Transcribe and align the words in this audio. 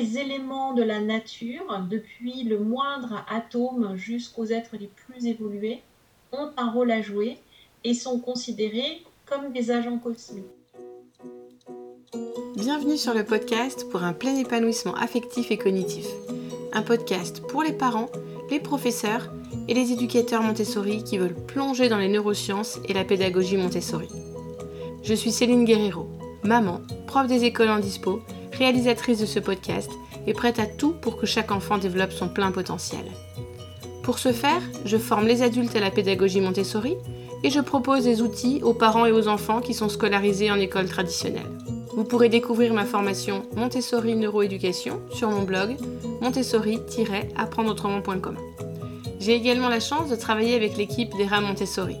les 0.00 0.18
éléments 0.18 0.72
de 0.72 0.82
la 0.82 1.00
nature, 1.00 1.86
depuis 1.90 2.44
le 2.44 2.58
moindre 2.58 3.22
atome 3.28 3.96
jusqu'aux 3.96 4.46
êtres 4.46 4.76
les 4.80 4.86
plus 4.86 5.26
évolués, 5.26 5.82
ont 6.32 6.50
un 6.56 6.70
rôle 6.70 6.90
à 6.90 7.02
jouer 7.02 7.36
et 7.84 7.92
sont 7.92 8.18
considérés 8.18 9.02
comme 9.26 9.52
des 9.52 9.70
agents 9.70 9.98
cosmiques. 9.98 10.44
Bienvenue 12.56 12.96
sur 12.96 13.12
le 13.12 13.24
podcast 13.24 13.90
pour 13.90 14.02
un 14.02 14.14
plein 14.14 14.36
épanouissement 14.36 14.94
affectif 14.94 15.50
et 15.50 15.58
cognitif. 15.58 16.06
Un 16.72 16.82
podcast 16.82 17.42
pour 17.46 17.62
les 17.62 17.74
parents, 17.74 18.08
les 18.50 18.60
professeurs 18.60 19.30
et 19.68 19.74
les 19.74 19.92
éducateurs 19.92 20.42
Montessori 20.42 21.04
qui 21.04 21.18
veulent 21.18 21.36
plonger 21.46 21.90
dans 21.90 21.98
les 21.98 22.08
neurosciences 22.08 22.78
et 22.88 22.94
la 22.94 23.04
pédagogie 23.04 23.58
Montessori. 23.58 24.08
Je 25.02 25.14
suis 25.14 25.30
Céline 25.30 25.66
Guerrero, 25.66 26.08
maman, 26.42 26.80
prof 27.06 27.26
des 27.26 27.44
écoles 27.44 27.70
en 27.70 27.80
dispo, 27.80 28.22
réalisatrice 28.60 29.18
de 29.18 29.26
ce 29.26 29.40
podcast 29.40 29.90
et 30.26 30.34
prête 30.34 30.58
à 30.58 30.66
tout 30.66 30.92
pour 30.92 31.16
que 31.16 31.24
chaque 31.24 31.50
enfant 31.50 31.78
développe 31.78 32.12
son 32.12 32.28
plein 32.28 32.52
potentiel. 32.52 33.06
Pour 34.02 34.18
ce 34.18 34.32
faire, 34.32 34.60
je 34.84 34.98
forme 34.98 35.26
les 35.26 35.40
adultes 35.42 35.76
à 35.76 35.80
la 35.80 35.90
pédagogie 35.90 36.42
Montessori 36.42 36.96
et 37.42 37.48
je 37.48 37.60
propose 37.60 38.04
des 38.04 38.20
outils 38.20 38.60
aux 38.62 38.74
parents 38.74 39.06
et 39.06 39.12
aux 39.12 39.28
enfants 39.28 39.62
qui 39.62 39.72
sont 39.72 39.88
scolarisés 39.88 40.50
en 40.50 40.60
école 40.60 40.88
traditionnelle. 40.88 41.50
Vous 41.96 42.04
pourrez 42.04 42.28
découvrir 42.28 42.74
ma 42.74 42.84
formation 42.84 43.44
Montessori 43.56 44.14
Neuroéducation 44.14 45.00
sur 45.10 45.30
mon 45.30 45.44
blog 45.44 45.78
montessori-apprendreautrement.com. 46.20 48.36
J'ai 49.20 49.34
également 49.34 49.70
la 49.70 49.80
chance 49.80 50.10
de 50.10 50.16
travailler 50.16 50.54
avec 50.54 50.76
l'équipe 50.76 51.16
d'ERA 51.16 51.40
Montessori. 51.40 51.96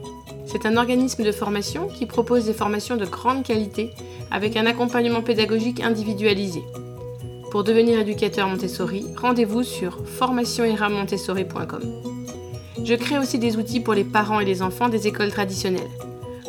C'est 0.50 0.66
un 0.66 0.76
organisme 0.76 1.22
de 1.22 1.30
formation 1.30 1.86
qui 1.86 2.06
propose 2.06 2.46
des 2.46 2.52
formations 2.52 2.96
de 2.96 3.04
grande 3.04 3.44
qualité 3.44 3.92
avec 4.32 4.56
un 4.56 4.66
accompagnement 4.66 5.22
pédagogique 5.22 5.80
individualisé. 5.80 6.64
Pour 7.52 7.62
devenir 7.62 8.00
éducateur 8.00 8.48
Montessori, 8.48 9.06
rendez-vous 9.16 9.62
sur 9.62 10.04
formationeramontessori.com. 10.04 11.82
Je 12.82 12.94
crée 12.94 13.18
aussi 13.18 13.38
des 13.38 13.58
outils 13.58 13.78
pour 13.78 13.94
les 13.94 14.02
parents 14.02 14.40
et 14.40 14.44
les 14.44 14.60
enfants 14.60 14.88
des 14.88 15.06
écoles 15.06 15.30
traditionnelles. 15.30 15.88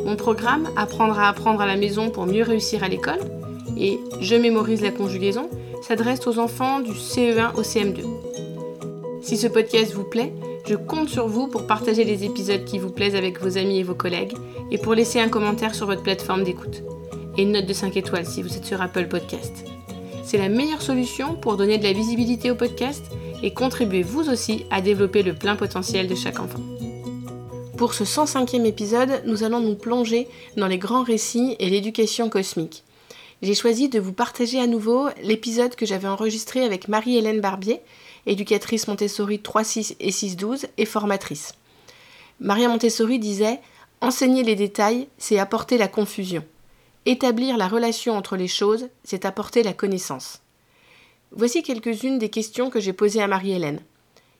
Mon 0.03 0.15
programme 0.15 0.67
Apprendre 0.75 1.19
à 1.19 1.29
apprendre 1.29 1.61
à 1.61 1.67
la 1.67 1.75
maison 1.75 2.09
pour 2.09 2.25
mieux 2.25 2.43
réussir 2.43 2.83
à 2.83 2.87
l'école 2.87 3.19
et 3.77 3.99
Je 4.19 4.35
mémorise 4.35 4.81
la 4.81 4.89
conjugaison 4.89 5.47
s'adresse 5.83 6.25
aux 6.25 6.39
enfants 6.39 6.79
du 6.79 6.93
CE1 6.93 7.53
au 7.55 7.61
CM2. 7.61 8.01
Si 9.21 9.37
ce 9.37 9.45
podcast 9.45 9.93
vous 9.93 10.05
plaît, 10.05 10.33
je 10.65 10.75
compte 10.75 11.09
sur 11.09 11.27
vous 11.27 11.47
pour 11.47 11.67
partager 11.67 12.03
les 12.03 12.23
épisodes 12.23 12.65
qui 12.65 12.79
vous 12.79 12.91
plaisent 12.91 13.15
avec 13.15 13.41
vos 13.41 13.57
amis 13.57 13.79
et 13.79 13.83
vos 13.83 13.95
collègues 13.95 14.33
et 14.71 14.77
pour 14.77 14.93
laisser 14.93 15.19
un 15.19 15.29
commentaire 15.29 15.75
sur 15.75 15.87
votre 15.87 16.03
plateforme 16.03 16.43
d'écoute. 16.43 16.83
Et 17.37 17.43
une 17.43 17.51
note 17.51 17.65
de 17.65 17.73
5 17.73 17.97
étoiles 17.97 18.25
si 18.25 18.41
vous 18.41 18.55
êtes 18.55 18.65
sur 18.65 18.81
Apple 18.81 19.07
Podcast. 19.07 19.65
C'est 20.23 20.37
la 20.37 20.49
meilleure 20.49 20.81
solution 20.81 21.35
pour 21.35 21.57
donner 21.57 21.77
de 21.77 21.83
la 21.83 21.93
visibilité 21.93 22.51
au 22.51 22.55
podcast 22.55 23.03
et 23.43 23.53
contribuer 23.53 24.03
vous 24.03 24.29
aussi 24.29 24.65
à 24.69 24.81
développer 24.81 25.23
le 25.23 25.33
plein 25.33 25.55
potentiel 25.55 26.07
de 26.07 26.15
chaque 26.15 26.39
enfant. 26.39 26.61
Pour 27.77 27.93
ce 27.93 28.03
105e 28.03 28.65
épisode, 28.65 29.23
nous 29.25 29.43
allons 29.43 29.59
nous 29.59 29.75
plonger 29.75 30.27
dans 30.55 30.67
les 30.67 30.77
grands 30.77 31.03
récits 31.03 31.55
et 31.59 31.69
l'éducation 31.69 32.29
cosmique. 32.29 32.83
J'ai 33.41 33.55
choisi 33.55 33.89
de 33.89 33.99
vous 33.99 34.13
partager 34.13 34.59
à 34.59 34.67
nouveau 34.67 35.07
l'épisode 35.23 35.75
que 35.75 35.87
j'avais 35.87 36.07
enregistré 36.07 36.63
avec 36.63 36.87
Marie-Hélène 36.87 37.41
Barbier, 37.41 37.81
éducatrice 38.25 38.87
Montessori 38.87 39.37
3.6 39.37 39.95
et 39.99 40.11
6.12 40.11 40.65
et 40.77 40.85
formatrice. 40.85 41.53
Maria 42.39 42.67
Montessori 42.69 43.19
disait 43.19 43.59
Enseigner 44.01 44.43
les 44.43 44.55
détails, 44.55 45.07
c'est 45.17 45.37
apporter 45.37 45.77
la 45.77 45.87
confusion. 45.87 46.43
Établir 47.05 47.57
la 47.57 47.67
relation 47.67 48.15
entre 48.15 48.35
les 48.35 48.47
choses, 48.47 48.89
c'est 49.03 49.25
apporter 49.25 49.63
la 49.63 49.73
connaissance. 49.73 50.41
Voici 51.31 51.63
quelques-unes 51.63 52.19
des 52.19 52.29
questions 52.29 52.69
que 52.69 52.79
j'ai 52.79 52.93
posées 52.93 53.21
à 53.21 53.27
Marie-Hélène. 53.27 53.81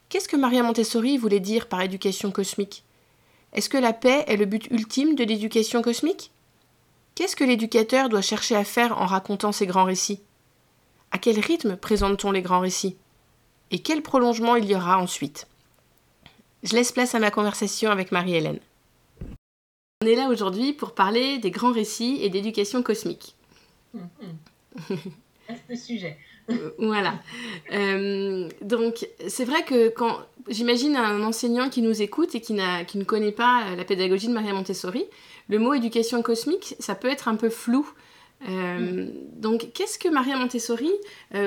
Qu'est-ce 0.09 0.28
que 0.28 0.36
Maria 0.36 0.62
Montessori 0.62 1.18
voulait 1.18 1.40
dire 1.40 1.68
par 1.68 1.82
éducation 1.82 2.32
cosmique? 2.32 2.84
Est-ce 3.54 3.70
que 3.70 3.78
la 3.78 3.94
paix 3.94 4.26
est 4.28 4.36
le 4.36 4.46
but 4.46 4.68
ultime 4.72 5.16
de 5.16 5.24
l'éducation 5.24 5.81
cosmique? 5.81 6.31
Qu'est-ce 7.16 7.36
que 7.36 7.44
l'éducateur 7.44 8.09
doit 8.09 8.22
chercher 8.22 8.56
à 8.56 8.63
faire 8.63 8.98
en 8.98 9.06
racontant 9.06 9.52
ces 9.52 9.68
grands 9.68 9.84
récits? 9.84 10.22
À 11.12 11.18
quel 11.18 11.40
rythme 11.40 11.78
présente-t-on 11.78 12.31
les 12.31 12.42
grands 12.42 12.62
récits? 12.62 12.98
Et 13.72 13.80
quel 13.80 14.02
prolongement 14.02 14.56
il 14.56 14.66
y 14.66 14.76
aura 14.76 15.00
ensuite? 15.00 15.48
Je 16.64 16.76
laisse 16.76 16.92
place 16.92 17.16
à 17.16 17.20
ma 17.20 17.32
conversation 17.32 17.90
avec 17.90 18.12
Marie-Hélène. 18.12 18.59
On 20.04 20.08
est 20.08 20.16
là 20.16 20.28
aujourd'hui 20.30 20.74
pour 20.74 20.94
parler 20.94 21.40
des 21.40 21.52
grands 21.52 21.72
récits 21.72 22.20
et 22.22 22.30
d'éducation 22.30 22.84
cosmique. 22.84 23.36
C'est 25.68 25.76
sujet. 25.76 26.18
Euh, 26.50 26.72
voilà. 26.78 27.20
Euh, 27.72 28.50
donc, 28.62 29.08
c'est 29.28 29.46
vrai 29.46 29.64
que 29.64 29.90
quand 29.90 30.20
j'imagine 30.48 30.96
un 30.96 31.22
enseignant 31.24 31.70
qui 31.70 31.81
nous 31.81 32.02
écoute 32.02 32.36
et 32.36 32.42
qui, 32.42 32.58
qui 32.88 32.98
ne 32.98 33.04
connaît 33.04 33.31
pas 33.31 33.76
la 33.76 33.84
pédagogie 33.84 34.28
de 34.28 34.34
Maria 34.34 34.54
Montessori, 34.54 35.06
le 35.50 35.60
mot 35.60 35.74
éducation 35.74 36.22
cosmique, 36.22 36.76
ça 36.80 36.96
peut 36.96 37.10
être 37.10 37.28
un 37.28 37.36
peu 37.36 37.50
flou. 37.50 37.90
Euh, 38.48 38.80
mm. 38.80 39.12
Donc, 39.40 39.68
qu'est-ce 39.74 40.00
que 40.00 40.10
Maria 40.10 40.38
Montessori 40.38 40.92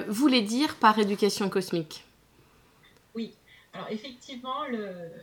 voulait 0.08 0.42
dire 0.42 0.76
par 0.76 0.98
éducation 0.98 1.48
cosmique? 1.48 2.04
Alors 3.74 3.88
effectivement, 3.90 4.62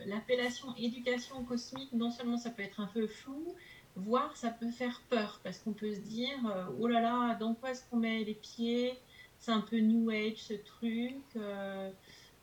l'appellation 0.06 0.76
éducation 0.76 1.42
cosmique, 1.44 1.90
non 1.94 2.10
seulement 2.10 2.36
ça 2.36 2.50
peut 2.50 2.62
être 2.62 2.80
un 2.80 2.86
peu 2.86 3.06
flou, 3.06 3.54
voire 3.96 4.36
ça 4.36 4.50
peut 4.50 4.70
faire 4.70 5.00
peur, 5.08 5.40
parce 5.42 5.58
qu'on 5.58 5.72
peut 5.72 5.92
se 5.94 6.00
dire, 6.00 6.38
euh, 6.46 6.64
oh 6.78 6.86
là 6.86 7.00
là, 7.00 7.34
dans 7.34 7.54
quoi 7.54 7.70
est-ce 7.70 7.82
qu'on 7.90 7.96
met 7.96 8.24
les 8.24 8.34
pieds? 8.34 8.98
C'est 9.38 9.52
un 9.52 9.60
peu 9.60 9.78
New 9.78 10.10
Age 10.10 10.36
ce 10.36 10.54
truc. 10.54 11.16
Euh, 11.36 11.90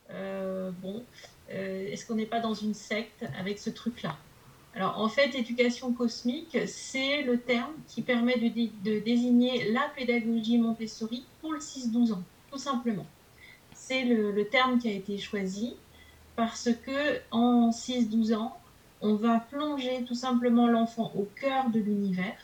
euh, 0.10 0.72
bon, 0.82 1.04
est-ce 1.48 2.06
qu'on 2.06 2.16
n'est 2.16 2.26
pas 2.26 2.40
dans 2.40 2.54
une 2.54 2.74
secte 2.74 3.24
avec 3.38 3.60
ce 3.60 3.70
truc-là? 3.70 4.18
Alors 4.76 5.00
en 5.00 5.10
fait, 5.10 5.36
éducation 5.36 5.94
cosmique, 5.94 6.58
c'est 6.68 7.22
le 7.22 7.40
terme 7.40 7.74
qui 7.88 8.02
permet 8.02 8.38
de, 8.38 9.00
désigner 9.00 9.72
la 9.72 9.90
pédagogie 9.96 10.58
Montessori 10.58 11.26
pour 11.42 11.54
le 11.54 11.60
6-12 11.60 12.14
ans, 12.14 12.24
tout 12.52 12.58
simplement. 12.58 13.06
C'est 13.74 14.04
le, 14.04 14.48
terme 14.48 14.80
qui 14.80 14.90
a 14.90 14.92
été 14.92 15.18
choisi 15.18 15.76
parce 16.40 16.70
que 16.86 17.20
en 17.32 17.70
6-12 17.70 18.34
ans, 18.34 18.58
on 19.02 19.16
va 19.16 19.42
plonger 19.52 20.06
tout 20.08 20.16
simplement 20.16 20.68
l'enfant 20.68 21.12
au 21.18 21.28
cœur 21.42 21.70
de 21.70 21.82
l'univers 21.82 22.40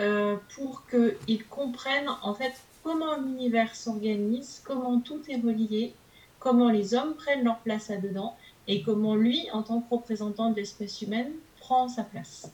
euh, 0.00 0.36
pour 0.54 0.82
qu'il 0.86 1.42
comprenne 1.46 2.10
en 2.20 2.34
fait 2.34 2.52
comment 2.82 3.16
l'univers 3.16 3.74
s'organise, 3.74 4.60
comment 4.66 5.00
tout 5.00 5.22
est 5.30 5.36
relié, 5.36 5.94
comment 6.40 6.68
les 6.68 6.92
hommes 6.92 7.14
prennent 7.14 7.42
leur 7.42 7.56
place 7.60 7.88
là-dedans 7.88 8.36
et 8.68 8.82
comment 8.82 9.14
lui, 9.14 9.48
en 9.50 9.62
tant 9.62 9.80
que 9.80 9.94
représentant 9.94 10.50
de 10.50 10.56
l'espèce 10.56 11.00
humaine, 11.00 11.32
prend 11.60 11.88
sa 11.88 12.02
place. 12.02 12.52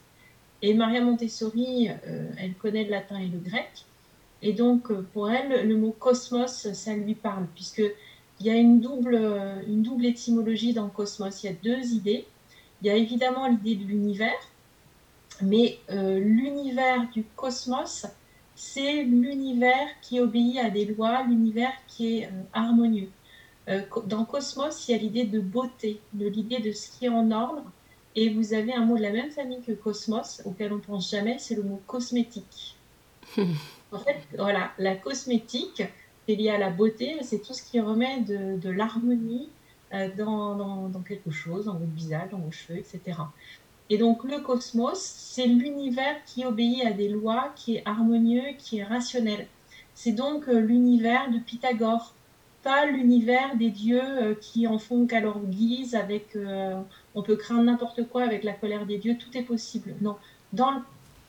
Et 0.62 0.74
Maria 0.74 1.00
Montessori, 1.00 1.88
euh, 2.06 2.30
elle 2.38 2.54
connaît 2.54 2.84
le 2.84 2.90
latin 2.90 3.18
et 3.18 3.26
le 3.26 3.40
grec. 3.40 3.84
Et 4.42 4.52
donc, 4.52 4.92
euh, 4.92 5.04
pour 5.12 5.28
elle, 5.28 5.66
le 5.66 5.76
mot 5.76 5.90
cosmos, 5.90 6.72
ça 6.72 6.94
lui 6.94 7.16
parle, 7.16 7.46
puisque 7.52 7.82
il 8.42 8.46
y 8.46 8.50
a 8.50 8.56
une 8.56 8.80
double, 8.80 9.14
une 9.68 9.82
double 9.82 10.04
étymologie 10.04 10.72
dans 10.72 10.88
Cosmos. 10.88 11.44
Il 11.44 11.46
y 11.46 11.48
a 11.50 11.52
deux 11.52 11.92
idées. 11.92 12.26
Il 12.82 12.88
y 12.88 12.90
a 12.90 12.96
évidemment 12.96 13.46
l'idée 13.46 13.76
de 13.76 13.84
l'univers, 13.84 14.40
mais 15.40 15.78
euh, 15.90 16.18
l'univers 16.18 17.08
du 17.10 17.22
cosmos, 17.36 18.06
c'est 18.56 19.04
l'univers 19.04 19.86
qui 20.00 20.18
obéit 20.18 20.58
à 20.58 20.68
des 20.68 20.86
lois, 20.86 21.22
l'univers 21.22 21.72
qui 21.86 22.18
est 22.18 22.26
euh, 22.26 22.30
harmonieux. 22.52 23.08
Euh, 23.68 23.82
dans 24.06 24.24
Cosmos, 24.24 24.88
il 24.88 24.92
y 24.92 24.94
a 24.96 24.98
l'idée 24.98 25.24
de 25.24 25.38
beauté, 25.38 26.00
de 26.12 26.26
l'idée 26.26 26.58
de 26.58 26.72
ce 26.72 26.90
qui 26.90 27.04
est 27.04 27.08
en 27.08 27.30
ordre. 27.30 27.62
Et 28.16 28.30
vous 28.30 28.52
avez 28.52 28.74
un 28.74 28.84
mot 28.84 28.96
de 28.96 29.02
la 29.02 29.12
même 29.12 29.30
famille 29.30 29.62
que 29.62 29.70
cosmos, 29.72 30.42
auquel 30.44 30.72
on 30.72 30.76
ne 30.76 30.80
pense 30.80 31.08
jamais, 31.08 31.38
c'est 31.38 31.54
le 31.54 31.62
mot 31.62 31.80
cosmétique. 31.86 32.76
en 33.36 33.98
fait, 33.98 34.18
voilà, 34.36 34.72
la 34.78 34.96
cosmétique, 34.96 35.84
c'est 36.26 36.34
lié 36.34 36.50
à 36.50 36.58
la 36.58 36.70
beauté, 36.70 37.16
c'est 37.22 37.40
tout 37.40 37.52
ce 37.52 37.62
qui 37.62 37.80
remet 37.80 38.20
de, 38.20 38.70
l'harmonie 38.70 39.48
euh, 39.92 40.08
dans, 40.16 40.90
quelque 41.06 41.30
chose, 41.30 41.66
dans 41.66 41.74
votre 41.74 41.92
visage, 41.92 42.30
dans 42.30 42.38
vos 42.38 42.52
cheveux, 42.52 42.78
etc. 42.78 43.18
Et 43.90 43.98
donc 43.98 44.24
le 44.24 44.40
cosmos, 44.40 44.98
c'est 44.98 45.46
l'univers 45.46 46.16
qui 46.24 46.44
obéit 46.44 46.86
à 46.86 46.92
des 46.92 47.08
lois, 47.08 47.52
qui 47.56 47.76
est 47.76 47.82
harmonieux, 47.86 48.54
qui 48.58 48.78
est 48.78 48.84
rationnel. 48.84 49.46
C'est 49.94 50.12
donc 50.12 50.48
euh, 50.48 50.60
l'univers 50.60 51.30
de 51.30 51.38
Pythagore, 51.38 52.14
pas 52.62 52.86
l'univers 52.86 53.56
des 53.56 53.70
dieux 53.70 54.00
euh, 54.02 54.34
qui 54.40 54.68
en 54.68 54.78
font 54.78 55.06
qu'à 55.06 55.20
leur 55.20 55.40
guise, 55.40 55.94
avec 55.96 56.38
on 57.14 57.22
peut 57.22 57.36
craindre 57.36 57.64
n'importe 57.64 58.08
quoi 58.08 58.22
avec 58.22 58.44
la 58.44 58.52
colère 58.52 58.86
des 58.86 58.98
dieux, 58.98 59.16
tout 59.18 59.36
est 59.36 59.42
possible. 59.42 59.94
Non, 60.00 60.16
dans 60.52 60.70
le 60.70 60.80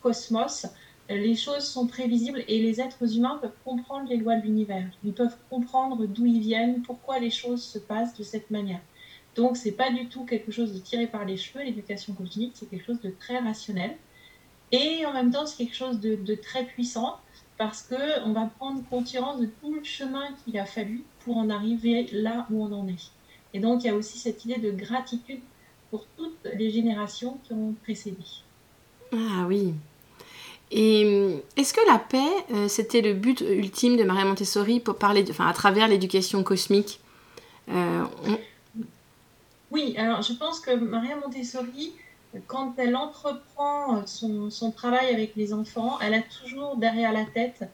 cosmos, 0.02 0.68
les 1.10 1.36
choses 1.36 1.66
sont 1.66 1.88
prévisibles 1.88 2.44
et 2.48 2.62
les 2.62 2.80
êtres 2.80 3.18
humains 3.18 3.38
peuvent 3.42 3.52
comprendre 3.66 4.10
les 4.10 4.18
lois 4.18 4.36
de 4.38 4.44
l'univers. 4.44 4.88
Ils 5.04 5.14
peuvent 5.14 5.36
comprendre 5.50 6.06
d'où 6.06 6.26
ils 6.26 6.40
viennent, 6.40 6.82
pourquoi 6.82 7.20
les 7.20 7.30
choses 7.30 7.64
se 7.64 7.80
passent 7.80 8.16
de 8.18 8.24
cette 8.24 8.50
manière. 8.52 8.82
Donc, 9.36 9.58
c'est 9.58 9.72
pas 9.72 9.92
du 9.92 10.08
tout 10.08 10.26
quelque 10.26 10.52
chose 10.52 10.74
de 10.74 10.80
tiré 10.80 11.08
par 11.08 11.26
les 11.26 11.38
cheveux. 11.38 11.64
L'éducation 11.64 12.14
cosmique, 12.14 12.54
c'est 12.56 12.70
quelque 12.70 12.86
chose 12.86 13.02
de 13.02 13.10
très 13.10 13.40
rationnel. 13.40 13.98
Et 14.72 15.06
en 15.06 15.14
même 15.14 15.32
temps, 15.32 15.46
c'est 15.46 15.58
quelque 15.58 15.76
chose 15.76 16.00
de, 16.00 16.36
très 16.36 16.66
puissant 16.66 17.18
parce 17.58 17.84
que 17.84 18.26
on 18.26 18.34
va 18.34 18.50
prendre 18.58 18.82
conscience 18.90 19.40
de 19.40 19.46
tout 19.46 19.74
le 19.74 19.84
chemin 19.84 20.30
qu'il 20.44 20.58
a 20.58 20.66
fallu 20.66 21.04
pour 21.20 21.38
en 21.38 21.50
arriver 21.50 22.10
là 22.12 22.48
où 22.50 22.64
on 22.64 22.72
en 22.72 22.88
est. 22.88 23.12
Et 23.54 23.60
donc 23.60 23.84
il 23.84 23.88
y 23.88 23.90
a 23.92 23.96
aussi 23.96 24.18
cette 24.18 24.44
idée 24.44 24.58
de 24.58 24.72
gratitude 24.72 25.42
pour 25.92 26.08
toutes 26.18 26.48
les 26.56 26.72
générations 26.72 27.38
qui 27.44 27.54
ont 27.54 27.76
précédé. 27.84 28.18
Ah 29.12 29.46
oui. 29.48 29.76
Et 30.76 31.06
euh, 31.06 31.36
est-ce 31.56 31.72
que 31.72 31.86
la 31.88 32.00
paix, 32.00 32.18
euh, 32.52 32.68
c'était 32.68 33.02
le 33.02 33.14
but 33.14 33.42
ultime 33.42 33.96
de 33.96 34.04
Maria 34.04 34.26
Montessori 34.26 34.80
pour 34.80 34.96
parler, 34.96 35.24
enfin, 35.30 35.46
à 35.46 35.54
travers 35.54 35.88
l'éducation 35.88 36.42
cosmique 36.42 37.00
euh, 37.70 38.04
Oui, 39.70 39.94
alors 39.98 40.24
je 40.24 40.34
pense 40.34 40.60
que 40.60 40.72
Maria 40.72 41.16
Montessori, 41.16 41.94
quand 42.48 42.74
elle 42.78 42.96
entreprend 42.96 44.04
son, 44.08 44.72
travail 44.76 45.14
avec 45.14 45.36
les 45.36 45.54
enfants, 45.54 46.00
elle 46.02 46.16
a 46.16 46.24
toujours 46.24 46.76
derrière 46.76 47.14
la 47.14 47.26
tête 47.26 47.66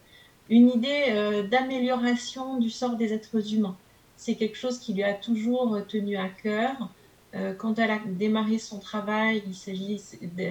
une 0.49 0.69
idée 0.69 1.45
d'amélioration 1.49 2.57
du 2.57 2.69
sort 2.69 2.97
des 2.97 3.13
êtres 3.13 3.53
humains. 3.53 3.77
C'est 4.17 4.35
quelque 4.35 4.57
chose 4.57 4.77
qui 4.79 4.93
lui 4.93 5.03
a 5.03 5.13
toujours 5.13 5.77
tenu 5.87 6.17
à 6.17 6.27
cœur. 6.27 6.75
quand 7.59 7.79
elle 7.79 7.91
a 7.91 7.99
démarré 8.05 8.57
son 8.57 8.79
travail, 8.79 9.41
il 9.47 9.55
s'agit 9.55 10.01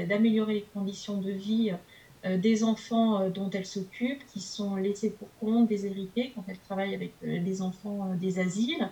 d'améliorer 0.08 0.54
les 0.54 0.66
conditions 0.72 1.20
de 1.20 1.32
vie 1.32 1.72
des 2.24 2.64
enfants 2.64 3.20
euh, 3.20 3.30
dont 3.30 3.50
elle 3.50 3.66
s'occupe, 3.66 4.26
qui 4.32 4.40
sont 4.40 4.76
laissés 4.76 5.10
pour 5.10 5.28
compte, 5.40 5.68
déshérités, 5.68 6.32
quand 6.34 6.44
elle 6.48 6.58
travaille 6.58 6.94
avec 6.94 7.12
euh, 7.24 7.38
les 7.38 7.62
enfants 7.62 8.14
des 8.20 8.38
asiles. 8.38 8.88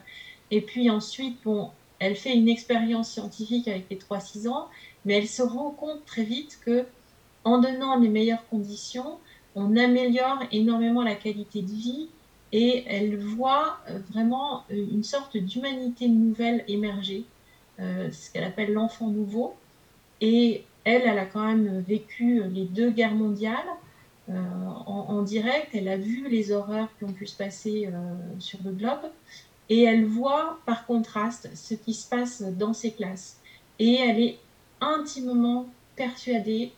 Et 0.51 0.61
puis 0.61 0.91
ensuite, 0.91 1.39
bon, 1.45 1.71
elle 1.99 2.17
fait 2.17 2.35
une 2.35 2.49
expérience 2.49 3.11
scientifique 3.11 3.69
avec 3.69 3.87
les 3.91 3.97
3-6 3.97 4.49
ans, 4.49 4.69
mais 5.05 5.15
elle 5.15 5.29
se 5.29 5.43
rend 5.43 5.71
compte 5.71 6.05
très 6.05 6.25
vite 6.25 6.59
que 6.65 6.85
en 7.45 7.59
donnant 7.59 7.99
les 7.99 8.09
meilleures 8.09 8.47
conditions, 8.49 9.19
on 9.55 9.77
améliore 9.77 10.41
énormément 10.53 11.03
la 11.03 11.15
qualité 11.15 11.63
de 11.63 11.71
vie 11.71 12.09
et 12.53 12.85
elle 12.87 13.17
voit 13.17 13.79
vraiment 14.11 14.65
une 14.69 15.05
sorte 15.05 15.37
d'humanité 15.37 16.09
nouvelle 16.09 16.65
émerger, 16.67 17.25
ce 17.79 18.33
qu'elle 18.33 18.45
appelle 18.45 18.73
l'enfant 18.73 19.09
nouveau. 19.09 19.55
Et 20.21 20.65
elle, 20.87 21.03
elle 21.03 21.19
a 21.19 21.27
quand 21.27 21.45
même 21.45 21.81
vécu 21.81 22.45
les 22.45 22.65
deux 22.65 22.91
guerres 22.91 23.17
mondiales 23.17 23.67
euh, 24.31 24.33
en, 24.87 25.21
direct. 25.23 25.71
Elle 25.75 25.89
a 25.89 25.97
vu 25.97 26.29
les 26.29 26.53
horreurs 26.53 26.89
qui 26.97 27.05
ont 27.05 27.13
pu 27.13 27.27
se 27.27 27.37
passer 27.37 27.89
euh, 27.93 28.15
sur 28.39 28.61
le 28.65 28.71
globe. 28.71 29.11
Et 29.69 29.83
elle 29.83 30.05
voit 30.05 30.61
par 30.65 30.87
contraste 30.87 31.51
ce 31.57 31.75
qui 31.75 31.93
se 31.93 32.09
passe 32.09 32.41
dans 32.41 32.73
ses 32.73 32.93
classes. 32.93 33.41
Et 33.81 33.95
elle 33.97 34.21
est 34.21 34.39
intimement 34.81 35.67
persuadée 35.97 36.73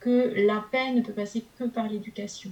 que 0.00 0.32
la 0.44 0.64
paix 0.72 0.90
ne 0.90 1.00
peut 1.00 1.12
passer 1.12 1.44
que 1.56 1.64
par 1.64 1.88
l'éducation. 1.88 2.50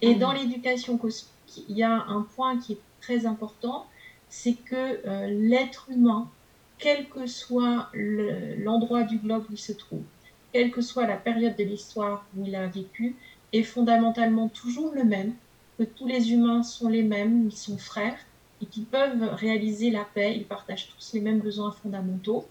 Et 0.00 0.14
dans 0.14 0.30
l'éducation 0.30 0.96
cosmique, 0.96 1.64
il 1.68 1.76
y 1.76 1.82
a 1.82 2.04
un 2.06 2.22
point 2.36 2.60
qui 2.60 2.74
est 2.74 2.80
très 3.00 3.26
important, 3.26 3.86
c'est 4.28 4.54
que 4.54 4.76
euh, 5.08 5.26
l'être 5.26 5.88
humain, 5.90 6.30
quel 6.78 7.08
que 7.08 7.26
soit 7.26 7.90
l'endroit 7.94 9.02
du 9.02 9.18
globe 9.18 9.44
où 9.50 9.54
il 9.54 9.58
se 9.58 9.72
trouve, 9.72 10.04
quelle 10.56 10.70
que 10.70 10.80
soit 10.80 11.06
la 11.06 11.16
période 11.18 11.54
de 11.54 11.64
l'histoire 11.64 12.24
où 12.34 12.46
il 12.46 12.56
a 12.56 12.66
vécu, 12.66 13.14
est 13.52 13.62
fondamentalement 13.62 14.48
toujours 14.48 14.94
le 14.94 15.04
même, 15.04 15.34
que 15.76 15.82
tous 15.82 16.06
les 16.06 16.32
humains 16.32 16.62
sont 16.62 16.88
les 16.88 17.02
mêmes, 17.02 17.48
ils 17.50 17.56
sont 17.56 17.76
frères, 17.76 18.16
et 18.62 18.64
qu'ils 18.64 18.86
peuvent 18.86 19.34
réaliser 19.34 19.90
la 19.90 20.04
paix, 20.04 20.34
ils 20.34 20.46
partagent 20.46 20.88
tous 20.88 21.12
les 21.12 21.20
mêmes 21.20 21.40
besoins 21.40 21.72
fondamentaux. 21.72 22.46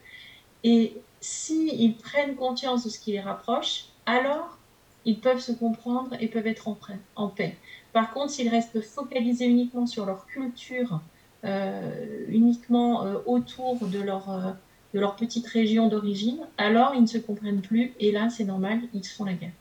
Et 0.63 0.93
s'ils 1.19 1.95
prennent 1.95 2.35
conscience 2.35 2.85
de 2.85 2.91
ce 2.91 2.99
qui 2.99 3.13
les 3.13 3.21
rapproche, 3.21 3.85
alors 4.05 4.59
ils 5.05 5.19
peuvent 5.19 5.39
se 5.39 5.53
comprendre 5.53 6.11
et 6.19 6.27
peuvent 6.27 6.45
être 6.45 6.67
en, 6.67 7.27
paix. 7.27 7.55
Par 7.91 8.13
contre, 8.13 8.29
s'ils 8.33 8.49
restent 8.49 8.81
focalisés 8.81 9.45
uniquement 9.45 9.87
sur 9.87 10.05
leur 10.05 10.27
culture, 10.27 11.01
euh, 11.43 12.25
uniquement 12.27 13.03
euh, 13.03 13.15
autour 13.25 13.83
de 13.87 13.99
leur, 13.99 14.29
euh, 14.29 14.51
de 14.95 14.99
leur 15.01 15.15
petite 15.17 15.45
région 15.47 15.89
d'origine, 15.89 16.39
alors 16.57 16.93
ils 16.95 17.01
ne 17.01 17.07
se 17.07 17.17
comprennent 17.17 17.61
plus 17.61 17.91
et 17.99 18.11
là 18.13 18.29
c'est 18.29 18.45
normal, 18.45 18.79
ils 18.93 19.03
se 19.03 19.13
font 19.13 19.25
la 19.25 19.33
guerre. 19.33 19.51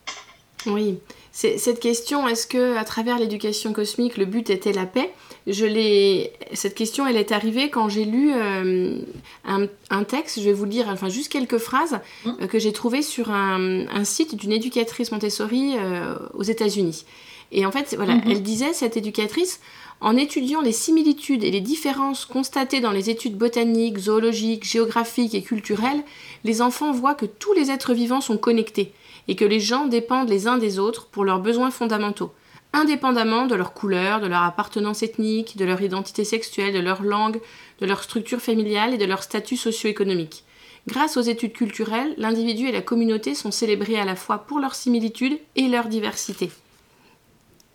Oui, 0.67 0.99
cette 1.33 1.81
question, 1.81 2.27
est-ce 2.29 2.47
que 2.47 2.77
à 2.77 2.85
travers 2.85 3.19
l'éducation 3.19 3.73
cosmique, 3.73 4.17
le 4.17 4.25
but 4.25 4.49
était 4.49 4.73
la 4.73 4.87
paix? 4.87 5.13
Je 5.47 5.67
l'ai. 5.67 6.33
Cette 6.55 6.75
question, 6.75 7.07
elle 7.07 7.17
est 7.17 7.33
arrivée 7.33 7.69
quand 7.69 7.89
j'ai 7.91 8.05
lu 8.05 8.33
euh, 8.33 8.99
un, 9.45 10.05
texte. 10.05 10.39
Je 10.39 10.45
vais 10.45 10.55
vous 10.55 10.65
lire, 10.65 10.87
enfin 10.89 11.11
juste 11.11 11.31
quelques 11.31 11.59
phrases 11.59 11.99
hum. 12.25 12.37
euh, 12.41 12.47
que 12.47 12.59
j'ai 12.59 12.73
trouvées 12.73 13.03
sur 13.03 13.31
un, 13.31 14.05
site 14.05 14.37
d'une 14.37 14.53
éducatrice 14.53 15.13
Montessori 15.13 15.75
euh, 15.77 16.15
aux 16.33 16.45
États-Unis. 16.45 17.05
Et 17.53 17.67
en 17.67 17.73
fait, 17.73 17.95
voilà, 17.97 18.19
elle 18.27 18.43
disait 18.43 18.73
cette 18.73 18.97
éducatrice 18.97 19.61
en 20.01 20.17
étudiant 20.17 20.61
les 20.61 20.73
similitudes 20.73 21.45
et 21.45 21.51
les 21.51 21.61
différences 21.61 22.25
constatées 22.27 22.81
dans 22.81 22.91
les 22.91 23.11
études 23.11 23.37
botaniques, 23.37 23.99
zoologiques, 23.99 24.65
géographiques 24.65 25.35
et 25.35 25.43
culturelles, 25.43 26.05
les 26.45 26.61
enfants 26.61 26.93
voient 26.93 27.15
que 27.15 27.27
tous 27.27 27.53
les 27.55 27.71
êtres 27.71 27.95
vivants 27.95 28.21
sont 28.21 28.37
connectés 28.37 28.93
et 29.29 29.37
que 29.37 29.45
les 29.45 29.61
gens 29.61 29.87
dépendent 29.87 30.29
les 30.29 30.47
uns 30.47 30.59
des 30.59 30.79
autres 30.79 31.07
pour 31.07 31.25
leurs 31.25 31.41
besoins 31.41 31.71
fondamentaux, 31.71 32.33
indépendamment 32.73 33.47
de 33.47 33.55
leur 33.55 33.73
couleur, 33.73 34.21
de 34.21 34.27
leur 34.27 34.43
appartenance 34.43 35.03
ethnique, 35.03 35.57
de 35.57 35.65
leur 35.65 35.81
identité 35.81 36.25
sexuelle, 36.25 36.75
de 36.75 36.81
leur 36.81 37.03
langue, 37.03 37.41
de 37.81 37.87
leur 37.87 38.03
structure 38.03 38.41
familiale 38.41 38.95
et 38.95 38.99
de 38.99 39.07
leur 39.07 39.23
statut 39.23 39.57
socio-économique. 39.57 40.45
Grâce 40.87 41.17
aux 41.17 41.23
études 41.23 41.55
culturelles, 41.55 42.15
l'individu 42.19 42.69
et 42.69 42.73
la 42.73 42.83
communauté 42.83 43.35
sont 43.35 43.51
célébrés 43.51 43.99
à 43.99 44.05
la 44.05 44.17
fois 44.17 44.39
pour 44.39 44.59
leurs 44.59 44.75
similitudes 44.75 45.39
et 45.57 45.69
leur 45.69 45.89
diversité. 45.89 46.51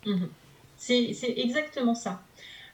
Mmh. 0.06 0.26
C'est 0.80 1.34
exactement 1.36 1.94
ça. 1.94 2.22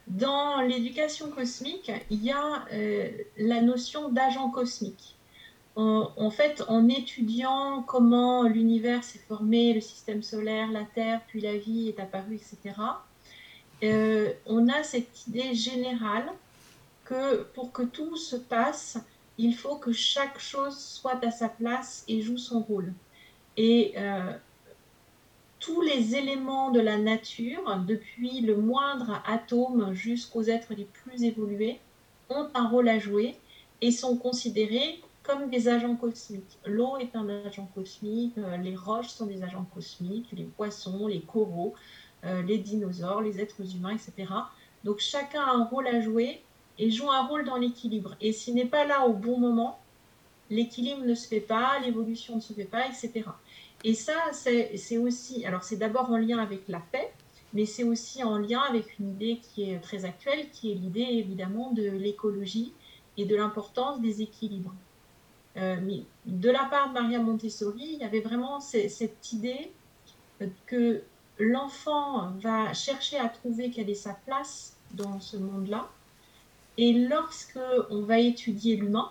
Dans 0.07 0.61
l'éducation 0.61 1.29
cosmique, 1.31 1.91
il 2.09 2.25
y 2.25 2.31
a 2.31 2.65
euh, 2.73 3.11
la 3.37 3.61
notion 3.61 4.09
d'agent 4.11 4.49
cosmique. 4.51 5.17
En, 5.75 6.31
fait, 6.31 6.63
en 6.69 6.89
étudiant 6.89 7.83
comment 7.83 8.45
l'univers 8.45 9.05
s'est 9.05 9.19
formé, 9.19 9.75
le 9.75 9.83
système 9.83 10.23
solaire, 10.23 10.71
la 10.71 10.85
Terre, 10.85 11.21
puis 11.27 11.43
la 11.43 11.59
vie 11.59 11.89
est 11.91 12.01
apparue, 12.01 12.37
etc., 12.37 12.75
euh, 13.85 14.33
on 14.47 14.69
a 14.69 14.83
cette 14.83 15.27
idée 15.27 15.55
générale 15.55 16.33
que 17.05 17.43
pour 17.55 17.73
que 17.73 17.83
tout 17.83 18.17
se 18.17 18.37
passe, 18.37 18.97
il 19.37 19.55
faut 19.55 19.77
que 19.77 19.93
chaque 19.93 20.39
chose 20.39 20.79
soit 20.79 21.23
à 21.23 21.31
sa 21.31 21.51
place 21.51 22.05
et 22.09 22.23
joue 22.23 22.39
son 22.39 22.61
rôle. 22.61 22.95
Et 23.59 23.93
euh, 23.99 24.33
tous 25.67 25.81
les 25.81 26.15
éléments 26.15 26.71
de 26.71 26.79
la 26.79 26.97
nature, 26.97 27.83
depuis 27.89 28.41
le 28.41 28.57
moindre 28.57 29.21
atome 29.27 29.93
jusqu'aux 29.95 30.45
êtres 30.45 30.75
les 30.75 30.85
plus 30.85 31.25
évolués, 31.25 31.81
ont 32.31 32.47
un 32.55 32.69
rôle 32.69 32.89
à 32.89 33.01
jouer 33.01 33.37
et 33.81 33.91
sont 33.91 34.17
considérés 34.17 35.01
comme 35.25 35.51
des 35.51 35.67
agents 35.67 35.97
cosmiques. 35.97 36.59
L'eau 36.67 36.99
est 36.99 37.17
un 37.17 37.29
agent 37.29 37.69
cosmique, 37.75 38.39
euh, 38.39 38.57
les 38.59 38.77
roches 38.77 39.09
sont 39.09 39.27
des 39.27 39.43
agents 39.43 39.67
cosmiques, 39.75 40.29
les 40.33 40.45
poissons, 40.45 41.09
les 41.09 41.21
coraux, 41.21 41.75
euh, 42.25 42.43
les 42.43 42.59
dinosaures, 42.59 43.23
les 43.23 43.41
êtres 43.41 43.75
humains, 43.75 43.97
etc. 43.97 44.33
Donc 44.85 45.01
chacun 45.01 45.43
a 45.43 45.51
un 45.51 45.65
rôle 45.65 45.89
à 45.89 46.01
jouer 46.01 46.43
et 46.79 46.93
joue 46.93 47.11
un 47.11 47.27
rôle 47.27 47.45
dans 47.45 47.57
l'équilibre. 47.57 48.15
Et 48.21 48.33
s'il 48.33 48.55
n'est 48.55 48.67
pas 48.67 48.85
là 48.85 49.05
au 49.05 49.15
bon 49.15 49.37
moment, 49.37 49.81
l'équilibre 50.49 51.05
ne 51.05 51.15
se 51.17 51.27
fait 51.27 51.41
pas, 51.41 51.81
l'évolution 51.81 52.37
ne 52.37 52.41
se 52.41 52.53
fait 52.53 52.65
pas, 52.65 52.87
etc. 52.87 53.25
Et 53.85 53.95
ça, 53.95 54.15
c'est 54.33 54.99
aussi, 54.99 55.45
alors 55.47 55.63
c'est 55.63 55.77
d'abord 55.77 56.11
en 56.11 56.17
lien 56.17 56.39
avec 56.39 56.67
la 56.69 56.81
paix, 56.81 57.13
mais 57.53 57.67
c'est 57.67 57.85
aussi 57.85 58.25
en 58.25 58.39
lien 58.39 58.61
avec 58.69 58.99
une 58.99 59.11
idée 59.11 59.41
qui 59.41 59.71
est 59.71 59.79
très 59.81 60.05
actuelle, 60.05 60.51
qui 60.51 60.73
est 60.73 60.75
l'idée 60.75 61.07
évidemment 61.11 61.73
de 61.73 61.89
l'écologie 61.89 62.73
et 63.17 63.25
de 63.25 63.37
l'importance 63.37 64.01
des 64.01 64.23
équilibres. 64.23 64.75
Euh, 65.57 65.77
mais 65.83 66.03
de 66.27 66.51
la 66.51 66.65
part 66.65 66.89
de 66.89 66.95
Maria 66.95 67.19
Montessori, 67.19 67.93
il 67.95 67.99
y 68.01 68.05
avait 68.05 68.21
vraiment 68.21 68.61
cette 68.61 69.33
idée 69.33 69.71
que 70.67 71.03
l'enfant 71.39 72.31
va 72.41 72.73
chercher 72.75 73.19
à 73.19 73.29
trouver 73.29 73.71
quelle 73.71 73.89
est 73.89 73.95
sa 73.95 74.15
place 74.27 74.77
dans 74.93 75.21
ce 75.21 75.37
monde-là. 75.37 75.89
Et 76.77 76.93
lorsque 76.93 77.59
on 77.91 78.03
va 78.03 78.19
étudier 78.19 78.77
l'humain, 78.77 79.11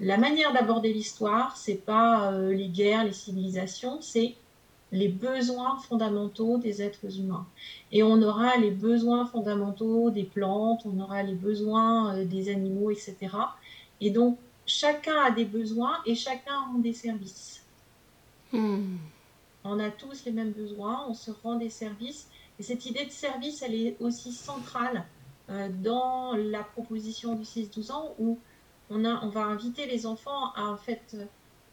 la 0.00 0.16
manière 0.16 0.52
d'aborder 0.54 0.92
l'histoire, 0.92 1.56
c'est 1.56 1.84
pas 1.84 2.32
euh, 2.32 2.54
les 2.54 2.68
guerres, 2.68 3.04
les 3.04 3.12
civilisations, 3.12 4.00
c'est 4.00 4.34
les 4.92 5.08
besoins 5.08 5.78
fondamentaux 5.78 6.58
des 6.58 6.80
êtres 6.82 7.18
humains. 7.18 7.46
Et 7.92 8.02
on 8.02 8.20
aura 8.22 8.56
les 8.56 8.70
besoins 8.70 9.26
fondamentaux 9.26 10.10
des 10.10 10.24
plantes, 10.24 10.82
on 10.86 10.98
aura 11.00 11.22
les 11.22 11.34
besoins 11.34 12.16
euh, 12.16 12.24
des 12.24 12.50
animaux, 12.50 12.90
etc. 12.90 13.16
Et 14.00 14.10
donc, 14.10 14.38
chacun 14.64 15.22
a 15.22 15.30
des 15.30 15.44
besoins 15.44 15.98
et 16.06 16.14
chacun 16.14 16.58
rend 16.72 16.78
des 16.78 16.94
services. 16.94 17.62
Hmm. 18.52 18.96
On 19.64 19.78
a 19.78 19.90
tous 19.90 20.24
les 20.24 20.32
mêmes 20.32 20.52
besoins, 20.52 21.04
on 21.08 21.14
se 21.14 21.30
rend 21.30 21.56
des 21.56 21.68
services. 21.68 22.28
Et 22.58 22.62
cette 22.62 22.86
idée 22.86 23.04
de 23.04 23.10
service, 23.10 23.60
elle 23.60 23.74
est 23.74 23.96
aussi 24.00 24.32
centrale 24.32 25.04
euh, 25.50 25.68
dans 25.82 26.32
la 26.34 26.62
proposition 26.62 27.34
du 27.34 27.42
6-12 27.42 27.92
ans 27.92 28.14
où 28.18 28.38
on, 28.90 29.28
va 29.28 29.44
inviter 29.44 29.86
les 29.86 30.06
enfants 30.06 30.52
à 30.54 30.66
en 30.66 30.76
fait 30.76 31.16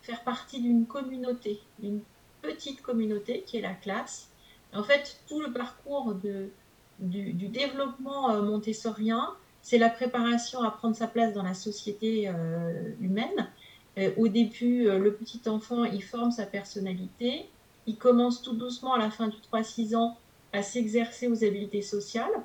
faire 0.01 0.23
partie 0.23 0.61
d'une 0.61 0.85
communauté, 0.85 1.59
d'une 1.79 2.01
petite 2.41 2.81
communauté 2.81 3.43
qui 3.45 3.57
est 3.57 3.61
la 3.61 3.73
classe. 3.73 4.29
En 4.73 4.83
fait, 4.83 5.19
tout 5.27 5.41
le 5.41 5.51
parcours 5.51 6.15
du, 6.15 6.51
développement 6.99 8.31
euh, 8.31 8.41
montessorien, 8.41 9.33
c'est 9.61 9.77
la 9.77 9.89
préparation 9.89 10.61
à 10.61 10.71
prendre 10.71 10.95
sa 10.95 11.07
place 11.07 11.33
dans 11.33 11.43
la 11.43 11.53
société 11.53 12.29
euh, 12.29 12.91
humaine. 13.01 13.49
Euh, 13.97 14.11
au 14.17 14.27
début, 14.27 14.83
le 14.85 15.13
petit 15.13 15.41
enfant, 15.47 15.83
il 15.83 16.03
forme 16.03 16.31
sa 16.31 16.45
personnalité. 16.45 17.49
Il 17.87 17.97
commence 17.97 18.41
tout 18.41 18.53
doucement 18.53 18.93
à 18.93 18.99
la 18.99 19.09
fin 19.09 19.27
du 19.27 19.37
3-6 19.51 19.95
ans 19.95 20.17
à 20.53 20.61
s'exercer 20.61 21.27
aux 21.27 21.43
habiletés 21.43 21.81
sociales. 21.81 22.43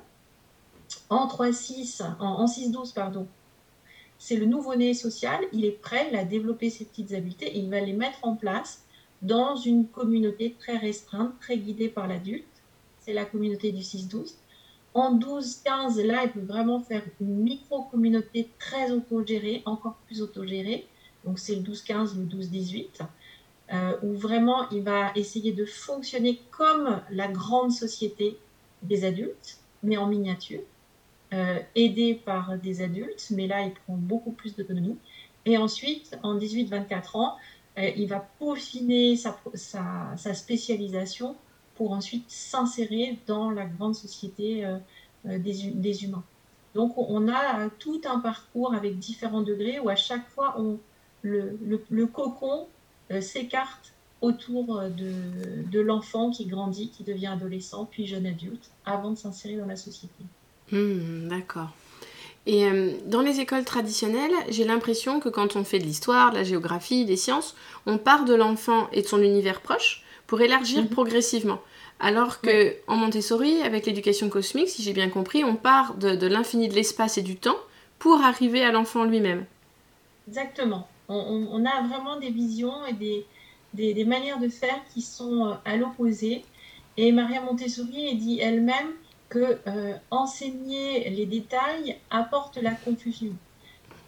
En 1.09 1.27
3-6, 1.27 2.03
en, 2.19 2.45
6-12, 2.45 2.93
pardon, 2.93 3.27
c'est 4.23 4.37
le 4.37 4.45
nouveau-né 4.45 4.93
social. 4.93 5.43
Il 5.51 5.65
est 5.65 5.81
prêt, 5.81 6.07
il 6.09 6.15
a 6.15 6.23
développé 6.23 6.69
ses 6.69 6.85
petites 6.85 7.11
habiletés 7.11 7.57
et 7.57 7.59
il 7.59 7.69
va 7.69 7.81
les 7.81 7.91
mettre 7.91 8.19
en 8.21 8.37
place 8.37 8.85
dans 9.21 9.57
une 9.57 9.85
communauté 9.85 10.55
très 10.57 10.77
restreinte, 10.77 11.37
très 11.41 11.57
guidée 11.57 11.89
par 11.89 12.07
l'adulte. 12.07 12.45
C'est 13.01 13.11
la 13.11 13.25
communauté 13.25 13.73
du 13.73 13.81
6-12. 13.81 14.35
En 14.93 15.19
12-15, 15.19 16.01
là, 16.05 16.23
il 16.23 16.31
peut 16.31 16.39
vraiment 16.39 16.79
faire 16.79 17.03
une 17.19 17.35
micro-communauté 17.43 18.47
très 18.59 18.91
autogérée, 18.91 19.61
encore 19.65 19.95
plus 20.05 20.21
autogérée. 20.21 20.87
Donc, 21.25 21.37
c'est 21.37 21.55
le 21.55 21.61
12-15, 21.61 22.15
le 22.17 22.23
12-18, 22.23 23.01
euh, 23.73 23.97
où 24.03 24.13
vraiment 24.13 24.69
il 24.69 24.83
va 24.83 25.11
essayer 25.15 25.51
de 25.51 25.65
fonctionner 25.65 26.39
comme 26.49 27.01
la 27.11 27.27
grande 27.27 27.73
société 27.73 28.37
des 28.83 29.03
adultes, 29.03 29.57
mais 29.81 29.97
en 29.97 30.07
miniature, 30.07 30.61
aidé 31.75 32.15
par 32.25 32.57
des 32.57 32.81
adultes, 32.81 33.27
mais 33.31 33.47
là, 33.47 33.63
il 33.63 33.73
prend 33.73 33.95
beaucoup 33.95 34.31
plus 34.31 34.55
d'autonomie. 34.55 34.97
Et 35.45 35.57
ensuite, 35.57 36.17
en 36.23 36.37
18-24 36.37 37.17
ans, 37.17 37.35
euh, 37.77 37.89
il 37.95 38.07
va 38.07 38.19
peaufiner 38.39 39.15
sa, 39.15 39.35
sa 40.15 40.33
spécialisation 40.33 41.35
pour 41.75 41.91
ensuite 41.91 42.25
s'insérer 42.29 43.17
dans 43.27 43.51
la 43.51 43.65
grande 43.65 43.95
société 43.95 44.65
euh, 44.65 44.77
euh, 45.27 45.39
des, 45.39 46.03
humains. 46.03 46.23
Donc 46.75 46.97
on 46.97 47.27
a 47.29 47.69
tout 47.79 48.01
un 48.05 48.19
parcours 48.19 48.73
avec 48.73 48.97
différents 48.97 49.41
degrés 49.41 49.79
où 49.79 49.89
à 49.89 49.95
chaque 49.95 50.27
fois 50.29 50.55
le, 51.21 52.05
cocon 52.07 52.67
euh, 53.11 53.21
s'écarte 53.21 53.93
autour 54.21 54.81
de, 54.81 55.79
l'enfant 55.79 56.31
qui 56.31 56.45
grandit, 56.45 56.89
qui 56.89 57.03
devient 57.03 57.27
adolescent, 57.27 57.85
puis 57.85 58.07
jeune 58.07 58.25
adulte, 58.25 58.71
avant 58.85 59.11
de 59.11 59.17
s'insérer 59.17 59.57
dans 59.57 59.65
la 59.65 59.75
société. 59.75 60.23
Hmm, 60.71 61.27
d'accord. 61.27 61.69
Et 62.45 62.65
dans 63.05 63.21
les 63.21 63.39
écoles 63.39 63.63
traditionnelles, 63.63 64.33
j'ai 64.49 64.65
l'impression 64.65 65.21
que 65.21 65.29
quand 65.29 65.55
on 65.55 65.63
fait 65.63 65.79
de 65.79 65.85
l'histoire, 65.85 66.31
de 66.31 66.35
la 66.35 66.43
géographie, 66.43 67.05
des 67.05 67.15
sciences, 67.15 67.55
on 67.85 67.97
part 67.97 68.25
de 68.25 68.33
l'enfant 68.33 68.89
et 68.91 69.01
de 69.01 69.07
son 69.07 69.21
univers 69.21 69.61
proche 69.61 70.03
pour 70.27 70.41
élargir 70.41 70.83
mhm. 70.83 70.89
progressivement. 70.89 71.61
Alors 71.99 72.41
que 72.41 72.75
en 72.87 72.97
Montessori, 72.97 73.61
avec 73.61 73.85
l'éducation 73.85 74.27
cosmique, 74.27 74.67
si 74.67 74.83
j'ai 74.83 74.91
bien 74.91 75.09
compris, 75.09 75.45
on 75.45 75.55
part 75.55 75.95
de, 75.95 76.27
l'infini 76.27 76.67
de 76.67 76.73
l'espace 76.73 77.17
et 77.17 77.21
du 77.21 77.37
temps 77.37 77.55
pour 77.97 78.21
arriver 78.21 78.61
à 78.61 78.71
l'enfant 78.71 79.05
lui-même. 79.05 79.45
Exactement. 80.27 80.87
On, 81.07 81.65
a 81.65 81.87
vraiment 81.87 82.19
des 82.19 82.29
visions 82.29 82.85
et 82.85 82.93
des, 82.93 83.25
des, 83.73 84.05
manières 84.05 84.39
de 84.39 84.49
faire 84.49 84.81
qui 84.93 85.01
sont 85.01 85.45
euh, 85.45 85.53
à 85.63 85.77
l'opposé. 85.77 86.43
Et 86.97 87.11
Maria 87.11 87.41
Montessori 87.41 88.15
dit 88.15 88.39
elle-même 88.39 88.91
que 89.33 89.57
euh, 89.67 89.95
enseigner 90.11 91.09
les 91.09 91.25
détails 91.25 91.97
apporte 92.11 92.57
la 92.57 92.75
confusion. 92.75 93.33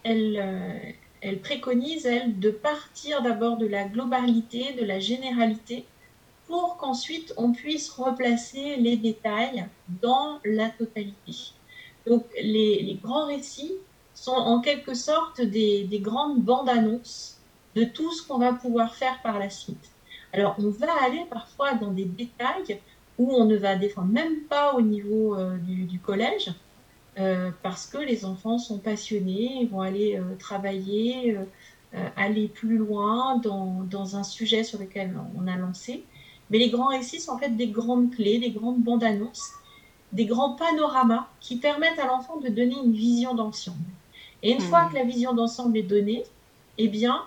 Elle, 0.03 0.39
euh, 0.39 0.91
elle 1.21 1.39
préconise, 1.39 2.05
elle, 2.05 2.39
de 2.39 2.51
partir 2.51 3.23
d'abord 3.23 3.57
de 3.57 3.65
la 3.65 3.85
globalité, 3.85 4.73
de 4.73 4.85
la 4.85 4.99
généralité, 4.99 5.83
pour 6.45 6.77
qu'ensuite 6.77 7.33
on 7.37 7.53
puisse 7.53 7.89
replacer 7.89 8.75
les 8.75 8.97
détails 8.97 9.65
dans 9.99 10.39
la 10.45 10.69
totalité. 10.69 11.33
Donc 12.05 12.25
les, 12.39 12.99
grands 13.01 13.25
récits 13.25 13.73
sont 14.13 14.31
en 14.53 14.61
quelque 14.61 14.93
sorte 14.93 15.41
des, 15.41 15.87
grandes 16.03 16.39
bandes 16.39 16.69
annonces 16.69 17.39
de 17.75 17.83
tout 17.83 18.11
ce 18.11 18.21
qu'on 18.27 18.37
va 18.37 18.53
pouvoir 18.53 18.93
faire 18.93 19.19
par 19.23 19.39
la 19.39 19.49
suite. 19.49 19.89
Alors 20.33 20.55
on 20.59 20.69
va 20.69 20.93
aller 21.03 21.25
parfois 21.31 21.73
dans 21.73 21.89
des 21.91 22.05
détails 22.05 22.79
où 23.17 23.33
on 23.33 23.45
ne 23.45 23.55
va 23.55 23.75
défendre 23.75 24.11
même 24.11 24.41
pas 24.49 24.73
au 24.75 24.81
niveau 24.81 25.35
euh, 25.35 25.57
du, 25.57 25.99
collège, 25.99 26.51
euh, 27.17 27.51
parce 27.63 27.85
que 27.87 27.97
les 27.97 28.25
enfants 28.25 28.57
sont 28.57 28.77
passionnés, 28.77 29.59
ils 29.61 29.69
vont 29.69 29.81
aller 29.81 30.17
euh, 30.17 30.35
travailler, 30.37 31.37
aller 32.17 32.49
plus 32.49 32.77
loin 32.77 33.37
dans, 33.37 33.85
dans, 33.89 34.17
un 34.17 34.23
sujet 34.23 34.65
sur 34.65 34.79
lequel 34.79 35.13
on 35.37 35.47
a 35.47 35.55
lancé. 35.55 36.03
Mais 36.49 36.57
les 36.57 36.69
grands 36.69 36.89
récits 36.89 37.21
sont 37.21 37.31
en 37.31 37.37
fait 37.37 37.55
des 37.55 37.67
grandes 37.67 38.13
clés, 38.13 38.37
des 38.37 38.51
grandes 38.51 38.81
bandes 38.81 39.03
annonces, 39.05 39.51
des 40.11 40.25
grands 40.25 40.55
panoramas 40.55 41.27
qui 41.39 41.55
permettent 41.55 41.99
à 41.99 42.07
l'enfant 42.07 42.37
de 42.37 42.49
donner 42.49 42.75
une 42.83 42.91
vision 42.91 43.33
d'ensemble. 43.33 43.77
Et 44.43 44.51
une 44.51 44.59
fois 44.59 44.83
hmm. 44.83 44.89
que 44.89 44.95
la 44.95 45.03
vision 45.05 45.33
d'ensemble 45.33 45.77
est 45.77 45.83
donnée, 45.83 46.23
eh 46.77 46.89
bien, 46.89 47.23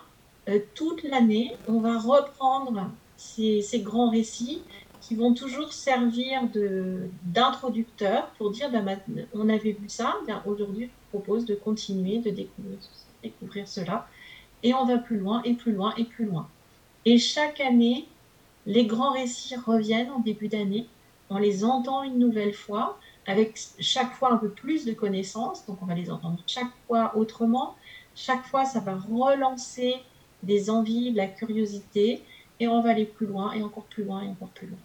euh, 0.47 0.59
toute 0.75 1.03
l'année, 1.03 1.55
on 1.67 1.79
va 1.79 1.99
reprendre 1.99 2.89
ces, 3.17 3.63
grands 3.83 4.09
récits 4.09 4.61
qui 5.09 5.15
vont 5.15 5.33
toujours 5.33 5.73
servir 5.73 6.43
d'introducteur 7.23 8.27
pour 8.37 8.51
dire 8.51 8.69
bah, 8.69 8.93
on 9.33 9.49
avait 9.49 9.71
vu 9.71 9.89
ça, 9.89 10.17
aujourd'hui 10.45 10.85
je 10.85 11.17
propose 11.17 11.45
de 11.47 11.55
continuer 11.55 12.19
de 12.19 12.29
découvrir, 12.29 12.77
découvrir 13.23 13.67
cela. 13.67 14.07
Et 14.61 14.75
on 14.75 14.85
va 14.85 14.99
plus 14.99 15.17
loin 15.17 15.41
et 15.45 15.55
plus 15.55 15.71
loin 15.71 15.95
et 15.97 16.03
plus 16.03 16.25
loin. 16.25 16.47
Et 17.05 17.17
chaque 17.17 17.59
année, 17.59 18.07
les 18.67 18.85
grands 18.85 19.13
récits 19.13 19.55
reviennent 19.55 20.11
en 20.11 20.19
début 20.19 20.47
d'année, 20.47 20.85
on 21.31 21.39
les 21.39 21.65
entend 21.65 22.03
une 22.03 22.19
nouvelle 22.19 22.53
fois, 22.53 22.99
avec 23.25 23.59
chaque 23.79 24.13
fois 24.13 24.31
un 24.31 24.37
peu 24.37 24.49
plus 24.49 24.85
de 24.85 24.93
connaissances, 24.93 25.65
donc 25.65 25.81
on 25.81 25.87
va 25.87 25.95
les 25.95 26.11
entendre 26.11 26.37
chaque 26.45 26.71
fois 26.85 27.17
autrement. 27.17 27.75
Chaque 28.15 28.43
fois, 28.43 28.65
ça 28.65 28.79
va 28.79 28.95
relancer 28.95 29.95
des 30.43 30.69
envies, 30.69 31.11
de 31.11 31.17
la 31.17 31.27
curiosité, 31.27 32.21
et 32.59 32.67
on 32.67 32.81
va 32.81 32.91
aller 32.91 33.05
plus 33.05 33.25
loin, 33.25 33.53
et 33.53 33.63
encore 33.63 33.85
plus 33.85 34.03
loin, 34.03 34.21
et 34.21 34.27
encore 34.27 34.49
plus 34.49 34.67
loin. 34.67 34.77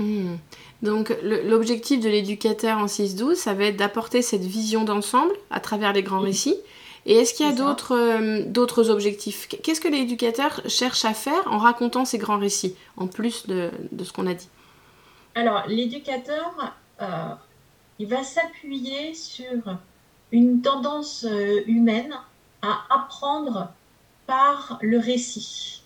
Hmm. 0.00 0.36
Donc 0.80 1.14
l'objectif 1.22 2.00
de 2.00 2.08
l'éducateur 2.08 2.78
en 2.78 2.86
6-12, 2.86 3.34
ça 3.34 3.52
va 3.52 3.64
être 3.64 3.76
d'apporter 3.76 4.22
cette 4.22 4.40
vision 4.40 4.84
d'ensemble 4.84 5.32
à 5.50 5.60
travers 5.60 5.92
les 5.92 6.02
grands 6.02 6.20
récits. 6.20 6.56
Et 7.04 7.16
est-ce 7.16 7.34
qu'il 7.34 7.46
y 7.46 7.48
a 7.48 7.52
d'autres, 7.52 7.94
euh, 7.94 8.42
d'autres 8.46 8.88
objectifs? 8.88 9.46
Qu'est-ce 9.48 9.80
que 9.80 9.88
l'éducateur 9.88 10.62
cherche 10.66 11.04
à 11.04 11.12
faire 11.12 11.42
en 11.46 11.58
racontant 11.58 12.06
ces 12.06 12.16
grands 12.16 12.38
récits, 12.38 12.76
en 12.96 13.06
plus 13.06 13.46
de, 13.46 13.70
de 13.92 14.04
ce 14.04 14.12
qu'on 14.12 14.26
a 14.26 14.34
dit? 14.34 14.48
Alors, 15.34 15.64
l'éducateur, 15.68 16.74
euh, 17.00 17.06
il 17.98 18.06
va 18.06 18.22
s'appuyer 18.22 19.14
sur 19.14 19.76
une 20.32 20.62
tendance 20.62 21.26
euh, 21.28 21.60
humaine 21.66 22.14
à 22.62 22.80
apprendre 22.90 23.68
par 24.26 24.78
le 24.80 24.98
récit. 24.98 25.82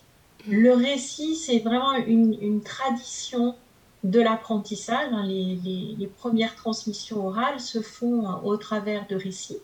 Le 0.49 0.73
récit, 0.73 1.35
c'est 1.37 1.61
vraiment 1.61 1.95
une, 1.95 2.37
une 2.41 2.63
tradition 2.63 3.57
de 4.05 4.21
l'apprentissage. 4.21 5.09
Hein. 5.13 5.27
Les, 5.27 6.09
premières 6.19 6.55
transmissions 6.55 7.27
orales 7.27 7.61
se 7.61 7.81
font 7.81 8.29
au 8.45 8.57
travers 8.57 9.07
de 9.09 9.17
récits. 9.17 9.59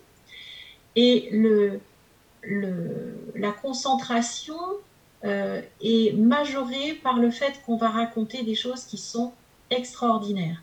Et 0.96 1.28
le, 1.30 1.80
la 3.36 3.52
concentration 3.52 4.58
euh, 5.24 5.60
est 5.82 6.16
majorée 6.16 6.94
par 7.02 7.18
le 7.18 7.30
fait 7.30 7.60
qu'on 7.64 7.76
va 7.76 7.90
raconter 7.90 8.42
des 8.42 8.54
choses 8.54 8.84
qui 8.84 8.96
sont 8.96 9.32
extraordinaires. 9.70 10.62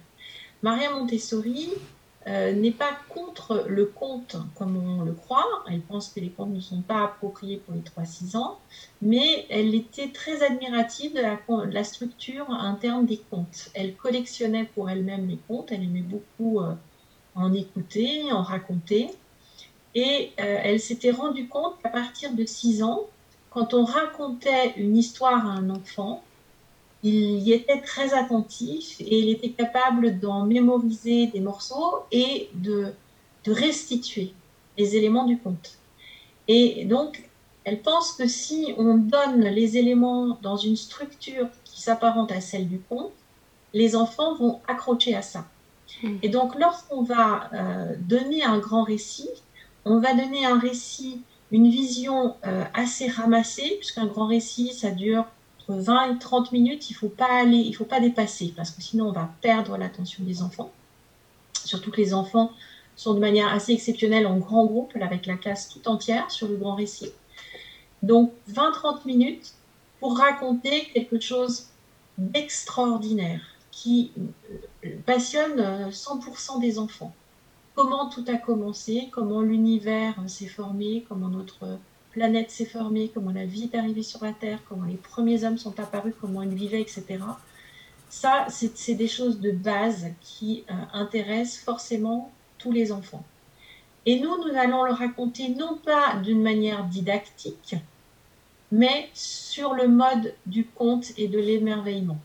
Maria 0.63 0.91
Montessori 0.91 1.69
euh, 2.27 2.51
n'est 2.51 2.71
pas 2.71 2.91
contre 3.07 3.65
le 3.69 3.85
conte 3.85 4.35
comme 4.55 4.75
on 4.75 5.03
le 5.03 5.13
croit. 5.13 5.45
Elle 5.69 5.79
pense 5.79 6.09
que 6.09 6.19
les 6.19 6.29
contes 6.29 6.49
ne 6.49 6.59
sont 6.59 6.81
pas 6.81 7.05
appropriés 7.05 7.57
pour 7.57 7.73
les 7.73 7.81
3-6 7.81 8.35
ans, 8.35 8.59
mais 9.01 9.45
elle 9.49 9.73
était 9.73 10.09
très 10.09 10.43
admirative 10.43 11.13
de 11.13 11.71
la, 11.71 11.83
structure 11.85 12.49
interne 12.49 13.05
des 13.05 13.21
contes. 13.29 13.69
Elle 13.73 13.95
collectionnait 13.95 14.65
pour 14.65 14.89
elle-même 14.89 15.27
les 15.29 15.39
contes, 15.47 15.71
elle 15.71 15.83
aimait 15.83 16.01
beaucoup 16.01 16.59
euh, 16.59 16.73
en 17.35 17.53
écouter, 17.53 18.29
en 18.31 18.41
raconter. 18.41 19.09
Et 19.95 20.31
euh, 20.41 20.59
elle 20.63 20.81
s'était 20.81 21.11
rendue 21.11 21.47
compte 21.47 21.75
qu'à 21.81 21.89
partir 21.89 22.33
de 22.33 22.45
6 22.45 22.83
ans, 22.83 23.07
quand 23.51 23.73
on 23.73 23.85
racontait 23.85 24.73
une 24.75 24.97
histoire 24.97 25.47
à 25.47 25.51
un 25.51 25.69
enfant, 25.69 26.23
il 27.03 27.39
y 27.39 27.53
était 27.53 27.81
très 27.81 28.13
attentif 28.13 28.99
et 28.99 29.19
il 29.19 29.29
était 29.29 29.51
capable 29.51 30.19
d'en 30.19 30.45
mémoriser 30.45 31.27
des 31.27 31.39
morceaux 31.39 32.03
et 32.11 32.49
de, 32.55 32.93
de 33.43 33.51
restituer 33.51 34.33
les 34.77 34.95
éléments 34.95 35.25
du 35.25 35.37
conte. 35.37 35.77
Et 36.47 36.85
donc, 36.85 37.29
elle 37.63 37.81
pense 37.81 38.13
que 38.13 38.27
si 38.27 38.73
on 38.77 38.95
donne 38.95 39.41
les 39.41 39.77
éléments 39.77 40.37
dans 40.41 40.57
une 40.57 40.77
structure 40.77 41.47
qui 41.65 41.81
s'apparente 41.81 42.31
à 42.31 42.41
celle 42.41 42.67
du 42.67 42.79
conte, 42.79 43.11
les 43.73 43.95
enfants 43.95 44.35
vont 44.35 44.61
accrocher 44.67 45.15
à 45.15 45.21
ça. 45.21 45.45
Hmm. 46.01 46.17
Et 46.23 46.29
donc, 46.29 46.57
lorsqu'on 46.57 47.03
va 47.03 47.49
euh, 47.53 47.95
donner 47.99 48.43
un 48.43 48.57
grand 48.59 48.83
récit, 48.83 49.29
on 49.85 49.99
va 49.99 50.13
donner 50.13 50.45
un 50.45 50.59
récit, 50.59 51.21
une 51.51 51.69
vision 51.69 52.35
euh, 52.45 52.63
assez 52.73 53.07
ramassée, 53.07 53.75
puisqu'un 53.79 54.05
grand 54.05 54.27
récit, 54.27 54.73
ça 54.73 54.91
dure 54.91 55.25
entre 55.67 55.81
20 55.81 56.15
et 56.15 56.19
30 56.19 56.51
minutes, 56.51 56.89
il 56.89 56.93
ne 56.93 56.97
faut 56.97 57.09
pas 57.09 57.43
faut 57.75 57.85
pas 57.85 57.99
dépasser, 57.99 58.53
parce 58.55 58.71
que 58.71 58.81
sinon 58.81 59.09
on 59.09 59.11
va 59.11 59.29
perdre 59.41 59.77
l'attention 59.77 60.23
des 60.23 60.41
enfants. 60.41 60.71
Surtout 61.65 61.91
que 61.91 61.97
les 61.97 62.13
enfants 62.13 62.51
sont 62.95 63.13
de 63.13 63.19
manière 63.19 63.53
assez 63.53 63.73
exceptionnelle 63.73 64.25
en 64.25 64.37
grand 64.37 64.65
groupe, 64.65 64.93
avec 64.99 65.25
la 65.25 65.35
classe 65.35 65.69
tout 65.69 65.87
entière 65.87 66.29
sur 66.31 66.47
le 66.47 66.55
grand 66.55 66.75
récit. 66.75 67.11
Donc 68.01 68.31
20-30 68.51 69.05
minutes 69.05 69.53
pour 69.99 70.17
raconter 70.17 70.85
quelque 70.93 71.19
chose 71.19 71.67
d'extraordinaire 72.17 73.41
qui 73.71 74.11
euh, 74.85 74.89
passionne 75.05 75.89
100% 75.89 76.59
des 76.59 76.79
enfants. 76.79 77.13
Comment 77.75 78.09
tout 78.09 78.25
a 78.27 78.37
commencé, 78.37 79.09
comment 79.11 79.41
l'univers 79.41 80.15
s'est 80.27 80.47
formé, 80.47 81.05
comment 81.07 81.27
notre 81.27 81.77
planète 82.17 82.49
s'est 82.49 82.65
formée, 82.65 83.11
comment 83.13 83.31
la 83.31 83.45
vie 83.45 83.69
est 83.71 83.77
arrivée 83.77 84.01
sur 84.01 84.23
la 84.23 84.33
Terre, 84.33 84.57
comment 84.67 84.85
les 84.85 84.95
premiers 84.95 85.43
hommes 85.43 85.59
sont 85.59 85.79
apparus, 85.79 86.15
comment 86.19 86.41
ils 86.41 86.55
vivaient, 86.55 86.81
etc. 86.81 87.03
Ça, 88.09 88.47
c'est 88.49 88.95
des 88.95 89.07
choses 89.07 89.39
de 89.39 89.51
base 89.51 90.07
qui 90.21 90.63
euh, 90.71 90.73
intéressent 90.93 91.63
forcément 91.63 92.31
tous 92.57 92.71
les 92.71 92.91
enfants. 92.91 93.23
Et 94.07 94.19
nous, 94.19 94.35
nous 94.43 94.57
allons 94.57 94.83
le 94.83 94.93
raconter 94.93 95.49
non 95.49 95.77
pas 95.77 96.15
d'une 96.23 96.41
manière 96.41 96.85
didactique, 96.85 97.75
mais 98.71 99.09
sur 99.13 99.75
le 99.75 99.87
mode 99.87 100.33
du 100.47 100.65
conte 100.65 101.11
et 101.17 101.27
de 101.27 101.37
l'émerveillement. 101.37 102.19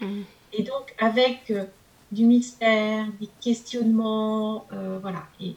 Mmh. 0.00 0.22
Et 0.54 0.64
donc 0.64 0.96
avec 0.98 1.52
euh, 1.52 1.64
du 2.10 2.24
mystère, 2.24 3.06
des 3.20 3.28
questionnements, 3.40 4.66
euh, 4.72 4.98
voilà. 5.00 5.22
Et 5.40 5.54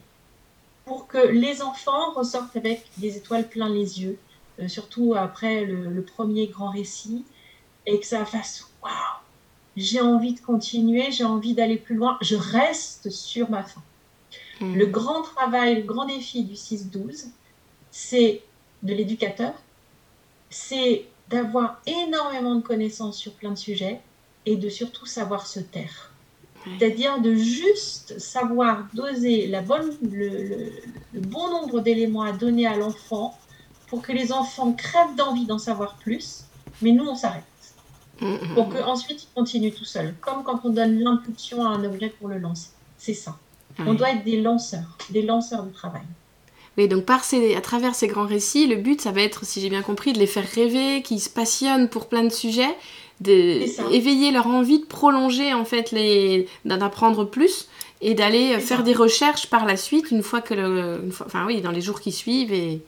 pour 0.92 1.08
que 1.08 1.26
les 1.26 1.62
enfants 1.62 2.12
ressortent 2.16 2.58
avec 2.58 2.84
des 2.98 3.16
étoiles 3.16 3.48
plein 3.48 3.70
les 3.70 4.02
yeux, 4.02 4.20
euh, 4.60 4.68
surtout 4.68 5.14
après 5.16 5.64
le, 5.64 6.02
premier 6.02 6.48
grand 6.48 6.70
récit, 6.70 7.24
et 7.86 7.98
que 7.98 8.06
ça 8.06 8.26
fasse 8.26 8.68
waouh, 8.84 8.92
j'ai 9.78 10.02
envie 10.02 10.34
de 10.34 10.42
continuer, 10.42 11.10
j'ai 11.10 11.24
envie 11.24 11.54
d'aller 11.54 11.78
plus 11.78 11.96
loin, 11.96 12.18
je 12.20 12.36
reste 12.36 13.10
sur 13.10 13.50
ma 13.50 13.64
fin. 13.64 13.82
Mmh. 14.60 14.76
Le 14.76 14.86
grand 14.88 15.22
travail, 15.22 15.76
le 15.76 15.84
grand 15.84 16.04
défi 16.04 16.44
du 16.44 16.56
6-12, 16.56 17.28
c'est 17.90 18.44
de 18.84 18.94
l'éducateur, 18.94 19.54
c'est 20.50 21.06
d'avoir 21.30 21.82
énormément 21.86 22.56
de 22.56 22.62
connaissances 22.62 23.18
sur 23.18 23.32
plein 23.32 23.52
de 23.52 23.58
sujets 23.58 24.02
et 24.46 24.58
de 24.58 24.68
surtout 24.68 25.06
savoir 25.06 25.48
se 25.48 25.62
taire. 25.62 26.11
C'est-à-dire 26.78 27.20
de 27.20 27.34
juste 27.34 28.20
savoir 28.20 28.88
doser 28.94 29.48
la 29.48 29.62
bonne, 29.62 29.92
le, 30.12 30.72
bon 31.14 31.50
nombre 31.50 31.80
d'éléments 31.80 32.22
à 32.22 32.32
donner 32.32 32.68
à 32.68 32.76
l'enfant 32.76 33.38
pour 33.88 34.02
que 34.02 34.12
les 34.12 34.32
enfants 34.32 34.72
crèvent 34.74 35.16
d'envie 35.18 35.46
d'en 35.46 35.58
savoir 35.58 35.96
plus, 35.96 36.46
mais 36.82 36.92
nous 36.92 37.06
on 37.06 37.16
s'arrête. 37.16 37.44
Pour 38.54 38.70
qu'ensuite 38.70 39.24
il 39.24 39.34
continue 39.34 39.72
tout 39.72 39.86
seul, 39.86 40.14
comme 40.22 40.44
quand 40.44 40.62
on 40.64 40.70
donne 40.70 41.00
l'impulsion 41.00 41.66
à 41.66 41.70
un 41.70 41.84
objet 41.84 42.10
pour 42.10 42.28
le 42.28 42.38
lancer. 42.38 42.70
C'est 42.98 43.16
ça. 43.16 43.36
On 43.80 43.96
doit 43.96 44.12
être 44.12 44.24
des 44.24 44.40
lanceurs, 44.42 44.98
des 45.10 45.24
lanceurs 45.24 45.64
de 45.64 45.72
travail. 45.72 46.04
Oui, 46.78 46.88
donc 46.88 47.06
par 47.06 47.24
ces, 47.24 47.56
à 47.56 47.62
travers 47.62 47.96
ces 47.96 48.08
grands 48.08 48.26
récits, 48.26 48.68
le 48.68 48.78
but, 48.78 49.02
ça 49.02 49.12
va 49.12 49.22
être, 49.22 49.44
si 49.46 49.60
j'ai 49.60 49.70
bien 49.70 49.82
compris, 49.82 50.14
de 50.14 50.20
les 50.20 50.28
faire 50.28 50.48
rêver, 50.48 51.02
qu'ils 51.02 51.20
se 51.20 51.30
passionnent 51.30 51.90
pour 51.90 52.08
plein 52.08 52.24
de 52.24 52.30
sujets, 52.30 52.78
d'éveiller 53.22 54.32
leur 54.32 54.48
envie 54.48 54.80
de 54.80 54.86
prolonger, 54.86 55.54
en 55.54 55.66
fait, 55.66 55.92
les, 55.92 56.48
d'apprendre 56.66 57.26
plus 57.26 57.68
et 58.02 58.16
d'aller 58.16 58.60
faire 58.60 58.84
des 58.84 58.94
recherches 58.94 59.48
par 59.50 59.66
la 59.66 59.78
suite, 59.78 60.12
une 60.12 60.24
fois 60.24 60.42
que 60.42 60.54
le, 60.56 61.08
enfin 61.10 61.46
oui, 61.46 61.62
dans 61.62 61.72
les 61.72 61.82
jours 61.82 62.02
qui 62.02 62.12
suivent. 62.12 62.52
Et... 62.52 62.82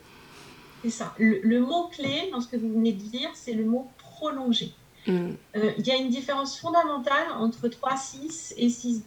C'est 0.84 0.90
ça. 0.90 1.14
Le, 1.18 1.60
mot-clé 1.60 2.30
dans 2.32 2.42
ce 2.42 2.48
que 2.48 2.58
vous 2.58 2.74
venez 2.74 2.94
de 2.94 3.02
dire, 3.02 3.30
c'est 3.36 3.54
le 3.54 3.64
mot 3.64 3.88
prolonger. 3.98 4.72
Hmm. 5.06 5.34
Euh, 5.56 5.72
il 5.78 5.86
y 5.86 5.92
a 5.92 5.98
une 5.98 6.10
différence 6.10 6.60
fondamentale 6.60 7.28
entre 7.38 7.68
3-6 7.68 8.54
et 8.58 8.68
6-12. 8.68 9.02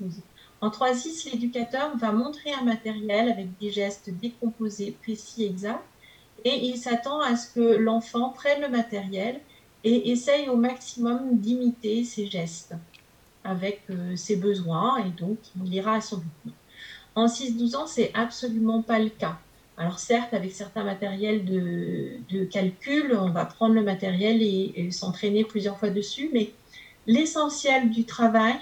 En 0.61 0.68
3-6, 0.68 1.30
l'éducateur 1.33 1.97
va 1.97 2.12
montrer 2.12 2.52
un 2.52 2.64
matériel 2.64 3.28
avec 3.28 3.59
des 3.59 3.71
gestes 3.71 4.11
décomposés, 4.11 4.97
précis, 5.02 5.45
exacts, 5.45 5.84
et 6.45 6.67
il 6.67 6.76
s'attend 6.76 7.21
à 7.21 7.36
ce 7.36 7.52
que 7.52 7.76
l'enfant 7.76 8.30
prenne 8.30 8.60
le 8.60 8.69
matériel 8.69 9.41
et 9.86 10.10
essaye 10.10 10.49
au 10.49 10.56
maximum 10.56 11.38
d'imiter 11.38 12.02
ses 12.02 12.26
gestes 12.26 12.75
avec 13.44 13.82
euh, 13.88 14.16
ses 14.16 14.34
besoins, 14.34 14.99
et 14.99 15.10
donc 15.10 15.38
il 15.64 15.72
ira 15.72 15.94
à 15.94 16.00
son 16.00 16.16
rythme. 16.16 16.56
En 17.14 17.26
6-12 17.26 17.76
ans, 17.76 17.86
c'est 17.86 18.10
absolument 18.12 18.82
pas 18.82 18.99
le 18.99 19.10
cas. 19.10 19.38
Alors 19.76 20.00
certes, 20.00 20.34
avec 20.34 20.50
certains 20.50 20.82
matériels 20.82 21.44
de, 21.44 22.44
calcul, 22.50 23.16
on 23.16 23.30
va 23.30 23.44
prendre 23.44 23.75
le 23.75 23.84
matériel 23.84 24.42
et 24.42 24.90
s'entraîner 24.90 25.44
plusieurs 25.44 25.78
fois 25.78 25.90
dessus, 25.90 26.30
mais 26.32 26.50
l'essentiel 27.06 27.90
du 27.90 28.04
travail, 28.04 28.56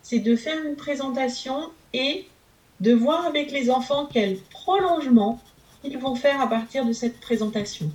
c'est 0.00 0.20
de 0.20 0.34
faire 0.34 0.64
une 0.64 0.76
présentation 0.76 1.70
et 1.92 2.26
de 2.80 2.94
voir 2.94 3.26
avec 3.26 3.52
les 3.52 3.70
enfants 3.70 4.08
quel 4.10 4.38
prolongement 4.38 5.38
ils 5.84 5.98
vont 5.98 6.14
faire 6.14 6.40
à 6.40 6.46
partir 6.46 6.86
de 6.86 6.94
cette 6.94 7.20
présentation. 7.20 7.90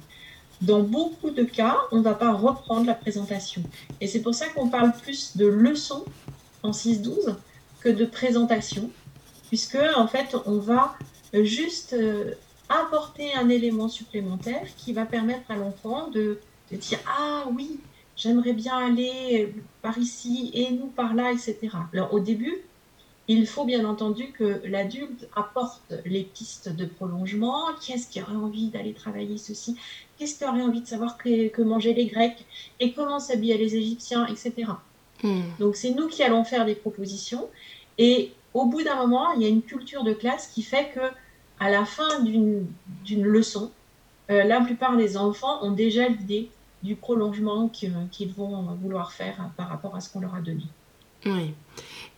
Dans 0.61 0.81
beaucoup 0.81 1.31
de 1.31 1.43
cas, 1.43 1.77
on 1.91 1.97
ne 1.97 2.01
va 2.01 2.13
pas 2.13 2.31
reprendre 2.31 2.85
la 2.85 2.93
présentation. 2.93 3.61
Et 4.01 4.07
c'est 4.07 4.21
pour 4.21 4.33
ça 4.33 4.47
qu'on 4.49 4.69
parle 4.69 4.93
plus 4.93 5.35
de 5.35 5.45
leçons 5.45 6.05
en 6.63 6.71
6-12 6.71 7.35
que 7.81 7.89
de 7.89 8.05
présentation, 8.05 8.89
puisque 9.47 9.77
en 9.95 10.07
fait, 10.07 10.35
on 10.45 10.57
va 10.57 10.95
juste 11.33 11.93
euh, 11.93 12.31
apporter 12.69 13.33
un 13.35 13.49
élément 13.49 13.89
supplémentaire 13.89 14.65
qui 14.77 14.93
va 14.93 15.05
permettre 15.05 15.49
à 15.49 15.55
l'enfant 15.55 16.07
de, 16.09 16.39
de 16.71 16.77
dire 16.77 16.99
Ah 17.05 17.45
oui, 17.53 17.79
j'aimerais 18.15 18.53
bien 18.53 18.77
aller 18.77 19.53
par 19.81 19.97
ici 19.97 20.51
et 20.53 20.71
nous 20.71 20.87
par 20.87 21.13
là, 21.13 21.31
etc. 21.31 21.57
Alors 21.93 22.13
au 22.13 22.19
début, 22.19 22.55
il 23.27 23.47
faut 23.47 23.65
bien 23.65 23.85
entendu 23.85 24.31
que 24.31 24.61
l'adulte 24.65 25.27
apporte 25.35 25.93
les 26.05 26.23
pistes 26.23 26.69
de 26.69 26.85
prolongement. 26.85 27.65
Qu'est-ce 27.85 28.07
qui 28.07 28.21
aurait 28.21 28.35
envie 28.35 28.67
d'aller 28.67 28.93
travailler 28.93 29.37
ceci? 29.37 29.77
Qu'est-ce 30.17 30.37
qui 30.37 30.45
aurait 30.45 30.61
envie 30.61 30.81
de 30.81 30.87
savoir 30.87 31.17
que, 31.17 31.47
que 31.47 31.61
manger 31.61 31.93
les 31.93 32.05
Grecs? 32.05 32.45
Et 32.79 32.93
comment 32.93 33.19
s'habiller 33.19 33.57
les 33.57 33.75
Égyptiens, 33.75 34.27
etc. 34.27 34.53
Hmm. 35.23 35.41
Donc 35.59 35.75
c'est 35.75 35.91
nous 35.91 36.07
qui 36.07 36.21
allons 36.21 36.43
faire 36.43 36.65
des 36.65 36.75
propositions. 36.75 37.49
Et 37.97 38.31
au 38.53 38.65
bout 38.65 38.83
d'un 38.83 38.95
moment, 38.95 39.31
il 39.33 39.41
y 39.41 39.45
a 39.45 39.49
une 39.49 39.63
culture 39.63 40.03
de 40.03 40.13
classe 40.13 40.47
qui 40.47 40.61
fait 40.61 40.91
que 40.93 41.01
à 41.59 41.69
la 41.71 41.85
fin 41.85 42.21
d'une 42.21 42.67
leçon, 43.07 43.71
euh, 44.29 44.43
la 44.43 44.61
plupart 44.61 44.97
des 44.97 45.17
enfants 45.17 45.63
ont 45.63 45.71
déjà 45.71 46.07
l'idée 46.07 46.49
du 46.83 46.95
prolongement 46.95 47.69
qu'ils 47.69 48.33
vont 48.33 48.61
vouloir 48.81 49.11
faire 49.11 49.49
par 49.57 49.69
rapport 49.69 49.95
à 49.95 50.01
ce 50.01 50.11
qu'on 50.11 50.19
leur 50.19 50.35
a 50.35 50.41
donné. 50.41 50.63
Oui. 51.25 51.53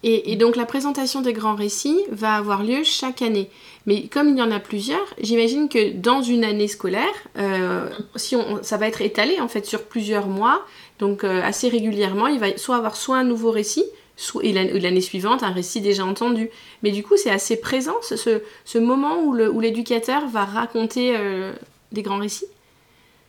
Et, 0.03 0.35
donc 0.35 0.55
la 0.55 0.65
présentation 0.65 1.21
des 1.21 1.33
grands 1.33 1.55
récits 1.55 2.05
va 2.11 2.35
avoir 2.35 2.63
lieu 2.63 2.83
chaque 2.83 3.21
année. 3.21 3.49
Mais 3.87 4.07
comme 4.07 4.29
il 4.29 4.37
y 4.37 4.41
en 4.41 4.51
a 4.51 4.59
plusieurs, 4.59 5.05
j'imagine 5.19 5.69
que 5.69 5.91
dans 5.91 6.21
une 6.21 6.43
année 6.43 6.67
scolaire, 6.67 7.03
euh, 7.37 7.89
si 8.15 8.35
on, 8.35 8.61
ça 8.63 8.77
va 8.77 8.87
être 8.87 9.01
étalé 9.01 9.39
en 9.41 9.47
fait 9.47 9.65
sur 9.65 9.83
plusieurs 9.83 10.27
mois, 10.27 10.63
donc 10.99 11.23
euh, 11.23 11.41
assez 11.41 11.67
régulièrement, 11.67 12.27
il 12.27 12.39
va 12.39 12.55
soit 12.57 12.75
avoir 12.75 12.95
soit 12.95 13.17
un 13.17 13.23
nouveau 13.23 13.49
récit, 13.49 13.85
soit, 14.15 14.45
et 14.45 14.53
l'année 14.53 15.01
suivante 15.01 15.41
un 15.41 15.51
récit 15.51 15.81
déjà 15.81 16.05
entendu. 16.05 16.49
Mais 16.83 16.91
du 16.91 17.01
coup, 17.01 17.17
c'est 17.17 17.31
assez 17.31 17.57
présent 17.57 17.95
ce, 18.01 18.77
moment 18.77 19.23
où 19.23 19.59
l'éducateur 19.59 20.27
va 20.27 20.45
raconter 20.45 21.17
euh, 21.17 21.53
des 21.91 22.03
grands 22.03 22.19
récits? 22.19 22.47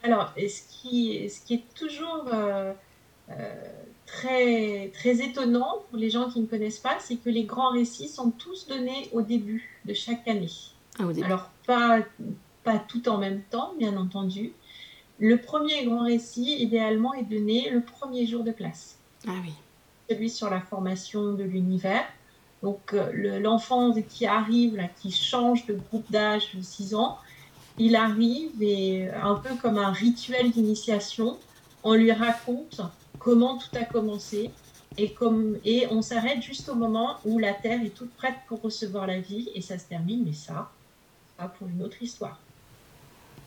Alors, 0.03 0.33
ce 0.37 0.61
qui, 0.71 1.29
ce 1.29 1.41
qui 1.45 1.55
est 1.55 1.75
toujours 1.75 2.27
très, 4.09 4.90
très 4.94 5.21
étonnant 5.21 5.83
pour 5.88 5.99
les 5.99 6.11
gens 6.11 6.31
qui 6.31 6.40
ne 6.40 6.47
connaissent 6.47 6.79
pas, 6.79 6.97
c'est 6.99 7.16
que 7.16 7.29
les 7.29 7.44
grands 7.44 7.71
récits 7.71 8.09
sont 8.09 8.31
tous 8.31 8.66
donnés 8.66 9.09
au 9.12 9.23
début 9.23 9.79
de 9.85 9.92
chaque 9.92 10.27
année. 10.27 10.51
Ah, 10.99 11.05
Alors, 11.23 11.51
pas, 11.66 12.01
pas 12.64 12.79
tout 12.79 13.09
en 13.09 13.18
même 13.18 13.42
temps, 13.51 13.75
bien 13.79 13.97
entendu. 13.97 14.53
Le 15.21 15.37
premier 15.37 15.85
grand 15.85 16.05
récit, 16.05 16.57
idéalement, 16.59 17.12
est 17.14 17.25
donné 17.25 17.71
le 17.71 17.83
premier 17.83 18.27
jour 18.27 18.44
de 18.44 18.51
classe. 18.51 18.99
Ah 19.27 19.33
oui. 19.42 19.53
Celui 20.09 20.31
sur 20.31 20.49
la 20.49 20.61
formation 20.61 21.35
de 21.35 21.44
l'univers. 21.44 22.05
Donc, 22.62 22.94
euh, 22.94 23.38
l'enfant 23.38 23.92
qui 24.09 24.27
arrive, 24.27 24.77
là, 24.77 24.88
qui 25.01 25.12
change 25.12 25.66
de 25.66 25.75
groupe 25.75 26.11
d'âge 26.11 26.55
de 26.55 26.62
6 26.62 26.94
ans, 26.94 27.18
il 27.79 27.94
arrive 27.94 28.61
et 28.61 29.09
un 29.11 29.37
peu 29.37 29.55
comme 29.62 29.79
un 29.79 29.92
rituel 29.92 30.51
d'initiation, 30.51 31.37
on 31.85 31.94
lui 31.94 32.11
raconte 32.11 32.81
comment 33.19 33.59
tout 33.59 33.77
a 33.77 33.85
commencé 33.85 34.51
et, 34.97 35.13
comme, 35.13 35.59
et 35.65 35.87
on 35.91 36.03
s'arrête 36.03 36.43
juste 36.43 36.69
au 36.69 36.75
moment 36.75 37.17
où 37.25 37.39
la 37.39 37.53
Terre 37.53 37.83
est 37.83 37.95
toute 37.95 38.13
prête 38.15 38.35
pour 38.49 38.63
recevoir 38.63 39.07
la 39.07 39.21
vie 39.21 39.49
et 39.55 39.61
ça 39.61 39.79
se 39.79 39.85
termine, 39.85 40.25
mais 40.25 40.33
ça, 40.33 40.71
ça 41.39 41.47
pour 41.47 41.69
une 41.69 41.83
autre 41.83 42.03
histoire. 42.03 42.39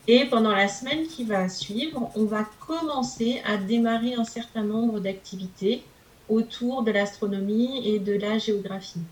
Et 0.08 0.24
pendant 0.24 0.50
la 0.50 0.68
semaine 0.68 1.06
qui 1.06 1.24
va 1.24 1.48
suivre, 1.48 2.10
on 2.16 2.24
va 2.24 2.44
commencer 2.66 3.40
à 3.44 3.56
démarrer 3.56 4.14
un 4.14 4.24
certain 4.24 4.64
nombre 4.64 4.98
d'activités 4.98 5.82
autour 6.28 6.82
de 6.82 6.90
l'astronomie 6.90 7.86
et 7.86 7.98
de 7.98 8.14
la 8.14 8.38
géographie. 8.38 9.02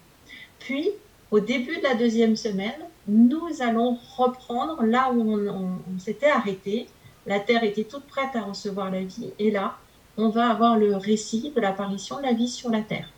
Puis, 0.58 0.90
au 1.30 1.38
début 1.38 1.76
de 1.76 1.82
la 1.82 1.94
deuxième 1.94 2.34
semaine, 2.34 2.80
nous 3.06 3.48
allons 3.60 3.98
reprendre 4.16 4.82
là 4.82 5.12
où 5.12 5.32
on, 5.32 5.98
s'était 5.98 6.30
arrêté. 6.30 6.86
La 7.26 7.38
Terre 7.38 7.62
était 7.62 7.84
toute 7.84 8.04
prête 8.04 8.34
à 8.34 8.42
recevoir 8.42 8.90
la 8.90 9.02
vie. 9.02 9.30
Et 9.38 9.50
là, 9.50 9.76
on 10.16 10.28
va 10.28 10.50
avoir 10.50 10.76
le 10.76 10.96
récit 10.96 11.52
de 11.54 11.60
l'apparition 11.60 12.18
de 12.18 12.22
la 12.22 12.32
vie 12.32 12.48
sur 12.48 12.70
la 12.70 12.82
Terre. 12.82 13.08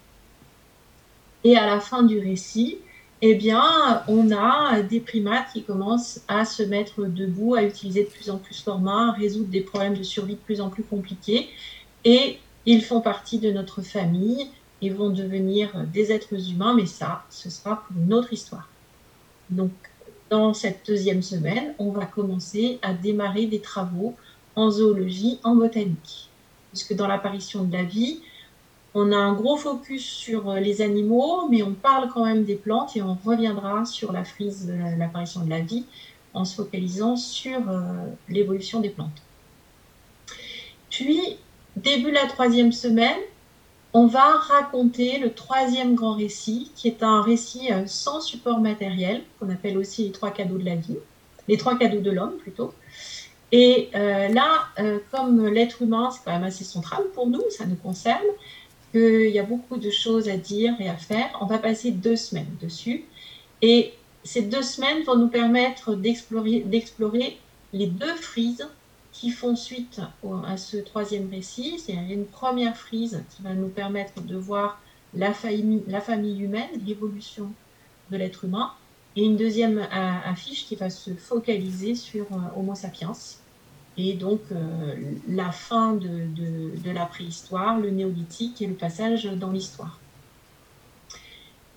Et 1.45 1.57
à 1.57 1.67
la 1.67 1.81
fin 1.81 2.03
du 2.03 2.19
récit, 2.19 2.79
eh 3.25 3.35
bien, 3.35 4.03
on 4.09 4.33
a 4.33 4.83
des 4.83 5.01
primates 5.01 5.53
qui 5.53 5.63
commencent 5.63 6.21
à 6.27 6.45
se 6.45 6.63
mettre 6.63 7.05
debout, 7.05 7.55
à 7.55 7.63
utiliser 7.63 8.05
de 8.05 8.09
plus 8.09 8.31
en 8.31 8.39
plus 8.39 8.65
leurs 8.67 8.81
mains, 8.81 9.11
à 9.11 9.13
résoudre 9.13 9.49
des 9.49 9.61
problèmes 9.61 9.97
de 9.97 10.03
survie 10.03 10.35
de 10.35 10.41
plus 10.41 10.61
en 10.61 10.71
plus 10.71 10.83
compliqués. 10.83 11.49
Et 12.05 12.39
ils 12.67 12.83
font 12.83 13.01
partie 13.01 13.39
de 13.39 13.51
notre 13.53 13.81
famille, 13.81 14.49
ils 14.81 14.93
vont 14.93 15.11
devenir 15.11 15.71
des 15.93 16.11
êtres 16.11 16.51
humains, 16.51 16.75
mais 16.75 16.87
ça, 16.87 17.25
ce 17.31 17.49
sera 17.49 17.85
pour 17.85 17.97
une 17.97 18.13
autre 18.13 18.33
histoire. 18.33 18.69
Donc, 19.51 19.71
dans 20.31 20.55
cette 20.55 20.87
deuxième 20.87 21.23
semaine, 21.23 21.75
on 21.79 21.91
va 21.91 22.07
commencer 22.07 22.81
à 22.83 22.93
démarrer 22.93 23.47
des 23.47 23.61
travaux 23.61 24.15
en 24.57 24.71
zoologie, 24.71 25.39
en 25.45 25.55
botanique. 25.55 26.29
Puisque 26.73 26.95
dans 26.95 27.07
l'apparition 27.07 27.65
de 27.65 27.73
la 27.73 27.85
vie, 27.85 28.21
on 28.95 29.13
a 29.13 29.17
un 29.17 29.33
gros 29.33 29.57
focus 29.57 30.05
sur 30.05 30.51
euh, 30.51 30.61
les 30.61 30.83
animaux, 30.83 31.49
mais 31.49 31.63
on 31.63 31.73
parle 31.73 32.11
quand 32.13 32.25
même 32.25 32.45
des 32.45 32.57
plantes 32.57 32.97
et 32.97 33.03
on 33.03 33.17
reviendra 33.25 33.85
sur 33.85 34.13
la 34.13 34.25
frise 34.25 34.67
de 34.67 34.99
l'apparition 34.99 35.45
de 35.45 35.51
la 35.51 35.61
vie 35.61 35.85
en 36.35 36.45
se 36.45 36.57
focalisant 36.57 37.17
sur 37.17 37.59
euh, 37.69 37.83
l'évolution 38.29 38.81
des 38.81 38.91
plantes. 38.91 39.23
Puis, 40.91 41.39
début 41.77 42.11
de 42.11 42.17
la 42.17 42.27
troisième 42.27 42.73
semaine, 42.73 43.19
on 43.95 44.07
va 44.07 44.37
raconter 44.37 45.19
le 45.19 45.33
troisième 45.33 45.95
grand 45.95 46.15
récit, 46.15 46.71
qui 46.75 46.89
est 46.89 47.03
un 47.03 47.23
récit 47.23 47.73
euh, 47.73 47.87
sans 47.87 48.21
support 48.21 48.61
matériel, 48.61 49.23
qu'on 49.39 49.51
appelle 49.51 49.79
aussi 49.79 50.05
les 50.05 50.13
trois 50.13 50.31
cadeaux 50.31 50.59
de 50.59 50.65
la 50.65 50.77
vie, 50.77 50.97
les 51.49 51.57
trois 51.57 51.79
cadeaux 51.79 52.01
de 52.01 52.11
l'homme 52.11 52.37
plutôt. 52.39 52.73
Et 53.53 53.91
là, 53.93 54.69
comme 55.11 55.47
l'être 55.47 55.83
humain, 55.83 56.11
c'est 56.11 56.25
quand 56.25 56.33
même 56.33 56.45
assez 56.45 56.65
central 56.65 57.05
pour 57.15 57.27
nous, 57.27 57.43
ça 57.51 57.67
nous 57.67 57.77
concerne, 57.77 58.25
qu'il 58.93 59.31
y 59.31 59.39
a 59.39 59.43
beaucoup 59.43 59.77
de 59.77 59.91
choses 59.91 60.29
à 60.29 60.37
dire 60.37 60.75
et 60.81 60.89
à 60.89 60.97
faire. 60.97 61.37
On 61.41 61.47
va 61.47 61.59
passer 61.59 61.91
deux 61.91 62.17
semaines 62.17 62.55
dessus. 62.61 63.05
Et 63.61 63.93
ces 64.25 64.43
deux 64.43 64.63
semaines 64.63 65.03
vont 65.05 65.17
nous 65.17 65.29
permettre 65.29 65.95
d'explorer, 65.95 67.39
les 67.73 67.87
deux 67.87 68.15
frises 68.17 68.69
qui 69.13 69.31
font 69.31 69.57
suite 69.57 70.01
à 70.47 70.57
ce 70.57 70.77
troisième 70.77 71.31
récit. 71.31 71.79
C'est 71.79 71.93
une 71.93 72.27
première 72.27 72.77
frise 72.77 73.23
qui 73.35 73.43
va 73.43 73.55
nous 73.55 73.69
permettre 73.69 74.21
de 74.23 74.37
voir 74.37 74.81
la 75.15 75.33
famille, 75.33 75.83
la 75.89 76.01
famille 76.01 76.41
humaine, 76.41 76.71
l'évolution 76.87 77.53
de 78.11 78.17
l'être 78.17 78.45
humain, 78.45 78.73
et 79.17 79.25
une 79.25 79.37
deuxième 79.37 79.79
euh, 79.79 79.87
affiche 80.25 80.67
qui 80.67 80.75
va 80.75 80.89
se 80.89 81.11
focaliser 81.15 81.95
sur 81.95 82.25
euh, 82.33 82.59
Homo 82.59 82.75
sapiens 82.75 83.13
et 84.11 84.15
donc 84.15 84.41
euh, 84.51 84.95
la 85.29 85.53
fin 85.53 85.95
de, 85.95 86.93
la 86.93 87.07
préhistoire, 87.07 87.79
le 87.79 87.91
néolithique 87.91 88.61
et 88.63 88.67
le 88.67 88.75
passage 88.75 89.25
dans 89.25 89.51
l'histoire. 89.51 89.99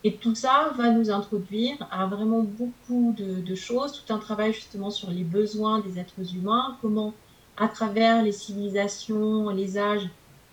Et 0.04 0.16
tout 0.16 0.36
ça 0.36 0.72
va 0.78 0.92
nous 0.92 1.10
introduire 1.10 1.78
à 1.92 2.06
vraiment 2.06 2.44
beaucoup 2.44 3.14
de, 3.18 3.42
de, 3.42 3.56
choses, 3.56 4.04
tout 4.04 4.14
un 4.14 4.20
travail 4.20 4.54
justement 4.54 4.92
sur 4.92 5.10
les 5.10 5.24
besoins 5.24 5.80
des 5.80 6.00
êtres 6.00 6.36
humains, 6.36 6.78
comment 6.82 7.14
à 7.58 7.68
travers 7.68 8.22
les 8.22 8.32
civilisations, 8.32 9.50
les 9.50 9.78
âges, 9.78 10.08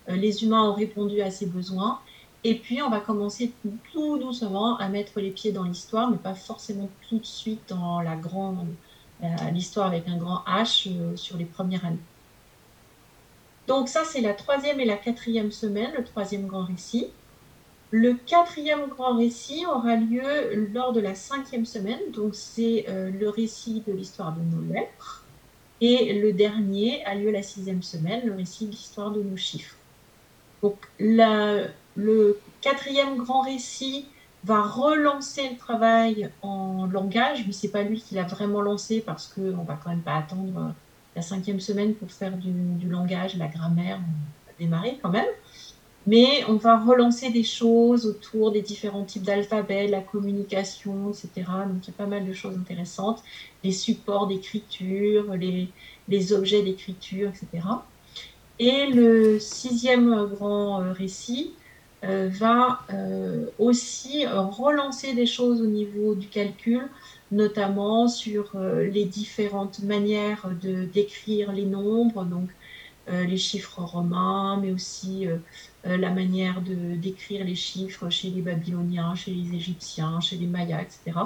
euh, 0.09 0.15
les 0.15 0.43
humains 0.43 0.63
ont 0.69 0.73
répondu 0.73 1.21
à 1.21 1.31
ces 1.31 1.45
besoins. 1.45 1.99
Et 2.43 2.55
puis 2.55 2.81
on 2.81 2.89
va 2.89 2.99
commencer 2.99 3.53
tout 3.91 4.17
doucement 4.17 4.77
à 4.77 4.89
mettre 4.89 5.19
les 5.19 5.31
pieds 5.31 5.51
dans 5.51 5.63
l'histoire, 5.63 6.09
mais 6.09 6.17
pas 6.17 6.35
forcément 6.35 6.89
tout 7.07 7.19
de 7.19 7.25
suite 7.25 7.61
dans 7.69 8.01
la 8.01 8.15
grande 8.15 8.67
l'histoire 9.53 9.87
avec 9.87 10.07
un 10.07 10.17
grand 10.17 10.43
H 10.47 10.89
euh, 10.89 11.15
sur 11.15 11.37
les 11.37 11.45
premières 11.45 11.85
années. 11.85 11.97
Donc 13.67 13.87
ça, 13.87 14.03
c'est 14.05 14.21
la 14.21 14.33
troisième 14.33 14.79
et 14.79 14.85
la 14.85 14.97
quatrième 14.97 15.51
semaine, 15.51 15.91
le 15.97 16.03
troisième 16.03 16.47
grand 16.47 16.65
récit. 16.65 17.07
Le 17.91 18.15
quatrième 18.15 18.87
grand 18.87 19.17
récit 19.17 19.65
aura 19.65 19.95
lieu 19.95 20.67
lors 20.73 20.93
de 20.93 20.99
la 20.99 21.15
cinquième 21.15 21.65
semaine, 21.65 21.99
donc 22.11 22.33
c'est 22.35 22.85
euh, 22.89 23.11
le 23.11 23.29
récit 23.29 23.83
de 23.87 23.93
l'histoire 23.93 24.33
de 24.33 24.41
nos 24.41 24.73
lettres. 24.73 25.23
Et 25.79 26.19
le 26.19 26.33
dernier 26.33 27.05
a 27.05 27.15
lieu 27.15 27.29
la 27.31 27.43
sixième 27.43 27.83
semaine, 27.83 28.25
le 28.25 28.33
récit 28.33 28.65
de 28.65 28.71
l'histoire 28.71 29.11
de 29.11 29.21
nos 29.21 29.37
chiffres. 29.37 29.75
Donc 30.61 30.77
le 30.97 32.39
quatrième 32.61 33.17
grand 33.17 33.41
récit 33.41 34.07
va 34.43 34.61
relancer 34.61 35.49
le 35.49 35.57
travail 35.57 36.29
en 36.41 36.85
langage, 36.85 37.45
mais 37.45 37.53
c'est 37.53 37.69
pas 37.69 37.83
lui 37.83 38.01
qui 38.01 38.15
l'a 38.15 38.23
vraiment 38.23 38.61
lancé 38.61 39.01
parce 39.01 39.27
qu'on 39.27 39.63
va 39.63 39.79
quand 39.81 39.89
même 39.89 40.01
pas 40.01 40.15
attendre 40.15 40.57
euh, 40.57 40.69
la 41.15 41.21
cinquième 41.21 41.59
semaine 41.59 41.93
pour 41.93 42.11
faire 42.11 42.35
du, 42.37 42.89
langage, 42.89 43.37
la 43.37 43.47
grammaire, 43.47 43.99
on 43.99 44.47
va 44.47 44.53
démarrer 44.59 44.99
quand 45.01 45.09
même. 45.09 45.27
Mais 46.05 46.43
on 46.49 46.55
va 46.55 46.77
relancer 46.77 47.31
des 47.31 47.45
choses 47.45 48.05
autour 48.05 48.51
des 48.51 48.61
différents 48.61 49.05
types 49.05 49.23
d'alphabets, 49.23 49.87
la 49.87 50.01
communication, 50.01 51.11
etc. 51.11 51.29
Donc 51.65 51.87
il 51.87 51.87
y 51.87 51.89
a 51.91 51.97
pas 51.97 52.07
mal 52.07 52.27
de 52.27 52.33
choses 52.33 52.57
intéressantes, 52.57 53.23
les 53.63 53.71
supports 53.71 54.27
d'écriture, 54.27 55.33
les, 55.35 55.69
les 56.09 56.33
objets 56.33 56.61
d'écriture, 56.61 57.29
etc. 57.29 57.65
Et 58.59 58.87
le 58.87 59.39
sixième 59.39 60.25
grand 60.25 60.81
euh, 60.81 60.91
récit, 60.91 61.53
euh, 62.03 62.27
va 62.29 62.81
euh, 62.91 63.45
aussi 63.59 64.25
relancer 64.27 65.13
des 65.13 65.25
choses 65.25 65.61
au 65.61 65.67
niveau 65.67 66.15
du 66.15 66.27
calcul, 66.27 66.89
notamment 67.31 68.09
sur 68.09 68.51
euh, 68.55 68.89
les 68.89 69.05
différentes 69.05 69.79
manières 69.79 70.49
de 70.61 70.83
décrire 70.83 71.53
les 71.53 71.65
nombres, 71.65 72.25
donc 72.25 72.49
les 73.09 73.35
chiffres 73.35 73.81
romains, 73.81 74.57
mais 74.61 74.71
aussi 74.71 75.27
la 75.83 76.09
manière 76.09 76.61
de 76.61 76.95
décrire 76.95 77.43
les 77.43 77.53
chiffres 77.53 78.09
chez 78.09 78.29
les 78.29 78.41
Babyloniens, 78.41 79.13
chez 79.13 79.31
les 79.31 79.57
Égyptiens, 79.57 80.21
chez 80.21 80.37
les 80.37 80.47
Mayas, 80.47 80.83
etc. 80.83 81.19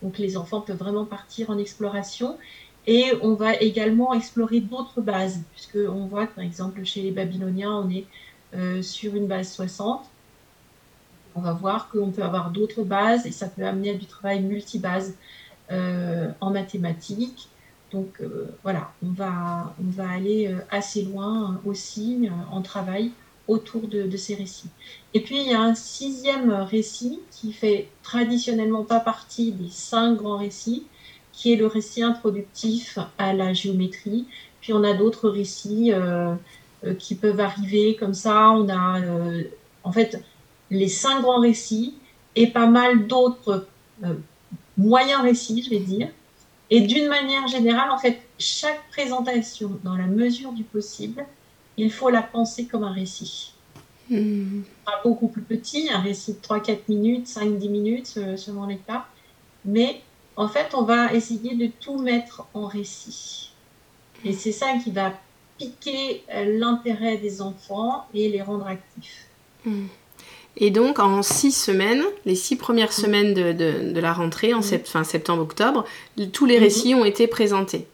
Donc 0.00 0.18
les 0.18 0.36
enfants 0.36 0.60
peuvent 0.60 0.76
vraiment 0.76 1.04
partir 1.04 1.50
en 1.50 1.58
exploration. 1.58 2.38
Et 2.86 3.06
on 3.20 3.34
va 3.34 3.56
également 3.56 4.14
explorer 4.14 4.60
d'autres 4.60 5.00
bases, 5.00 5.42
puisqu'on 5.50 6.06
voit 6.06 6.28
que 6.28 6.36
par 6.36 6.44
exemple 6.44 6.84
chez 6.84 7.02
les 7.02 7.10
Babyloniens, 7.10 7.82
on 7.84 7.90
est 7.90 8.82
sur 8.84 9.16
une 9.16 9.26
base 9.26 9.52
60, 9.54 10.08
on 11.34 11.40
va 11.40 11.52
voir 11.52 11.88
qu'on 11.88 12.10
peut 12.10 12.22
avoir 12.22 12.50
d'autres 12.50 12.82
bases 12.82 13.26
et 13.26 13.32
ça 13.32 13.48
peut 13.48 13.64
amener 13.64 13.90
à 13.90 13.94
du 13.94 14.06
travail 14.06 14.42
multibase 14.42 15.14
euh, 15.70 16.30
en 16.40 16.50
mathématiques. 16.50 17.48
Donc 17.92 18.20
euh, 18.20 18.48
voilà, 18.62 18.92
on 19.02 19.10
va, 19.12 19.74
on 19.80 19.90
va 19.90 20.10
aller 20.10 20.48
euh, 20.48 20.58
assez 20.70 21.02
loin 21.02 21.60
aussi 21.64 22.28
en 22.50 22.60
travail 22.62 23.12
autour 23.48 23.88
de, 23.88 24.16
ces 24.16 24.34
récits. 24.34 24.70
Et 25.12 25.20
puis 25.20 25.40
il 25.40 25.48
y 25.48 25.54
a 25.54 25.60
un 25.60 25.74
sixième 25.74 26.50
récit 26.50 27.20
qui 27.30 27.52
fait 27.52 27.88
traditionnellement 28.02 28.84
pas 28.84 29.00
partie 29.00 29.52
des 29.52 29.68
cinq 29.68 30.16
grands 30.16 30.38
récits, 30.38 30.86
qui 31.32 31.52
est 31.52 31.56
le 31.56 31.66
récit 31.66 32.02
introductif 32.02 32.98
à 33.18 33.32
la 33.32 33.52
géométrie. 33.52 34.26
Puis 34.60 34.72
on 34.72 34.82
a 34.82 34.94
d'autres 34.94 35.28
récits 35.28 35.92
qui 36.98 37.14
peuvent 37.14 37.40
arriver 37.40 37.96
comme 37.96 38.14
ça. 38.14 38.50
On 38.50 38.68
a 38.70 39.00
en 39.82 39.92
fait 39.92 40.22
les 40.74 40.88
cinq 40.88 41.22
grands 41.22 41.40
récits 41.40 41.94
et 42.36 42.48
pas 42.48 42.66
mal 42.66 43.06
d'autres 43.06 43.66
euh, 44.02 44.14
moyens 44.76 45.22
récits, 45.22 45.62
je 45.62 45.70
vais 45.70 45.80
dire. 45.80 46.08
Et 46.70 46.80
d'une 46.80 47.08
manière 47.08 47.46
générale, 47.46 47.90
en 47.90 47.98
fait, 47.98 48.20
chaque 48.38 48.88
présentation, 48.90 49.78
dans 49.84 49.96
la 49.96 50.06
mesure 50.06 50.52
du 50.52 50.64
possible, 50.64 51.24
il 51.76 51.92
faut 51.92 52.10
la 52.10 52.22
penser 52.22 52.66
comme 52.66 52.84
un 52.84 52.92
récit. 52.92 53.52
Hmm. 54.10 54.62
Pas 54.84 55.00
beaucoup 55.04 55.28
plus 55.28 55.42
petit, 55.42 55.88
un 55.90 56.00
récit 56.00 56.34
de 56.34 56.38
3-4 56.38 56.78
minutes, 56.88 57.28
5-10 57.28 57.68
minutes, 57.68 58.14
euh, 58.16 58.36
selon 58.36 58.66
les 58.66 58.78
cas. 58.78 59.06
Mais 59.64 60.02
en 60.36 60.48
fait, 60.48 60.74
on 60.74 60.82
va 60.82 61.12
essayer 61.12 61.54
de 61.54 61.70
tout 61.80 61.98
mettre 61.98 62.46
en 62.54 62.66
récit. 62.66 63.52
Et 64.24 64.32
c'est 64.32 64.52
ça 64.52 64.74
qui 64.82 64.90
va 64.90 65.12
piquer 65.58 66.24
euh, 66.32 66.58
l'intérêt 66.58 67.18
des 67.18 67.40
enfants 67.40 68.06
et 68.12 68.28
les 68.28 68.42
rendre 68.42 68.66
actifs. 68.66 69.26
Hmm. 69.64 69.86
Et 70.56 70.70
donc, 70.70 70.98
en 70.98 71.22
six 71.22 71.52
semaines, 71.52 72.02
les 72.24 72.34
six 72.34 72.56
premières 72.56 72.90
mm. 72.90 73.02
semaines 73.02 73.34
de, 73.34 74.00
la 74.00 74.12
rentrée, 74.12 74.54
en 74.54 74.60
mm. 74.60 74.84
fin 74.84 75.04
septembre-octobre, 75.04 75.84
tous 76.32 76.46
les 76.46 76.56
mm-hmm. 76.56 76.60
récits 76.60 76.94
ont 76.94 77.04
été 77.04 77.26
présentés. 77.26 77.86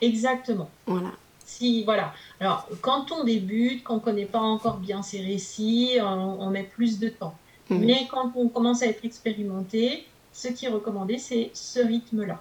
Exactement. 0.00 0.70
Voilà. 0.86 1.10
Si, 1.44 1.84
voilà. 1.84 2.14
Alors, 2.40 2.68
quand 2.82 3.10
on 3.10 3.24
débute, 3.24 3.82
quand 3.82 3.94
on 3.94 3.96
ne 3.98 4.02
connaît 4.02 4.26
pas 4.26 4.40
encore 4.40 4.76
bien 4.76 5.02
ces 5.02 5.20
récits, 5.20 5.98
on, 6.00 6.50
met 6.50 6.62
plus 6.62 6.98
de 6.98 7.08
temps. 7.08 7.34
Mm. 7.68 7.78
Mais 7.78 8.06
quand 8.10 8.32
on 8.36 8.48
commence 8.48 8.82
à 8.82 8.86
être 8.86 9.04
expérimenté, 9.04 10.04
ce 10.32 10.48
qui 10.48 10.66
est 10.66 10.70
recommandé, 10.70 11.18
c'est 11.18 11.50
ce 11.52 11.80
rythme-là. 11.80 12.40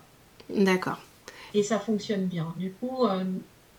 D'accord. 0.49 0.99
Et 1.53 1.63
ça 1.63 1.79
fonctionne 1.79 2.25
bien. 2.25 2.53
Du 2.57 2.71
coup, 2.71 3.05
euh, 3.05 3.23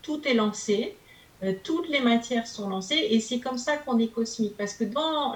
tout 0.01 0.27
est 0.27 0.33
lancé. 0.33 0.95
Euh, 1.43 1.53
toutes 1.63 1.87
les 1.87 2.01
matières 2.01 2.47
sont 2.47 2.69
lancées 2.69 3.07
et 3.09 3.19
c'est 3.19 3.39
comme 3.39 3.57
ça 3.57 3.77
qu'on 3.77 3.97
est 3.97 4.07
cosmique. 4.07 4.55
Parce 4.57 4.73
que 4.73 4.83
dans 4.83 5.35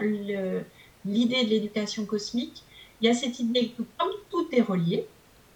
l'idée 1.05 1.43
de 1.45 1.49
l'éducation 1.49 2.05
cosmique, 2.05 2.63
il 3.01 3.07
y 3.07 3.09
a 3.09 3.13
cette 3.13 3.39
idée 3.39 3.69
que 3.77 3.83
comme 3.97 4.11
tout 4.29 4.47
est 4.51 4.61
relié, 4.61 5.05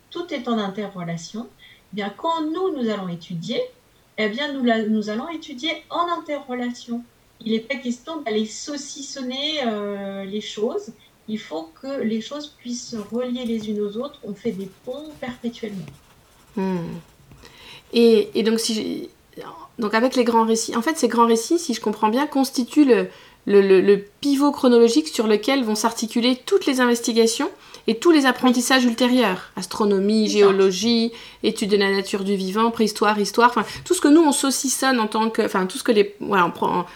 tout 0.09 0.33
est 0.33 0.47
en 0.47 0.57
interrelation, 0.57 1.47
eh 1.95 2.01
quand 2.17 2.41
nous, 2.41 2.77
nous 2.77 2.89
allons 2.89 3.07
étudier, 3.07 3.61
eh 4.17 4.29
bien, 4.29 4.51
nous, 4.53 4.63
nous 4.89 5.09
allons 5.09 5.29
étudier 5.29 5.71
en 5.89 6.07
interrelation. 6.19 7.03
il 7.41 7.51
n'est 7.51 7.59
pas 7.59 7.75
question 7.75 8.21
d'aller 8.21 8.45
saucissonner 8.45 9.61
les 10.25 10.41
choses. 10.41 10.91
Il 11.27 11.39
faut 11.39 11.69
que 11.81 12.01
les 12.01 12.21
choses 12.21 12.47
puissent 12.57 12.89
se 12.89 12.95
relier 12.95 13.45
les 13.45 13.69
unes 13.69 13.81
aux 13.81 13.97
autres. 13.97 14.19
On 14.23 14.33
fait 14.33 14.51
des 14.51 14.69
ponts 14.85 15.11
perpétuellement. 15.19 15.85
Hmm. 16.55 16.97
Et, 17.93 18.29
et, 18.33 18.43
donc, 18.43 18.59
si 18.59 19.09
donc 19.79 19.93
avec 19.93 20.15
les 20.15 20.23
grands 20.23 20.45
récits, 20.45 20.75
en 20.75 20.81
fait, 20.81 20.97
ces 20.97 21.07
grands 21.07 21.27
récits, 21.27 21.59
si 21.59 21.73
je 21.73 21.81
comprends 21.81 22.09
bien, 22.09 22.25
constituent 22.25 22.85
le, 22.85 23.07
le, 23.45 24.03
pivot 24.21 24.51
chronologique 24.51 25.07
sur 25.07 25.27
lequel 25.27 25.63
vont 25.63 25.75
s'articuler 25.75 26.37
toutes 26.45 26.65
les 26.65 26.81
investigations 26.81 27.49
et 27.85 27.95
tous 27.95 28.11
les 28.11 28.25
apprentissages 28.25 28.83
ultérieurs. 28.83 29.51
Astronomie, 29.55 30.27
géologie, 30.27 31.13
études 31.43 31.69
de 31.69 31.77
la 31.77 31.91
nature 31.91 32.23
du 32.23 32.35
vivant, 32.35 32.71
préhistoire, 32.71 33.17
histoire, 33.19 33.49
enfin 33.49 33.63
tout 33.85 33.93
ce 33.93 34.01
que 34.01 34.09
nous 34.09 34.21
on 34.21 34.33
saucissonne 34.33 34.99
en 34.99 35.07
tant 35.07 35.29
que... 35.29 35.43
Enfin 35.43 35.65
tout 35.65 35.77
ce 35.77 35.83
que 35.83 35.93
les... 35.93 36.15
Voilà, 36.19 36.51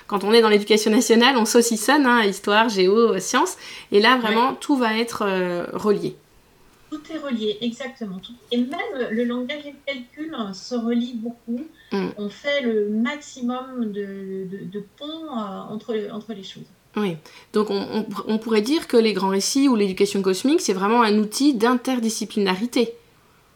quand 0.08 0.24
on 0.24 0.34
est 0.34 0.42
dans 0.42 0.50
l'éducation 0.50 0.92
nationale, 0.92 1.38
on 1.38 1.46
saucissonne, 1.46 2.06
hein, 2.06 2.24
histoire, 2.24 2.68
géo, 2.68 3.18
sciences, 3.20 3.58
et 3.92 4.02
là 4.02 4.18
vraiment 4.18 4.56
tout 4.56 4.76
va 4.76 4.98
être 4.98 5.24
euh, 5.26 5.66
relié. 5.74 6.16
Tout 6.92 7.02
est 7.10 7.18
relié, 7.18 7.58
exactement. 7.62 8.20
Et 8.52 8.58
même 8.58 9.10
le 9.12 9.24
langage 9.24 9.66
et 9.66 9.72
le 9.72 9.78
calcul 9.86 10.36
hein, 10.36 10.54
se 10.54 10.76
relient 10.76 11.16
beaucoup. 11.16 11.66
Mm. 11.94 12.10
On 12.18 12.30
fait 12.30 12.62
le 12.62 12.90
maximum 12.90 13.94
de, 13.94 14.46
de, 14.72 14.86
ponts 14.98 15.08
euh, 15.08 15.62
entre, 15.70 16.10
entre 16.12 16.34
les 16.34 16.44
choses. 16.44 16.66
Oui, 16.98 17.16
donc 17.54 17.70
on, 17.70 18.06
on, 18.28 18.38
pourrait 18.38 18.62
dire 18.62 18.90
que 18.90 18.98
les 18.98 19.14
grands 19.14 19.30
récits 19.30 19.70
ou 19.70 19.78
l'éducation 19.78 20.22
cosmique, 20.22 20.60
c'est 20.60 20.74
vraiment 20.74 21.02
un 21.02 21.18
outil 21.18 21.54
d'interdisciplinarité. 21.54 22.94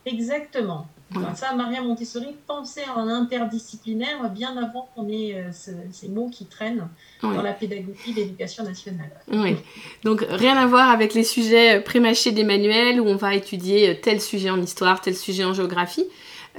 Exactement. 0.05 0.87
Ça, 1.35 1.53
Maria 1.55 1.81
Montessori 1.81 2.35
pensait 2.47 2.87
en 2.95 3.07
interdisciplinaire 3.07 4.29
bien 4.29 4.57
avant 4.57 4.89
qu'on 4.93 5.07
ait 5.07 5.35
euh, 5.35 5.51
ces 5.91 6.09
mots 6.09 6.29
qui 6.29 6.45
traînent 6.45 6.87
dans 7.21 7.41
la 7.41 7.53
pédagogie 7.53 8.11
de 8.11 8.17
l'éducation 8.17 8.63
nationale. 8.63 9.11
Oui, 9.31 9.55
donc 10.03 10.25
rien 10.29 10.57
à 10.57 10.65
voir 10.65 10.89
avec 10.89 11.13
les 11.13 11.23
sujets 11.23 11.79
prémâchés 11.81 12.31
des 12.31 12.43
manuels 12.43 12.99
où 12.99 13.07
on 13.07 13.15
va 13.15 13.35
étudier 13.35 13.89
euh, 13.89 13.93
tel 14.01 14.19
sujet 14.19 14.49
en 14.49 14.61
histoire, 14.61 15.01
tel 15.01 15.15
sujet 15.15 15.43
en 15.43 15.53
géographie. 15.53 16.05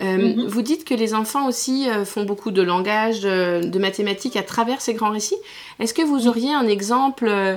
Euh, 0.03 0.19
mhm. 0.19 0.47
Vous 0.47 0.63
dites 0.63 0.85
que 0.85 0.95
les 0.95 1.15
enfants 1.15 1.49
aussi 1.49 1.89
euh, 1.89 2.05
font 2.05 2.25
beaucoup 2.25 2.51
de 2.51 2.61
langage, 2.61 3.23
de, 3.23 3.79
mathématiques 3.79 4.37
à 4.37 4.43
travers 4.43 4.81
ces 4.81 4.95
grands 4.95 5.11
récits. 5.11 5.37
Est-ce 5.81 5.95
que 5.95 6.03
vous 6.03 6.29
auriez 6.29 6.53
un 6.53 6.67
exemple 6.67 7.27
euh, 7.29 7.57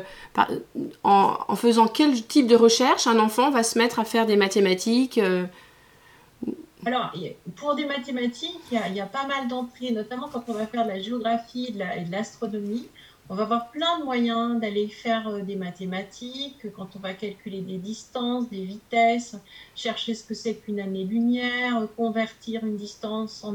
en, 1.03 1.55
faisant 1.55 1.87
quel 1.87 2.21
type 2.23 2.47
de 2.47 2.55
recherche 2.55 3.07
un 3.07 3.19
enfant 3.19 3.51
va 3.51 3.63
se 3.63 3.77
mettre 3.77 3.99
à 3.99 4.05
faire 4.05 4.25
des 4.25 4.37
mathématiques 4.37 5.19
alors, 6.85 7.11
pour 7.55 7.75
des 7.75 7.85
mathématiques, 7.85 8.61
il 8.71 8.95
y, 8.95 9.01
a, 9.01 9.05
pas 9.05 9.27
mal 9.27 9.49
d'entrées, 9.49 9.91
notamment 9.91 10.29
quand 10.29 10.43
on 10.47 10.53
va 10.53 10.65
faire 10.65 10.85
de 10.85 10.89
la 10.89 10.99
géographie 10.99 11.67
et 11.67 11.71
de 11.73 12.11
l'astronomie. 12.11 12.87
On 13.31 13.35
va 13.35 13.43
avoir 13.43 13.69
plein 13.69 13.99
de 13.99 14.05
moyens 14.05 14.59
d'aller 14.59 14.87
faire 14.87 15.27
euh, 15.27 15.41
des 15.41 15.55
mathématiques, 15.55 16.65
quand 16.75 16.95
on 16.95 16.99
va 16.99 17.13
calculer 17.13 17.61
des 17.61 17.77
distances, 17.77 18.49
des 18.49 18.63
vitesses, 18.63 19.35
chercher 19.75 20.15
ce 20.15 20.23
que 20.23 20.33
c'est 20.33 20.55
qu'une 20.55 20.79
année-lumière, 20.79 21.87
convertir 21.95 22.65
une 22.65 22.75
distance 22.75 23.45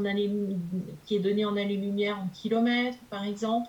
qui 1.05 1.17
est 1.17 1.19
donnée 1.19 1.43
en 1.43 1.57
année-lumière 1.57 2.17
en 2.19 2.29
kilomètres, 2.33 2.99
par 3.09 3.25
exemple. 3.25 3.67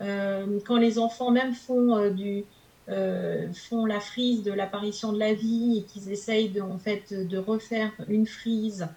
Euh, 0.00 0.60
quand 0.64 0.76
les 0.76 0.98
enfants 0.98 1.32
même 1.32 1.54
font, 1.54 1.96
euh, 1.96 2.10
du, 2.10 2.44
font 2.88 3.86
la 3.86 4.00
frise 4.00 4.42
de 4.42 4.52
l'apparition 4.52 5.12
de 5.12 5.18
la 5.18 5.34
vie 5.34 5.78
et 5.78 5.82
qu'ils 5.84 6.10
essayent 6.10 6.48
de, 6.48 6.60
en 6.60 6.78
fait, 6.78 7.12
de 7.12 7.38
refaire 7.38 7.90
une 8.08 8.26
frise 8.26 8.88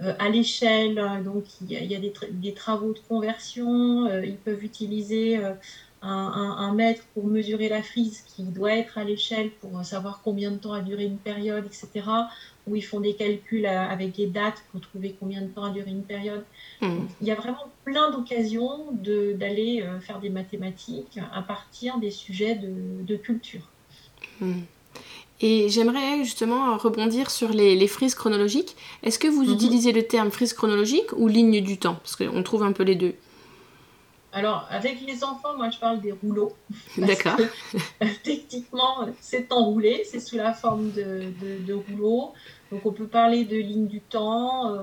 à 0.00 0.28
l'échelle, 0.28 1.22
donc 1.24 1.44
il 1.60 1.70
y 1.70 1.94
a, 1.94 2.00
des, 2.00 2.12
des, 2.30 2.52
travaux 2.52 2.92
de 2.92 2.98
conversion, 3.08 4.08
ils 4.22 4.36
peuvent 4.36 4.64
utiliser 4.64 5.40
un, 6.04 6.72
mètre 6.74 7.02
pour 7.14 7.26
mesurer 7.26 7.68
la 7.68 7.82
frise 7.82 8.22
qui 8.22 8.42
doit 8.44 8.72
être 8.72 8.98
à 8.98 9.04
l'échelle 9.04 9.50
pour 9.60 9.84
savoir 9.84 10.20
combien 10.22 10.50
de 10.50 10.56
temps 10.56 10.72
a 10.72 10.80
duré 10.80 11.04
une 11.04 11.18
période, 11.18 11.64
etc. 11.66 12.06
Où 12.66 12.76
ils 12.76 12.82
font 12.82 13.00
des 13.00 13.14
calculs 13.14 13.66
euh, 13.66 13.88
avec 13.88 14.16
des 14.16 14.26
dates 14.26 14.62
pour 14.72 14.80
trouver 14.80 15.14
combien 15.18 15.42
de 15.42 15.48
temps 15.48 15.64
a 15.64 15.70
duré 15.70 15.90
une 15.90 16.02
période. 16.02 16.44
Hmm. 16.80 17.06
Il 17.20 17.26
y 17.26 17.30
a 17.30 17.34
vraiment 17.34 17.66
plein 17.84 18.10
d'occasions 18.10 18.86
d'aller 18.92 19.82
euh, 19.82 20.00
faire 20.00 20.18
des 20.18 20.30
mathématiques 20.30 21.18
à 21.32 21.42
partir 21.42 21.98
des 21.98 22.10
sujets 22.10 22.54
de, 22.54 23.16
culture. 23.16 23.68
Hmm. 24.40 24.62
Et 25.40 25.68
j'aimerais 25.68 26.24
justement 26.24 26.76
rebondir 26.78 27.30
sur 27.30 27.50
les, 27.50 27.86
frises 27.86 28.14
chronologiques. 28.14 28.76
Est-ce 29.02 29.18
que 29.18 29.28
vous 29.28 29.44
mhm. 29.44 29.52
utilisez 29.52 29.92
le 29.92 30.02
terme 30.04 30.30
frise 30.30 30.54
chronologique 30.54 31.12
ou 31.16 31.28
ligne 31.28 31.60
du 31.60 31.76
temps? 31.76 31.96
Parce 31.96 32.16
qu'on 32.16 32.42
trouve 32.42 32.62
un 32.62 32.72
peu 32.72 32.82
les 32.82 32.94
deux. 32.94 33.14
Alors, 34.34 34.66
avec 34.68 35.00
les 35.06 35.22
enfants, 35.22 35.56
moi, 35.56 35.70
je 35.70 35.78
parle 35.78 36.00
des 36.00 36.10
rouleaux. 36.10 36.52
D'accord. 36.98 37.36
Techniquement, 38.24 39.06
c'est 39.20 39.52
enroulé, 39.52 40.02
c'est 40.04 40.18
sous 40.18 40.36
la 40.36 40.52
forme 40.52 40.90
de, 40.90 41.32
de, 41.64 41.72
rouleaux. 41.72 42.32
Donc, 42.72 42.84
on 42.84 42.92
peut 42.92 43.06
parler 43.06 43.44
de 43.44 43.56
ligne 43.56 43.86
du 43.86 44.00
temps. 44.00 44.74
Euh, 44.74 44.82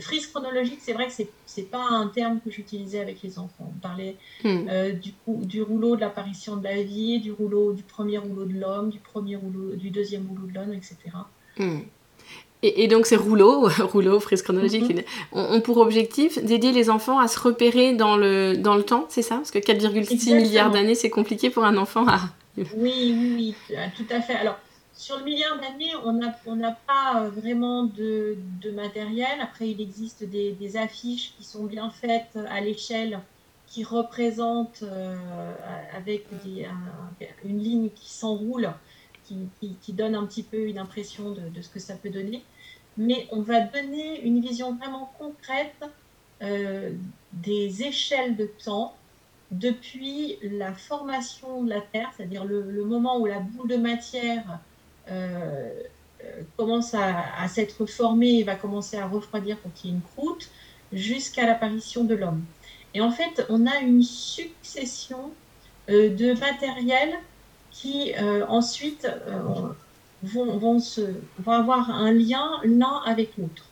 frise 0.00 0.26
chronologique, 0.26 0.80
c'est 0.82 0.94
vrai 0.94 1.06
que 1.06 1.12
c'est 1.12 1.30
n'est 1.56 1.62
pas 1.64 1.84
un 1.84 2.08
terme 2.08 2.40
que 2.44 2.50
j'utilisais 2.50 2.98
avec 2.98 3.22
les 3.22 3.38
enfants. 3.38 3.72
On 3.76 3.80
parlait 3.80 4.16
hmm. 4.42 4.66
euh, 4.68 4.92
du, 4.92 5.12
du 5.28 5.62
rouleau 5.62 5.94
de 5.94 6.00
l'apparition 6.00 6.56
de 6.56 6.64
la 6.64 6.82
vie, 6.82 7.20
du 7.20 7.30
rouleau 7.30 7.74
du 7.74 7.84
premier 7.84 8.18
rouleau 8.18 8.46
de 8.46 8.58
l'homme, 8.58 8.90
du 8.90 8.98
premier 8.98 9.36
rouleau, 9.36 9.76
du 9.76 9.90
deuxième 9.90 10.26
rouleau 10.26 10.48
de 10.48 10.54
l'homme, 10.54 10.72
etc. 10.72 10.96
Et, 12.62 12.86
donc 12.88 13.06
ces 13.06 13.16
rouleaux, 13.26 13.68
rouleaux, 13.80 14.20
frise 14.20 14.42
chronologique, 14.42 14.94
mhm. 14.94 15.02
ont, 15.32 15.60
pour 15.60 15.78
objectif 15.78 16.42
d'aider 16.42 16.72
les 16.72 16.90
enfants 16.90 17.18
à 17.18 17.28
se 17.28 17.38
repérer 17.38 17.94
dans 17.94 18.16
le, 18.16 18.56
dans 18.56 18.76
le 18.76 18.82
temps, 18.82 19.06
c'est 19.08 19.22
ça? 19.22 19.36
Parce 19.36 19.50
que 19.50 19.58
4,6 19.58 20.34
milliards 20.34 20.70
d'années, 20.70 20.94
c'est 20.94 21.10
compliqué 21.10 21.50
pour 21.50 21.64
un 21.64 21.76
enfant 21.76 22.06
à... 22.06 22.20
Oui, 22.56 22.66
oui, 22.76 23.54
oui, 23.70 23.76
tout 23.96 24.06
à 24.10 24.20
fait. 24.20 24.34
Alors, 24.34 24.58
sur 24.94 25.18
le 25.18 25.24
milliard 25.24 25.58
d'années, 25.58 25.92
on 26.04 26.12
n'a 26.12 26.36
on 26.46 26.58
pas 26.86 27.28
vraiment 27.28 27.84
de, 27.84 28.36
de, 28.62 28.70
matériel. 28.70 29.40
Après, 29.40 29.68
il 29.68 29.80
existe 29.80 30.22
des, 30.22 30.52
des, 30.52 30.76
affiches 30.76 31.32
qui 31.38 31.44
sont 31.44 31.64
bien 31.64 31.90
faites 31.90 32.38
à 32.50 32.60
l'échelle, 32.60 33.20
qui 33.66 33.84
représentent 33.84 34.84
euh, 34.84 35.16
avec 35.96 36.26
des, 36.44 36.68
une 37.44 37.58
ligne 37.58 37.88
qui 37.88 38.10
s'enroule, 38.10 38.70
qui, 39.60 39.92
donne 39.92 40.14
un 40.14 40.26
petit 40.26 40.42
peu 40.42 40.66
une 40.66 40.78
impression 40.78 41.32
de, 41.32 41.48
de 41.48 41.62
ce 41.62 41.68
que 41.68 41.78
ça 41.80 41.94
peut 41.94 42.10
donner 42.10 42.42
mais 42.96 43.26
on 43.30 43.40
va 43.40 43.60
donner 43.60 44.20
une 44.22 44.40
vision 44.40 44.74
vraiment 44.74 45.12
concrète 45.18 45.84
euh, 46.42 46.92
des 47.32 47.82
échelles 47.82 48.36
de 48.36 48.50
temps 48.64 48.94
depuis 49.50 50.38
la 50.42 50.72
formation 50.72 51.62
de 51.62 51.70
la 51.70 51.80
Terre, 51.80 52.10
c'est-à-dire 52.16 52.44
le, 52.44 52.84
moment 52.84 53.18
où 53.18 53.26
la 53.26 53.38
boule 53.38 53.68
de 53.68 53.76
matière 53.76 54.60
euh, 55.10 55.70
euh, 56.24 56.42
commence 56.56 56.94
à, 56.94 57.46
s'être 57.48 57.84
formée 57.86 58.38
et 58.38 58.44
va 58.44 58.54
commencer 58.54 58.96
à 58.96 59.06
refroidir 59.06 59.58
pour 59.58 59.72
qu'il 59.74 59.90
y 59.90 59.92
ait 59.92 59.96
une 59.96 60.02
croûte, 60.02 60.50
jusqu'à 60.92 61.46
l'apparition 61.46 62.04
de 62.04 62.14
l'homme. 62.14 62.44
Et 62.94 63.00
en 63.00 63.10
fait, 63.10 63.46
on 63.48 63.66
a 63.66 63.78
une 63.80 64.02
succession 64.02 65.32
de 65.88 66.38
matériel 66.38 67.14
qui 67.72 68.12
ensuite 68.48 69.08
vont, 70.22 70.78
se, 70.78 71.00
vont 71.38 71.52
avoir 71.52 71.90
un 71.90 72.12
lien 72.12 72.60
l'un 72.64 73.00
avec 73.04 73.36
l'autre. 73.36 73.64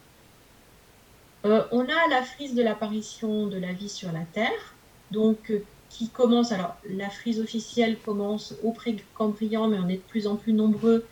Euh, 1.46 1.62
on 1.72 1.84
a 1.84 2.08
la 2.10 2.22
frise 2.22 2.54
de 2.54 2.62
l'apparition 2.62 3.46
de 3.46 3.58
la 3.58 3.72
vie 3.72 3.88
sur 3.88 4.12
la 4.12 4.24
Terre, 4.32 4.74
donc 5.10 5.50
euh, 5.50 5.62
qui 5.88 6.08
commence, 6.08 6.52
alors 6.52 6.76
la 6.88 7.08
frise 7.08 7.40
officielle 7.40 7.96
commence 7.98 8.54
au 8.62 8.72
pré-cambrien, 8.72 9.68
mais 9.68 9.78
on 9.78 9.88
est 9.88 9.96
de 9.96 10.02
plus 10.08 10.26
en 10.26 10.36
plus 10.36 10.52
nombreux, 10.52 11.06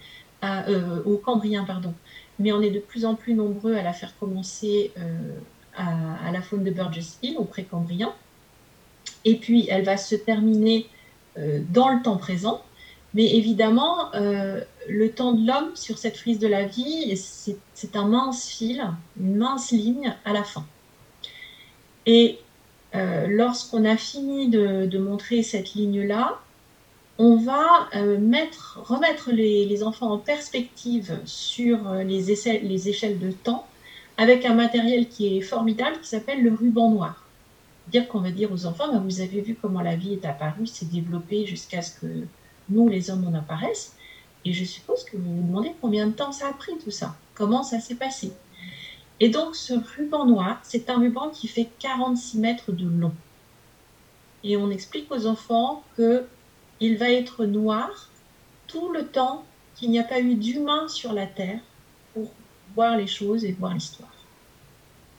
euh, 0.45 1.03
au 1.05 1.17
cambrien, 1.17 1.65
pardon, 1.65 1.95
mais 2.39 2.53
on 2.53 2.61
est 2.61 2.71
de 2.71 2.79
plus 2.79 3.05
en 3.05 3.15
plus 3.15 3.35
nombreux 3.35 3.75
à 3.75 3.83
la 3.83 3.93
faire 3.93 4.17
commencer 4.19 4.93
à, 5.75 6.31
la 6.31 6.43
faune 6.43 6.63
de 6.63 6.71
Burgess 6.71 7.19
Hill, 7.23 7.37
au 7.39 7.45
pré-cambrien. 7.45 8.13
Et 9.25 9.37
puis 9.37 9.67
elle 9.69 9.85
va 9.85 9.97
se 9.97 10.15
terminer 10.15 10.87
dans 11.37 11.89
le 11.89 12.03
temps 12.03 12.17
présent, 12.17 12.63
mais 13.19 13.35
évidemment, 13.35 14.15
euh, 14.15 14.61
le 14.89 15.11
temps 15.11 15.33
de 15.33 15.45
l'homme 15.45 15.75
sur 15.75 15.99
cette 15.99 16.17
frise 16.17 16.39
de 16.39 16.47
la 16.47 16.67
vie, 16.67 17.17
c'est 17.17 17.97
un 17.97 18.07
mince 18.07 18.47
fil, 18.47 18.81
une 19.19 19.35
mince 19.35 19.73
ligne 19.73 20.15
à 20.25 20.33
la 20.33 20.45
fin. 20.45 20.65
Et 22.07 22.39
euh, 22.95 23.27
lorsqu'on 23.27 23.85
a 23.85 23.97
fini 23.97 24.49
de, 24.49 24.99
montrer 24.99 25.43
cette 25.43 25.75
ligne-là, 25.75 26.39
on 27.19 27.35
va 27.39 27.89
euh, 27.97 28.21
mettre, 28.21 28.79
remettre 28.85 29.33
les, 29.33 29.83
enfants 29.83 30.13
en 30.13 30.19
perspective 30.19 31.19
sur 31.25 31.93
les, 31.95 32.23
les 32.63 32.89
échelles 32.89 33.19
de 33.19 33.33
temps 33.33 33.67
avec 34.17 34.45
un 34.45 34.55
matériel 34.55 35.09
qui 35.09 35.37
est 35.37 35.41
formidable 35.41 35.99
qui 36.03 36.09
s'appelle 36.09 36.41
le 36.41 36.55
ruban 36.55 36.93
noir. 36.93 37.25
Dire 37.89 38.07
qu'on 38.07 38.21
va 38.21 38.31
dire 38.31 38.53
aux 38.53 38.65
enfants, 38.65 38.97
vous 39.01 39.21
avez 39.21 39.41
vu 39.41 39.57
comment 39.61 39.81
la 39.81 39.97
vie 39.97 40.13
est 40.13 40.25
apparue, 40.25 40.69
s'est 40.69 40.87
développée 40.87 41.47
jusqu'à 41.47 41.83
ce 41.83 41.99
que 41.99 42.07
nous, 42.71 42.89
les 42.89 43.11
hommes, 43.11 43.27
on 43.29 43.35
apparaisse. 43.35 43.95
Et 44.45 44.53
je 44.53 44.65
suppose 44.65 45.05
que 45.05 45.17
vous 45.17 45.37
vous 45.37 45.47
demandez 45.47 45.73
combien 45.81 46.07
de 46.07 46.13
temps 46.13 46.33
ça 46.33 46.49
a 46.49 46.53
pris 46.53 46.73
tout 46.83 46.91
ça, 46.91 47.17
comment 47.35 47.63
ça 47.63 47.81
s'est 47.81 47.97
passé. 47.97 48.33
Et 49.21 49.29
donc 49.29 49.57
ce 49.57 49.75
ruban 49.97 50.27
noir, 50.27 50.61
c'est 50.63 50.89
un 50.91 50.99
ruban 50.99 51.31
qui 51.31 51.49
fait 51.49 51.69
46 51.81 52.39
mètres 52.39 52.73
de 52.73 52.89
long. 52.89 53.13
et 54.45 54.57
on 54.57 54.71
explique 54.71 55.11
aux 55.11 55.27
enfants 55.27 55.83
que 55.97 56.25
il 56.81 56.97
va 56.97 57.11
être 57.11 57.45
noir 57.45 58.09
tout 58.69 58.93
le 58.93 59.07
temps 59.07 59.45
qu'il 59.75 59.91
n'y 59.91 59.99
a 59.99 60.05
pas 60.05 60.21
eu 60.21 60.37
d'humain 60.37 60.87
sur 60.87 61.13
la 61.13 61.27
Terre 61.27 61.61
pour 62.15 62.31
voir 62.75 62.97
les 62.97 63.09
choses 63.09 63.45
et 63.45 63.53
voir 63.53 63.75
l'histoire. 63.75 64.15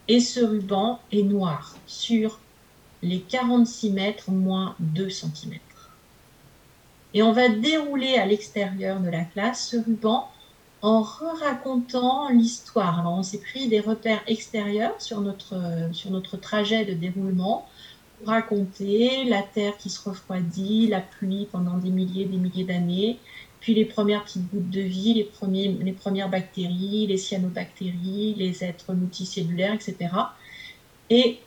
Et 0.07 0.21
ce 0.21 0.39
ruban 0.39 1.01
est 1.12 1.23
noir 1.23 1.75
sur 1.85 2.39
les 3.01 3.19
46 3.19 3.91
mètres 3.91 4.31
moins 4.31 4.75
2 4.79 5.09
cm. 5.09 5.59
Et 7.13 7.24
on 7.24 7.32
va 7.32 7.50
dérouler 7.50 8.17
à 8.17 8.26
l'extérieur 8.26 9.00
de 9.00 9.10
la 9.10 9.24
classe 9.24 9.69
ce 9.69 9.78
ruban 9.78 10.28
en 10.82 11.02
racontant 11.02 12.30
l'histoire. 12.30 13.00
Alors 13.00 13.13
on 13.13 13.24
s'est 13.24 13.39
pris 13.39 13.67
des 13.67 13.80
repères 13.80 14.22
extérieurs 14.28 15.02
sur 15.02 15.22
notre, 15.22 16.38
trajet 16.38 16.86
de 16.86 16.93
déroulement 16.93 17.67
pour 18.17 18.30
raconter 18.30 19.26
la 19.26 19.41
terre 19.41 19.78
qui 19.78 19.89
se 19.89 20.08
refroidit, 20.08 20.88
la 20.88 21.02
pluie 21.02 21.48
pendant 21.52 21.78
des 21.78 21.89
milliers 21.89 22.26
des 22.26 22.38
milliers 22.38 22.63
d'années, 22.63 23.19
puis 23.60 23.74
les 23.74 23.86
premières 23.86 24.24
petites 24.24 24.50
gouttes 24.50 24.69
de 24.69 24.82
vie, 24.82 25.13
les, 25.15 25.26
premiers, 25.26 25.67
les 25.67 25.91
premières 25.91 26.30
bactéries, 26.30 27.08
les 27.08 27.17
cyanobactéries, 27.17 28.36
les 28.38 28.63
êtres 28.63 28.93
multicellulaires, 28.93 29.74
etc. 29.74 29.98
Et 31.10 31.39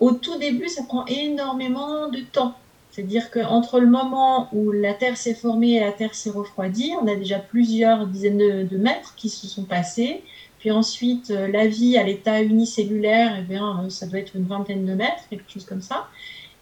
au 0.00 0.12
tout 0.12 0.38
début, 0.38 0.68
ça 0.68 0.84
prend 0.84 1.04
énormément 1.06 2.08
de 2.08 2.20
temps. 2.20 2.54
C'est-à-dire 2.98 3.30
qu'entre 3.30 3.78
le 3.78 3.86
moment 3.86 4.48
où 4.52 4.72
la 4.72 4.92
Terre 4.92 5.16
s'est 5.16 5.34
formée 5.34 5.74
et 5.74 5.78
la 5.80 5.92
Terre 5.92 6.16
s'est 6.16 6.30
refroidie, 6.30 6.94
on 7.00 7.06
a 7.06 7.14
déjà 7.14 7.38
plusieurs 7.38 8.08
dizaines 8.08 8.66
de, 8.66 8.76
mètres 8.76 9.14
qui 9.14 9.28
se 9.28 9.46
sont 9.46 9.62
passés. 9.62 10.24
Puis 10.58 10.72
ensuite, 10.72 11.30
euh, 11.30 11.46
la 11.46 11.68
vie 11.68 11.96
à 11.96 12.02
l'état 12.02 12.42
unicellulaire, 12.42 13.36
eh 13.38 13.42
bien, 13.42 13.84
euh, 13.84 13.88
ça 13.88 14.08
doit 14.08 14.18
être 14.18 14.34
une 14.34 14.46
vingtaine 14.46 14.84
de 14.84 14.94
mètres, 14.94 15.22
quelque 15.30 15.48
chose 15.48 15.64
comme 15.64 15.80
ça. 15.80 16.08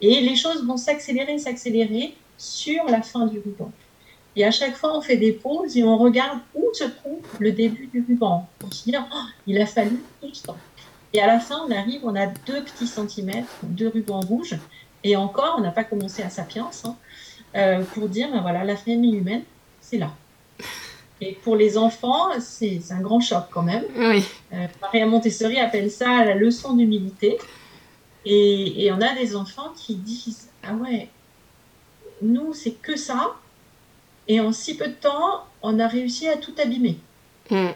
Et 0.02 0.20
les 0.20 0.36
choses 0.36 0.62
vont 0.66 0.76
s'accélérer, 0.76 1.38
s'accélérer 1.38 2.14
sur 2.36 2.84
la 2.84 3.00
fin 3.00 3.26
du 3.26 3.38
ruban. 3.38 3.72
Et 4.36 4.44
à 4.44 4.50
chaque 4.50 4.76
fois, 4.76 4.94
on 4.94 5.00
fait 5.00 5.16
des 5.16 5.32
pauses 5.32 5.74
et 5.78 5.84
on 5.84 5.96
regarde 5.96 6.40
où 6.54 6.66
se 6.74 6.84
trouve 6.84 7.22
le 7.38 7.52
début 7.52 7.86
du 7.86 8.04
ruban. 8.06 8.46
On 8.62 8.70
se 8.70 8.84
dit, 8.84 8.94
oh, 8.94 9.16
il 9.46 9.58
a 9.58 9.64
fallu 9.64 10.02
tout 10.20 10.34
ce 10.34 10.42
temps. 10.42 10.58
Et 11.14 11.20
à 11.22 11.26
la 11.28 11.40
fin, 11.40 11.64
on 11.66 11.70
arrive, 11.70 12.02
on 12.04 12.14
a 12.14 12.26
deux 12.26 12.62
petits 12.62 12.86
centimètres, 12.86 13.48
deux 13.62 13.88
rubans 13.88 14.20
rouges. 14.20 14.58
Et 15.06 15.14
encore, 15.14 15.54
on 15.56 15.60
n'a 15.60 15.70
pas 15.70 15.84
commencé 15.84 16.24
à 16.24 16.30
Sapiens 16.30 16.68
hein, 16.84 16.96
euh, 17.54 17.84
pour 17.94 18.08
dire, 18.08 18.28
ben 18.32 18.40
voilà, 18.40 18.64
la 18.64 18.74
famille 18.74 19.14
humaine, 19.14 19.44
c'est 19.80 19.98
là. 19.98 20.12
Et 21.20 21.38
pour 21.44 21.54
les 21.54 21.78
enfants, 21.78 22.30
c'est 22.40 22.80
un 22.90 23.00
grand 23.00 23.20
choc 23.20 23.44
quand 23.52 23.62
même. 23.62 23.84
Oui. 23.96 24.24
Euh, 24.52 24.66
Maria 24.82 25.06
Montessori 25.06 25.60
appelle 25.60 25.92
ça 25.92 26.24
la 26.24 26.34
leçon 26.34 26.74
d'humilité. 26.74 27.38
Et, 28.24 28.84
et, 28.84 28.92
on 28.92 29.00
a 29.00 29.14
des 29.14 29.36
enfants 29.36 29.72
qui 29.76 29.94
disent, 29.94 30.50
ah 30.64 30.74
ouais, 30.74 31.08
nous, 32.20 32.52
c'est 32.52 32.72
que 32.72 32.96
ça. 32.96 33.36
Et 34.26 34.40
en 34.40 34.50
si 34.50 34.76
peu 34.76 34.88
de 34.88 34.92
temps, 34.94 35.44
on 35.62 35.78
a 35.78 35.86
réussi 35.86 36.26
à 36.26 36.36
tout 36.36 36.54
abîmer. 36.60 36.98
Mm 37.48 37.68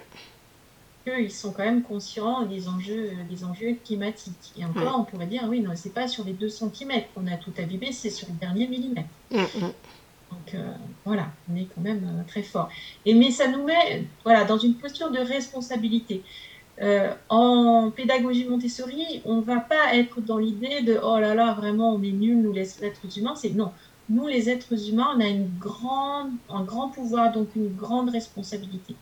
ils 1.06 1.30
sont 1.30 1.52
quand 1.52 1.64
même 1.64 1.82
conscients 1.82 2.42
des 2.42 2.68
enjeux, 2.68 3.10
des 3.28 3.44
enjeux 3.44 3.76
climatiques. 3.84 4.52
Et 4.58 4.64
encore, 4.64 4.96
on 5.00 5.04
pourrait 5.04 5.26
dire, 5.26 5.44
oui, 5.48 5.60
non, 5.60 5.72
c'est 5.74 5.94
pas 5.94 6.08
sur 6.08 6.24
les 6.24 6.32
2 6.32 6.48
cm 6.48 7.02
qu'on 7.14 7.26
a 7.26 7.36
tout 7.36 7.52
abîmé, 7.58 7.92
c'est 7.92 8.10
sur 8.10 8.28
le 8.28 8.34
dernier 8.34 8.68
millimètre. 8.68 9.08
Mm, 9.30 9.38
mm. 9.38 9.72
Donc 10.30 10.54
euh, 10.54 10.72
voilà, 11.04 11.26
on 11.50 11.56
est 11.56 11.66
quand 11.74 11.80
même 11.80 12.04
euh, 12.04 12.22
très 12.28 12.42
fort. 12.42 12.68
Et 13.04 13.14
mais 13.14 13.30
ça 13.30 13.48
nous 13.48 13.64
met 13.64 14.04
voilà, 14.24 14.44
dans 14.44 14.58
une 14.58 14.74
posture 14.74 15.10
de 15.10 15.18
responsabilité. 15.18 16.22
Euh, 16.80 17.12
en 17.28 17.90
pédagogie 17.90 18.46
Montessori, 18.46 19.20
on 19.24 19.36
ne 19.36 19.42
va 19.42 19.60
pas 19.60 19.94
être 19.94 20.20
dans 20.20 20.38
l'idée 20.38 20.82
de 20.82 20.98
oh 21.02 21.18
là 21.18 21.34
là, 21.34 21.52
vraiment, 21.54 21.94
on 21.94 22.02
est 22.02 22.12
nuls, 22.12 22.40
nous 22.40 22.52
les 22.52 22.84
êtres 22.84 23.18
humains. 23.18 23.34
C'est 23.34 23.50
non, 23.50 23.72
nous 24.08 24.26
les 24.26 24.48
êtres 24.48 24.88
humains, 24.88 25.08
on 25.16 25.20
a 25.20 25.26
une 25.26 25.50
grande, 25.58 26.30
un 26.48 26.62
grand 26.62 26.88
pouvoir, 26.88 27.32
donc 27.32 27.48
une 27.56 27.74
grande 27.74 28.10
responsabilité. 28.10 28.94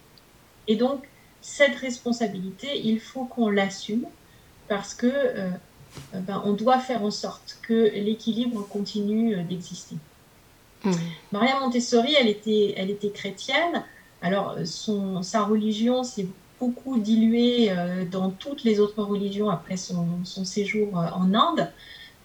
Et 0.67 0.77
donc, 0.77 1.09
cette 1.49 1.77
responsabilité, 1.77 2.69
il 2.85 3.01
faut 3.01 3.25
qu'on 3.25 3.49
l'assume 3.49 4.05
parce 4.69 4.95
que 4.95 5.07
euh, 5.07 5.51
euh, 6.15 6.21
ben, 6.21 6.43
on 6.45 6.53
doit 6.53 6.79
faire 6.79 7.03
en 7.03 7.11
sorte 7.11 7.59
que 7.63 7.91
l'équilibre 7.95 8.69
continue 8.69 9.35
euh, 9.35 9.43
d'exister. 9.43 9.97
Mmh. 10.85 10.93
Maria 11.33 11.59
Montessori, 11.59 12.15
elle 12.21 12.29
était, 12.29 12.75
elle 12.77 12.91
était 12.91 13.11
chrétienne. 13.11 13.83
Alors, 14.21 14.57
son, 14.65 15.23
sa 15.23 15.43
religion 15.43 16.05
s'est 16.05 16.27
beaucoup 16.61 16.99
diluée 16.99 17.73
dans 18.11 18.31
toutes 18.31 18.65
les 18.65 18.81
autres 18.81 19.03
religions 19.03 19.49
après 19.49 19.77
son, 19.77 20.07
son 20.25 20.45
séjour 20.45 20.97
en 20.97 21.33
Inde. 21.35 21.69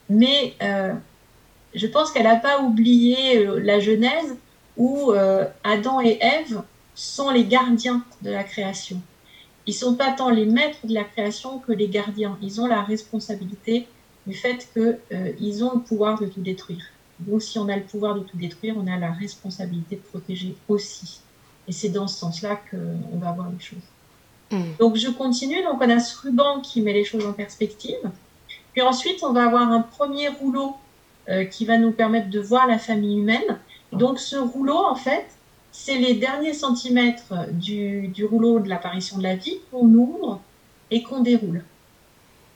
Mais 0.10 0.56
je 0.60 1.88
pense 1.88 2.12
qu'elle 2.12 2.24
n'a 2.24 2.38
pas 2.38 2.62
oublié 2.62 3.46
la 3.46 3.80
Genèse 3.80 4.36
où 4.76 5.12
Adam 5.64 6.02
et 6.02 6.18
Ève 6.20 6.64
sont 6.96 7.30
les 7.30 7.46
gardiens 7.46 8.04
de 8.24 8.32
la 8.32 8.44
création. 8.44 9.00
Ils 9.65 9.73
sont 9.73 9.95
pas 9.95 10.12
tant 10.12 10.30
les 10.30 10.45
maîtres 10.45 10.86
de 10.86 10.93
la 10.93 11.04
création 11.04 11.60
que 11.60 11.71
les 11.71 11.88
gardiens. 11.88 12.38
Ils 12.41 12.60
ont 12.60 12.67
la 12.67 12.82
responsabilité 12.82 13.88
du 14.28 14.34
fait 14.34 14.67
qu'ils 14.73 14.99
euh, 15.13 15.65
ont 15.65 15.76
le 15.76 15.82
pouvoir 15.82 16.19
de 16.19 16.26
tout 16.28 16.41
détruire. 16.41 16.84
Donc 17.19 17.41
si 17.41 17.60
on 17.60 17.69
a 17.69 17.76
le 17.76 17.84
pouvoir 17.84 18.15
de 18.15 18.21
tout 18.21 18.38
détruire, 18.38 18.76
on 18.78 18.88
a 18.88 18.97
la 18.97 19.12
responsabilité 19.12 19.95
de 19.97 20.02
protéger 20.02 20.56
aussi. 20.67 21.21
Et 21.67 21.71
c'est 21.71 21.89
dans 21.89 22.08
ce 22.08 22.19
sens-là 22.19 22.60
qu'on 22.69 23.17
va 23.17 23.32
voir 23.32 23.49
les 23.49 23.63
choses. 23.63 23.78
Hmm. 24.52 24.76
Donc 24.80 24.95
je 24.97 25.10
continue. 25.10 25.63
Donc 25.63 25.82
on 25.82 25.89
a 25.89 25.99
ce 25.99 26.19
ruban 26.21 26.60
qui 26.62 26.82
met 26.82 26.93
les 26.93 27.06
choses 27.06 27.26
en 27.26 27.34
perspective. 27.34 27.99
Puis 28.73 28.82
ensuite, 28.82 29.23
on 29.23 29.32
va 29.32 29.45
avoir 29.45 29.71
un 29.71 29.82
premier 29.82 30.28
rouleau 30.30 30.76
euh, 31.30 31.45
qui 31.45 31.65
va 31.65 31.78
nous 31.78 31.91
permettre 31.91 32.30
de 32.30 32.39
voir 32.39 32.67
la 32.67 32.80
famille 32.80 33.19
humaine. 33.19 33.60
donc 33.91 34.19
ce 34.19 34.36
rouleau, 34.36 34.78
en 34.78 34.95
fait, 34.95 35.26
c'est 35.74 35.98
les 35.98 36.14
derniers 36.14 36.54
centimètres 36.54 37.34
du, 37.52 38.14
rouleau 38.30 38.60
de 38.60 38.70
l'apparition 38.70 39.18
de 39.18 39.24
la 39.24 39.36
vie 39.36 39.58
qu'on 39.72 39.88
ouvre 39.88 40.40
et 40.92 41.02
qu'on 41.02 41.22
déroule. 41.22 41.64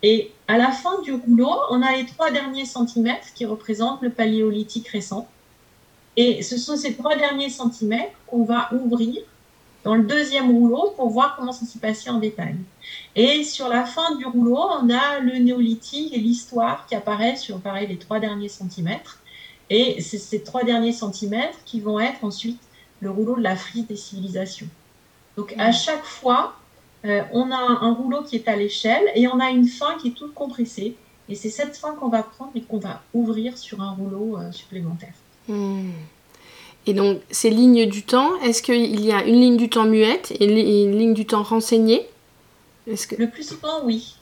Et 0.04 0.32
à 0.48 0.58
la 0.58 0.72
fin 0.72 1.02
du 1.02 1.14
rouleau, 1.14 1.52
on 1.72 1.82
a 1.82 1.98
les 1.98 2.06
trois 2.06 2.30
derniers 2.30 2.66
centimètres 2.66 3.34
qui 3.34 3.46
représentent 3.46 4.04
le 4.04 4.12
paléolithique 4.12 4.88
récent. 4.90 5.28
Et 6.16 6.44
ce 6.44 6.58
sont 6.58 6.78
ces 6.78 6.94
trois 6.96 7.16
derniers 7.16 7.50
centimètres 7.50 8.16
qu'on 8.28 8.44
va 8.44 8.70
ouvrir 8.72 9.20
dans 9.84 9.96
le 9.96 10.04
deuxième 10.04 10.52
rouleau 10.52 10.94
pour 10.96 11.10
voir 11.10 11.36
comment 11.38 11.52
ça 11.52 11.66
s'est 11.66 11.80
passé 11.80 12.12
en 12.12 12.20
détail. 12.20 12.56
Et 13.16 13.44
sur 13.44 13.68
la 13.68 13.86
fin 13.86 14.16
du 14.16 14.26
rouleau, 14.26 14.60
on 14.80 14.90
a 14.92 15.20
le 15.20 15.40
néolithique 15.40 16.14
et 16.14 16.20
l'histoire 16.20 16.86
qui 16.86 16.94
apparaissent 16.94 17.42
sur 17.42 17.60
pareil 17.60 17.88
les 17.88 17.98
trois 17.98 18.20
derniers 18.20 18.50
centimètres. 18.50 19.20
Et 19.72 20.02
c'est 20.02 20.20
ces 20.20 20.44
trois 20.44 20.64
derniers 20.64 20.94
centimètres 20.94 21.58
qui 21.66 21.80
vont 21.80 22.00
être 22.00 22.24
ensuite 22.24 22.60
le 23.00 23.12
rouleau 23.12 23.36
de 23.36 23.42
la 23.42 23.56
frise 23.56 23.88
des 23.88 23.96
civilisations. 23.96 24.68
Donc 25.36 25.54
à 25.58 25.72
chaque 25.72 26.04
fois, 26.04 26.56
euh, 27.06 27.22
on 27.32 27.52
a 27.52 27.58
un, 27.58 27.94
rouleau 27.94 28.24
qui 28.24 28.36
est 28.36 28.48
à 28.48 28.56
l'échelle 28.56 29.04
et 29.16 29.28
on 29.28 29.40
a 29.40 29.50
une 29.50 29.68
fin 29.68 29.98
qui 30.02 30.10
est 30.10 30.16
toute 30.16 30.34
compressée. 30.34 30.96
Et 31.30 31.36
c'est 31.36 31.50
cette 31.50 31.76
fin 31.76 31.94
qu'on 31.94 32.10
va 32.10 32.24
prendre 32.24 32.52
et 32.56 32.62
qu'on 32.62 32.80
va 32.80 33.02
ouvrir 33.14 33.58
sur 33.58 33.82
un 33.82 33.92
rouleau 33.92 34.38
euh, 34.38 34.52
supplémentaire. 34.52 35.14
Hmm. 35.48 35.92
Et 36.86 36.94
donc, 36.94 37.20
ces 37.30 37.50
lignes 37.50 37.86
du 37.88 38.04
temps, 38.04 38.40
est-ce 38.40 38.64
qu'il 38.64 39.02
y 39.02 39.12
a 39.12 39.24
une 39.26 39.40
ligne 39.40 39.58
du 39.58 39.70
temps 39.70 39.84
muette 39.84 40.32
et 40.40 40.46
une 40.46 40.98
ligne 40.98 41.14
du 41.14 41.26
temps 41.26 41.44
renseignée? 41.44 42.08
Que... 42.86 43.16
Le 43.18 43.30
plus 43.30 43.44
souvent, 43.44 43.84
oui. 43.84 44.16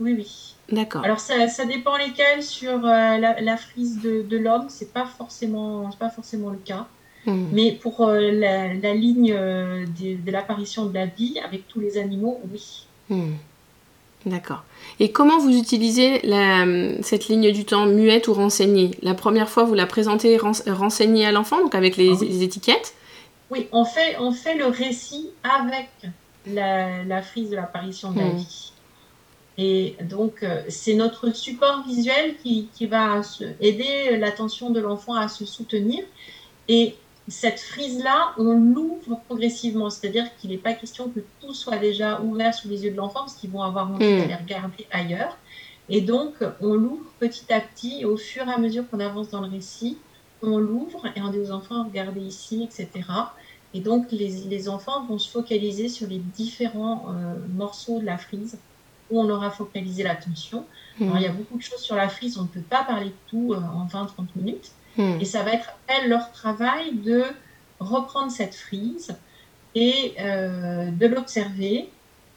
Oui, 0.00 0.14
oui. 0.18 0.54
D'accord. 0.70 1.04
Alors, 1.04 1.20
ça, 1.20 1.46
ça, 1.48 1.64
dépend 1.64 1.96
lesquels. 1.96 2.42
Sur 2.42 2.84
euh, 2.84 3.18
la, 3.18 3.56
frise 3.56 4.00
de, 4.02 4.22
de 4.22 4.36
l'homme, 4.36 4.66
c'est 4.68 4.92
pas 4.92 5.06
forcément, 5.06 5.88
pas 5.98 6.10
forcément 6.10 6.50
le 6.50 6.58
cas. 6.58 6.86
Mm. 7.28 7.48
Mais 7.52 7.72
pour 7.72 8.00
euh, 8.00 8.30
la, 8.30 8.94
ligne 8.94 9.32
euh, 9.36 9.84
de, 10.00 10.30
l'apparition 10.30 10.86
de 10.86 10.94
la 10.94 11.06
vie 11.06 11.38
avec 11.44 11.68
tous 11.68 11.80
les 11.80 11.98
animaux, 11.98 12.40
oui. 12.52 12.86
Mm. 13.10 13.34
D'accord. 14.26 14.64
Et 14.98 15.12
comment 15.12 15.38
vous 15.38 15.56
utilisez 15.56 16.20
cette 17.02 17.28
ligne 17.28 17.52
du 17.52 17.64
temps 17.64 17.86
muette 17.86 18.26
ou 18.26 18.34
renseignée? 18.34 18.90
La 19.00 19.14
première 19.14 19.48
fois, 19.48 19.62
vous 19.62 19.74
la 19.74 19.86
présentez 19.86 20.36
renseignée 20.66 21.24
à 21.24 21.30
l'enfant, 21.30 21.62
donc 21.62 21.74
avec 21.74 21.96
les, 21.96 22.10
ah 22.10 22.42
étiquettes? 22.42 22.94
Oui, 23.50 23.68
on 23.70 23.84
fait, 23.84 24.16
on 24.18 24.32
fait 24.32 24.56
le 24.56 24.66
récit 24.66 25.30
avec 25.44 25.88
la, 26.46 27.22
frise 27.22 27.50
de 27.50 27.56
l'apparition 27.56 28.10
de 28.10 28.18
la 28.18 28.26
mm. 28.26 28.36
vie. 28.36 28.72
Et 29.56 29.96
donc, 30.02 30.42
euh, 30.42 30.62
c'est 30.68 30.94
notre 30.94 31.34
support 31.34 31.84
visuel 31.86 32.36
qui, 32.42 32.68
qui 32.74 32.86
va 32.86 33.20
aider 33.60 34.16
l'attention 34.16 34.70
de 34.70 34.80
l'enfant 34.80 35.14
à 35.14 35.28
se 35.28 35.44
soutenir. 35.44 36.02
Et 36.68 36.96
cette 37.28 37.60
frise-là, 37.60 38.32
on 38.38 38.52
l'ouvre 38.52 39.20
progressivement. 39.26 39.90
C'est-à-dire 39.90 40.24
qu'il 40.36 40.50
n'est 40.50 40.58
pas 40.58 40.72
question 40.72 41.08
que 41.08 41.20
tout 41.40 41.54
soit 41.54 41.78
déjà 41.78 42.20
ouvert 42.20 42.54
sous 42.54 42.68
les 42.68 42.84
yeux 42.84 42.90
de 42.90 42.96
l'enfant, 42.96 43.20
parce 43.20 43.34
qu'ils 43.34 43.50
vont 43.50 43.62
avoir 43.62 43.90
envie 43.90 44.04
mm. 44.04 44.18
d'aller 44.20 44.34
regarder 44.34 44.86
ailleurs. 44.90 45.36
Et 45.88 46.00
donc, 46.00 46.34
on 46.60 46.74
l'ouvre 46.74 47.10
petit 47.18 47.52
à 47.52 47.60
petit, 47.60 48.00
et 48.00 48.04
au 48.04 48.16
fur 48.16 48.46
et 48.48 48.52
à 48.52 48.58
mesure 48.58 48.88
qu'on 48.88 49.00
avance 49.00 49.30
dans 49.30 49.40
le 49.40 49.48
récit, 49.48 49.98
on 50.42 50.58
l'ouvre 50.58 51.06
et 51.16 51.20
on 51.20 51.30
dit 51.30 51.38
aux 51.38 51.50
enfants, 51.50 51.84
regardez 51.84 52.20
ici, 52.20 52.62
etc. 52.62 52.88
Et 53.74 53.80
donc, 53.80 54.10
les, 54.12 54.68
enfants 54.68 55.04
vont 55.06 55.18
se 55.18 55.30
focaliser 55.30 55.88
sur 55.88 56.08
les 56.08 56.18
différents 56.18 57.06
euh, 57.08 57.34
morceaux 57.54 58.00
de 58.00 58.06
la 58.06 58.18
frise 58.18 58.58
où 59.10 59.20
on 59.20 59.28
aura 59.30 59.50
focalisé 59.50 60.02
l'attention. 60.02 60.64
Alors, 61.00 61.16
il 61.16 61.22
y 61.22 61.26
a 61.26 61.32
beaucoup 61.32 61.56
de 61.56 61.62
choses 61.62 61.80
sur 61.80 61.96
la 61.96 62.08
frise, 62.08 62.38
on 62.38 62.42
ne 62.42 62.48
peut 62.48 62.60
pas 62.60 62.84
parler 62.84 63.06
de 63.06 63.14
tout 63.28 63.54
en 63.54 63.86
20-30 63.86 64.26
minutes. 64.36 64.72
Et 64.98 65.24
ça 65.24 65.42
va 65.44 65.52
être, 65.52 65.70
elles, 65.86 66.08
leur 66.08 66.32
travail 66.32 66.92
de 66.92 67.22
reprendre 67.78 68.32
cette 68.32 68.54
frise 68.54 69.14
et 69.74 70.14
de 70.18 71.06
l'observer. 71.06 71.88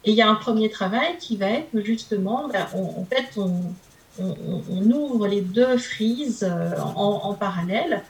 Et 0.04 0.12
il 0.12 0.14
y 0.14 0.22
a 0.22 0.30
un 0.30 0.36
premier 0.36 0.70
travail 0.70 1.18
qui 1.20 1.38
va 1.38 1.48
être 1.48 1.82
justement, 1.82 2.48
ben, 2.48 2.68
en 2.74 3.06
fait, 3.06 3.36
on, 3.38 3.74
on, 4.20 4.92
ouvre 4.92 5.28
les 5.28 5.42
deux 5.42 5.78
frises 5.78 6.44
euh, 6.44 6.80
en, 6.96 7.34
parallèle 7.34 8.04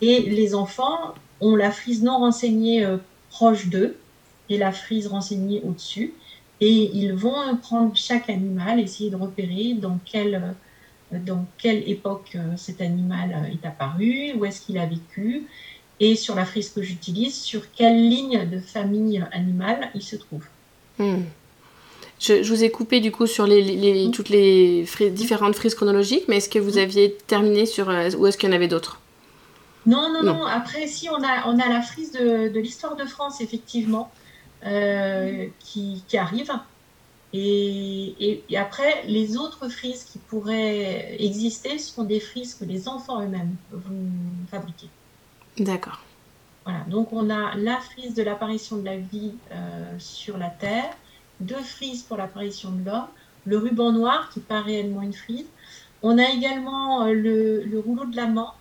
et 0.00 0.20
les 0.20 0.54
enfants 0.54 1.14
ont 1.40 1.56
la 1.56 1.70
frise 1.70 2.02
non 2.02 2.18
renseignée 2.18 2.84
euh, 2.84 2.98
proche 3.30 3.68
d'eux 3.68 3.96
et 4.48 4.58
la 4.58 4.72
frise 4.72 5.06
renseignée 5.06 5.62
au-dessus. 5.64 6.14
Et 6.60 6.90
ils 6.96 7.12
vont 7.12 7.56
prendre 7.60 7.94
chaque 7.94 8.30
animal, 8.30 8.80
essayer 8.80 9.10
de 9.10 9.16
repérer 9.16 9.74
dans 9.74 9.98
quelle, 10.04 10.34
euh, 10.36 10.52
dans 11.12 11.46
quelle 11.58 11.88
époque 11.88 12.36
cet 12.56 12.80
animal 12.80 13.50
est 13.52 13.66
apparu, 13.66 14.32
où 14.36 14.44
est-ce 14.44 14.60
qu'il 14.60 14.78
a 14.78 14.86
vécu, 14.86 15.46
et 16.00 16.16
sur 16.16 16.34
la 16.34 16.44
frise 16.44 16.70
que 16.70 16.82
j'utilise, 16.82 17.40
sur 17.40 17.62
quelle 17.72 18.08
ligne 18.08 18.48
de 18.50 18.58
famille 18.58 19.24
animale 19.32 19.90
il 19.94 20.02
se 20.02 20.16
trouve? 20.16 20.44
Hmm. 20.98 21.22
Je, 22.18 22.48
vous 22.48 22.64
ai 22.64 22.70
coupé 22.70 23.00
du 23.00 23.12
coup 23.12 23.26
sur 23.26 23.46
les, 23.46 24.10
toutes 24.10 24.30
les 24.30 24.86
différentes 25.10 25.54
frises 25.54 25.74
chronologiques, 25.74 26.24
mais 26.28 26.38
est-ce 26.38 26.48
que 26.48 26.58
vous 26.58 26.78
aviez 26.78 27.12
terminé 27.26 27.66
sur. 27.66 27.90
Euh, 27.90 28.10
ou 28.16 28.26
est-ce 28.26 28.38
qu'il 28.38 28.48
y 28.48 28.52
en 28.52 28.56
avait 28.56 28.68
d'autres? 28.68 29.00
Non, 29.84 30.12
non, 30.12 30.22
non, 30.22 30.44
Après, 30.44 30.86
si, 30.88 31.08
on 31.08 31.22
a, 31.22 31.46
on 31.46 31.60
a 31.60 31.68
la 31.68 31.80
frise 31.80 32.10
de, 32.12 32.48
de 32.48 32.60
l'histoire 32.60 32.96
de 32.96 33.04
France, 33.04 33.40
effectivement, 33.40 34.10
euh, 34.64 35.46
qui, 35.60 36.02
qui, 36.08 36.18
arrive. 36.18 36.50
Et, 37.38 38.42
et, 38.48 38.56
après, 38.56 39.02
les 39.06 39.36
autres 39.36 39.68
frises 39.68 40.04
qui 40.04 40.18
pourraient 40.18 41.16
exister 41.18 41.78
sont 41.78 42.04
des 42.04 42.20
frises 42.20 42.54
que 42.54 42.64
les 42.64 42.88
enfants 42.88 43.20
eux-mêmes 43.22 43.56
vont 43.70 44.10
fabriquer. 44.50 44.88
D'accord. 45.58 46.00
Voilà, 46.64 46.80
donc 46.88 47.12
on 47.12 47.30
a 47.30 47.54
la 47.56 47.78
frise 47.78 48.14
de 48.14 48.22
l'apparition 48.22 48.78
de 48.78 48.84
la 48.84 48.96
vie 48.96 49.34
euh, 49.52 49.94
sur 49.98 50.38
la 50.38 50.48
Terre, 50.48 50.96
deux 51.40 51.62
frises 51.62 52.02
pour 52.02 52.16
l'apparition 52.16 52.70
de 52.70 52.84
l'homme, 52.84 53.06
le 53.44 53.58
ruban 53.58 53.92
noir 53.92 54.30
qui 54.30 54.40
n'est 54.40 54.46
pas 54.46 54.62
réellement 54.62 55.02
une 55.02 55.12
frise. 55.12 55.46
On 56.02 56.18
a 56.18 56.28
également 56.30 57.04
euh, 57.04 57.12
le, 57.12 57.78
rouleau 57.84 58.06
de 58.06 58.16
l'amant 58.16 58.54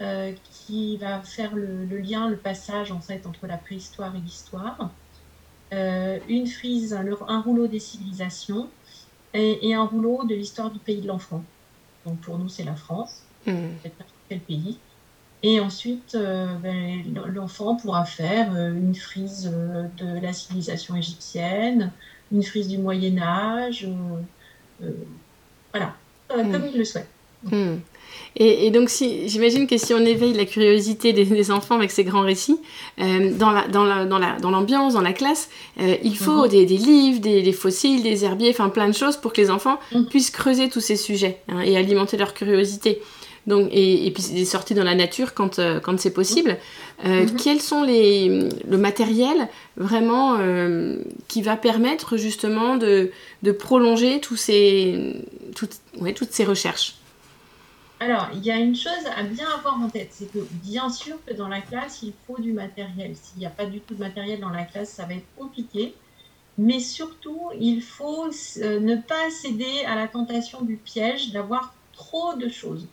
euh, 0.00 0.32
qui 0.50 0.96
va 0.96 1.20
faire 1.20 1.54
le, 1.54 1.84
lien, 1.98 2.28
le 2.28 2.36
passage 2.36 2.90
en 2.92 3.00
fait 3.00 3.26
entre 3.26 3.46
la 3.46 3.58
préhistoire 3.58 4.14
et 4.16 4.20
l'histoire. 4.20 4.90
Euh, 5.72 6.18
une 6.28 6.46
frise, 6.46 6.94
un, 6.94 7.40
rouleau 7.40 7.66
des 7.66 7.80
civilisations 7.80 8.68
et, 9.34 9.74
un 9.74 9.84
rouleau 9.84 10.24
de 10.24 10.34
l'histoire 10.34 10.70
du 10.70 10.78
pays 10.78 11.00
de 11.00 11.08
l'enfant. 11.08 11.42
Donc 12.04 12.18
pour 12.20 12.38
nous 12.38 12.48
c'est 12.48 12.64
la 12.64 12.76
France, 12.76 13.22
mmh. 13.46 13.52
quel 14.28 14.40
pays. 14.40 14.78
Et 15.42 15.60
ensuite, 15.60 16.16
ben, 16.16 17.02
l'enfant 17.34 17.76
pourra 17.76 18.04
faire 18.04 18.56
une 18.56 18.94
frise 18.94 19.52
de 19.98 20.20
la 20.20 20.32
civilisation 20.32 20.96
égyptienne, 20.96 21.92
une 22.32 22.42
frise 22.42 22.68
du 22.68 22.78
Moyen 22.78 23.18
Âge, 23.18 23.84
euh, 23.84 24.84
euh, 24.84 24.92
voilà, 25.72 25.94
euh, 26.32 26.42
hmm. 26.42 26.52
comme 26.52 26.66
il 26.66 26.78
le 26.78 26.84
souhaite. 26.84 27.08
Hmm. 27.44 27.76
Et, 28.38 28.70
donc, 28.70 28.90
si, 28.90 29.28
j'imagine 29.28 29.66
que 29.66 29.78
si 29.78 29.94
on 29.94 30.04
éveille 30.04 30.34
la 30.34 30.44
curiosité 30.44 31.14
des, 31.14 31.50
enfants 31.50 31.76
avec 31.76 31.90
ces 31.90 32.04
grands 32.04 32.20
récits, 32.20 32.58
dans, 32.98 33.50
la, 33.50 33.66
dans, 33.66 33.84
la, 33.84 34.04
dans, 34.04 34.18
la, 34.18 34.38
dans 34.38 34.50
l'ambiance, 34.50 34.92
dans 34.92 35.00
la 35.00 35.14
classe, 35.14 35.48
il 35.78 36.16
faut 36.18 36.44
mhm. 36.44 36.48
des, 36.48 36.66
des, 36.66 36.76
livres, 36.76 37.20
des, 37.20 37.52
fossiles, 37.52 38.02
des 38.02 38.26
herbiers, 38.26 38.50
enfin 38.50 38.68
plein 38.68 38.88
de 38.88 38.94
choses 38.94 39.16
pour 39.16 39.32
que 39.32 39.40
les 39.40 39.50
enfants 39.50 39.78
mhm. 39.92 40.06
puissent 40.06 40.30
creuser 40.30 40.68
tous 40.68 40.80
ces 40.80 40.96
sujets 40.96 41.38
hein, 41.48 41.60
et 41.60 41.78
alimenter 41.78 42.18
leur 42.18 42.34
curiosité. 42.34 43.00
Donc, 43.46 43.68
et, 43.72 44.06
et, 44.06 44.10
puis 44.10 44.24
des 44.34 44.44
sorties 44.44 44.74
dans 44.74 44.84
la 44.84 44.94
nature 44.94 45.32
quand, 45.32 45.60
quand 45.82 45.98
c'est 45.98 46.12
possible. 46.12 46.58
Euh, 47.04 47.22
mhm. 47.22 47.36
Quels 47.36 47.60
sont 47.60 47.82
les, 47.82 48.48
le 48.68 48.78
matériel 48.78 49.48
vraiment 49.76 50.36
euh, 50.40 50.98
qui 51.28 51.42
va 51.42 51.56
permettre 51.56 52.16
justement 52.16 52.76
de, 52.76 53.10
de 53.42 53.52
prolonger 53.52 54.20
tous 54.20 54.36
ces, 54.36 55.14
toutes, 55.54 55.76
ouais, 56.00 56.12
toutes 56.12 56.32
ces 56.32 56.44
recherches? 56.44 56.96
Alors, 57.98 58.28
il 58.34 58.44
y 58.44 58.50
a 58.50 58.58
une 58.58 58.76
chose 58.76 59.06
à 59.14 59.22
bien 59.22 59.48
avoir 59.48 59.80
en 59.80 59.88
tête, 59.88 60.10
c'est 60.12 60.30
que 60.30 60.46
bien 60.50 60.90
sûr 60.90 61.16
que 61.24 61.32
dans 61.32 61.48
la 61.48 61.62
classe, 61.62 62.02
il 62.02 62.12
faut 62.26 62.38
du 62.38 62.52
matériel. 62.52 63.16
S'il 63.16 63.38
n'y 63.38 63.46
a 63.46 63.50
pas 63.50 63.64
du 63.64 63.80
tout 63.80 63.94
de 63.94 64.00
matériel 64.00 64.40
dans 64.40 64.50
la 64.50 64.64
classe, 64.64 64.90
ça 64.90 65.06
va 65.06 65.14
être 65.14 65.34
compliqué. 65.34 65.94
Mais 66.58 66.78
surtout, 66.78 67.50
il 67.58 67.82
faut 67.82 68.26
euh, 68.58 68.80
ne 68.80 68.96
pas 68.96 69.30
céder 69.30 69.84
à 69.86 69.94
la 69.94 70.08
tentation 70.08 70.62
du 70.62 70.76
piège 70.76 71.32
d'avoir 71.32 71.74
trop 71.92 72.34
de 72.34 72.48
choses 72.48 72.86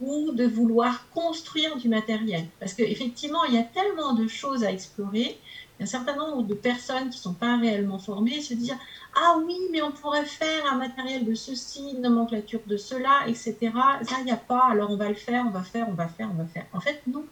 ou 0.00 0.32
de 0.32 0.46
vouloir 0.46 1.08
construire 1.10 1.76
du 1.76 1.88
matériel. 1.88 2.46
Parce 2.58 2.72
qu'effectivement, 2.72 3.44
il 3.44 3.54
y 3.54 3.58
a 3.58 3.64
tellement 3.64 4.14
de 4.14 4.26
choses 4.28 4.64
à 4.64 4.72
explorer, 4.72 5.38
un 5.80 5.86
certain 5.86 6.16
nombre 6.16 6.42
de 6.42 6.54
personnes 6.54 7.10
qui 7.10 7.18
ne 7.18 7.22
sont 7.22 7.34
pas 7.34 7.56
réellement 7.56 7.98
formées 7.98 8.40
se 8.40 8.54
disent 8.54 8.76
Ah 9.14 9.36
oui, 9.44 9.56
mais 9.70 9.80
on 9.82 9.92
pourrait 9.92 10.24
faire 10.24 10.66
un 10.70 10.76
matériel 10.76 11.24
de 11.24 11.34
ceci, 11.34 11.90
une 11.94 12.02
nomenclature 12.02 12.60
de 12.66 12.76
cela, 12.76 13.26
etc. 13.26 13.56
Ça, 14.02 14.16
il 14.20 14.24
n'y 14.24 14.32
a 14.32 14.36
pas, 14.36 14.66
alors 14.70 14.90
on 14.90 14.96
va 14.96 15.08
le 15.08 15.14
faire, 15.14 15.44
on 15.46 15.50
va 15.50 15.62
faire, 15.62 15.88
on 15.88 15.94
va 15.94 16.08
faire, 16.08 16.28
on 16.32 16.36
va 16.36 16.46
faire. 16.46 16.66
En 16.72 16.80
fait, 16.80 17.00
non, 17.06 17.24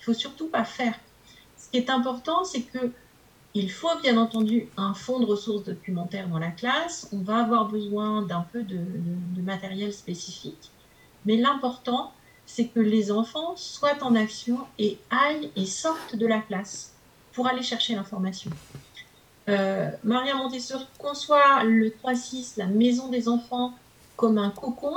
il 0.00 0.04
faut 0.04 0.14
surtout 0.14 0.48
pas 0.48 0.64
faire. 0.64 0.94
Ce 1.56 1.68
qui 1.70 1.78
est 1.78 1.90
important, 1.90 2.44
c'est 2.44 2.62
que 2.62 2.92
il 3.54 3.70
faut 3.70 3.98
bien 4.02 4.18
entendu 4.18 4.68
un 4.76 4.94
fonds 4.94 5.18
de 5.18 5.24
ressources 5.24 5.64
documentaires 5.64 6.28
dans 6.28 6.38
la 6.38 6.50
classe. 6.50 7.08
On 7.12 7.18
va 7.18 7.38
avoir 7.38 7.68
besoin 7.68 8.22
d'un 8.22 8.46
peu 8.52 8.62
de 8.62 8.78
matériel 9.42 9.92
spécifique. 9.92 10.70
Mais 11.24 11.36
l'important, 11.36 12.12
c'est 12.46 12.68
que 12.68 12.80
les 12.80 13.10
enfants 13.10 13.56
soient 13.56 14.02
en 14.02 14.14
action 14.14 14.66
et 14.78 14.98
aillent 15.10 15.50
et 15.56 15.66
sortent 15.66 16.16
de 16.16 16.26
la 16.26 16.40
classe 16.40 16.94
pour 17.38 17.46
aller 17.46 17.62
chercher 17.62 17.94
l'information. 17.94 18.50
Euh, 19.48 19.90
Maria 20.02 20.34
Montessori 20.34 20.88
conçoit 20.98 21.62
le 21.62 21.90
3-6, 21.90 22.54
la 22.56 22.66
maison 22.66 23.10
des 23.10 23.28
enfants, 23.28 23.74
comme 24.16 24.38
un 24.38 24.50
cocon 24.50 24.96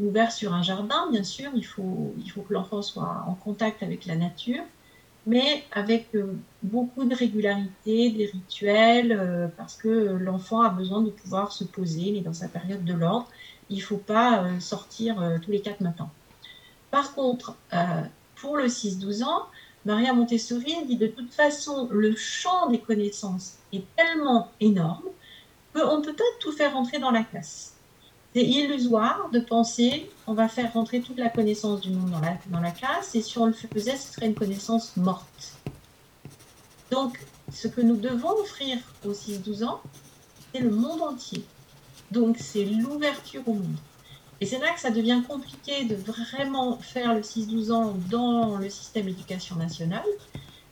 ouvert 0.00 0.32
sur 0.32 0.54
un 0.54 0.62
jardin, 0.62 1.06
bien 1.10 1.22
sûr. 1.22 1.50
Il 1.54 1.66
faut, 1.66 2.14
il 2.16 2.30
faut 2.30 2.40
que 2.40 2.54
l'enfant 2.54 2.80
soit 2.80 3.24
en 3.26 3.34
contact 3.34 3.82
avec 3.82 4.06
la 4.06 4.16
nature, 4.16 4.62
mais 5.26 5.64
avec 5.70 6.14
euh, 6.14 6.38
beaucoup 6.62 7.04
de 7.04 7.14
régularité, 7.14 8.08
des 8.08 8.24
rituels, 8.24 9.12
euh, 9.12 9.46
parce 9.58 9.76
que 9.76 10.16
l'enfant 10.18 10.62
a 10.62 10.70
besoin 10.70 11.02
de 11.02 11.10
pouvoir 11.10 11.52
se 11.52 11.64
poser, 11.64 12.16
est 12.16 12.22
dans 12.22 12.32
sa 12.32 12.48
période 12.48 12.86
de 12.86 12.94
l'ordre 12.94 13.28
il 13.68 13.78
ne 13.78 13.82
faut 13.82 13.98
pas 13.98 14.44
sortir 14.60 15.16
tous 15.42 15.50
les 15.50 15.60
quatre 15.60 15.80
matins. 15.80 16.08
Par 16.92 17.14
contre, 17.14 17.56
pour 18.36 18.56
le 18.56 18.68
6-12 18.68 19.24
ans, 19.24 19.42
Maria 19.86 20.12
Montessori 20.12 20.74
dit 20.86 20.96
de 20.96 21.06
toute 21.06 21.32
façon, 21.32 21.88
le 21.92 22.16
champ 22.16 22.68
des 22.68 22.80
connaissances 22.80 23.54
est 23.72 23.84
tellement 23.94 24.50
énorme 24.60 25.04
qu'on 25.72 25.98
ne 25.98 26.04
peut 26.04 26.14
pas 26.14 26.24
tout 26.40 26.50
faire 26.50 26.74
rentrer 26.74 26.98
dans 26.98 27.12
la 27.12 27.22
classe. 27.22 27.74
C'est 28.34 28.42
illusoire 28.42 29.30
de 29.32 29.38
penser 29.38 30.10
qu'on 30.26 30.34
va 30.34 30.48
faire 30.48 30.72
rentrer 30.72 31.00
toute 31.00 31.18
la 31.18 31.30
connaissance 31.30 31.80
du 31.80 31.90
monde 31.90 32.10
dans 32.10 32.20
la, 32.20 32.36
dans 32.48 32.60
la 32.60 32.72
classe 32.72 33.14
et 33.14 33.22
si 33.22 33.38
on 33.38 33.46
le 33.46 33.52
faisait, 33.52 33.96
ce 33.96 34.12
serait 34.12 34.26
une 34.26 34.34
connaissance 34.34 34.96
morte. 34.96 35.54
Donc, 36.90 37.18
ce 37.52 37.68
que 37.68 37.80
nous 37.80 37.96
devons 37.96 38.32
offrir 38.40 38.78
aux 39.04 39.12
6-12 39.12 39.64
ans, 39.64 39.80
c'est 40.52 40.60
le 40.60 40.70
monde 40.70 41.00
entier. 41.00 41.44
Donc 42.10 42.38
c'est 42.40 42.64
l'ouverture 42.64 43.42
au 43.46 43.54
monde. 43.54 43.76
Et 44.40 44.46
c'est 44.46 44.58
là 44.58 44.72
que 44.72 44.80
ça 44.80 44.90
devient 44.90 45.22
compliqué 45.26 45.84
de 45.84 45.94
vraiment 45.94 46.76
faire 46.78 47.14
le 47.14 47.20
6-12 47.20 47.72
ans 47.72 47.94
dans 48.10 48.58
le 48.58 48.68
système 48.68 49.08
éducation 49.08 49.56
nationale, 49.56 50.04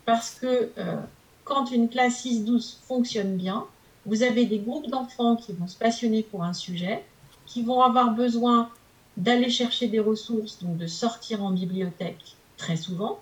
parce 0.04 0.32
que 0.32 0.70
euh, 0.76 0.96
quand 1.44 1.70
une 1.70 1.88
classe 1.88 2.24
6-12 2.24 2.76
fonctionne 2.86 3.36
bien, 3.36 3.64
vous 4.06 4.22
avez 4.22 4.44
des 4.44 4.58
groupes 4.58 4.88
d'enfants 4.88 5.36
qui 5.36 5.52
vont 5.52 5.66
se 5.66 5.76
passionner 5.76 6.22
pour 6.22 6.44
un 6.44 6.52
sujet, 6.52 7.04
qui 7.46 7.62
vont 7.62 7.80
avoir 7.80 8.12
besoin 8.12 8.68
d'aller 9.16 9.48
chercher 9.48 9.88
des 9.88 10.00
ressources, 10.00 10.62
donc 10.62 10.76
de 10.76 10.86
sortir 10.86 11.42
en 11.42 11.50
bibliothèque 11.50 12.36
très 12.58 12.76
souvent, 12.76 13.20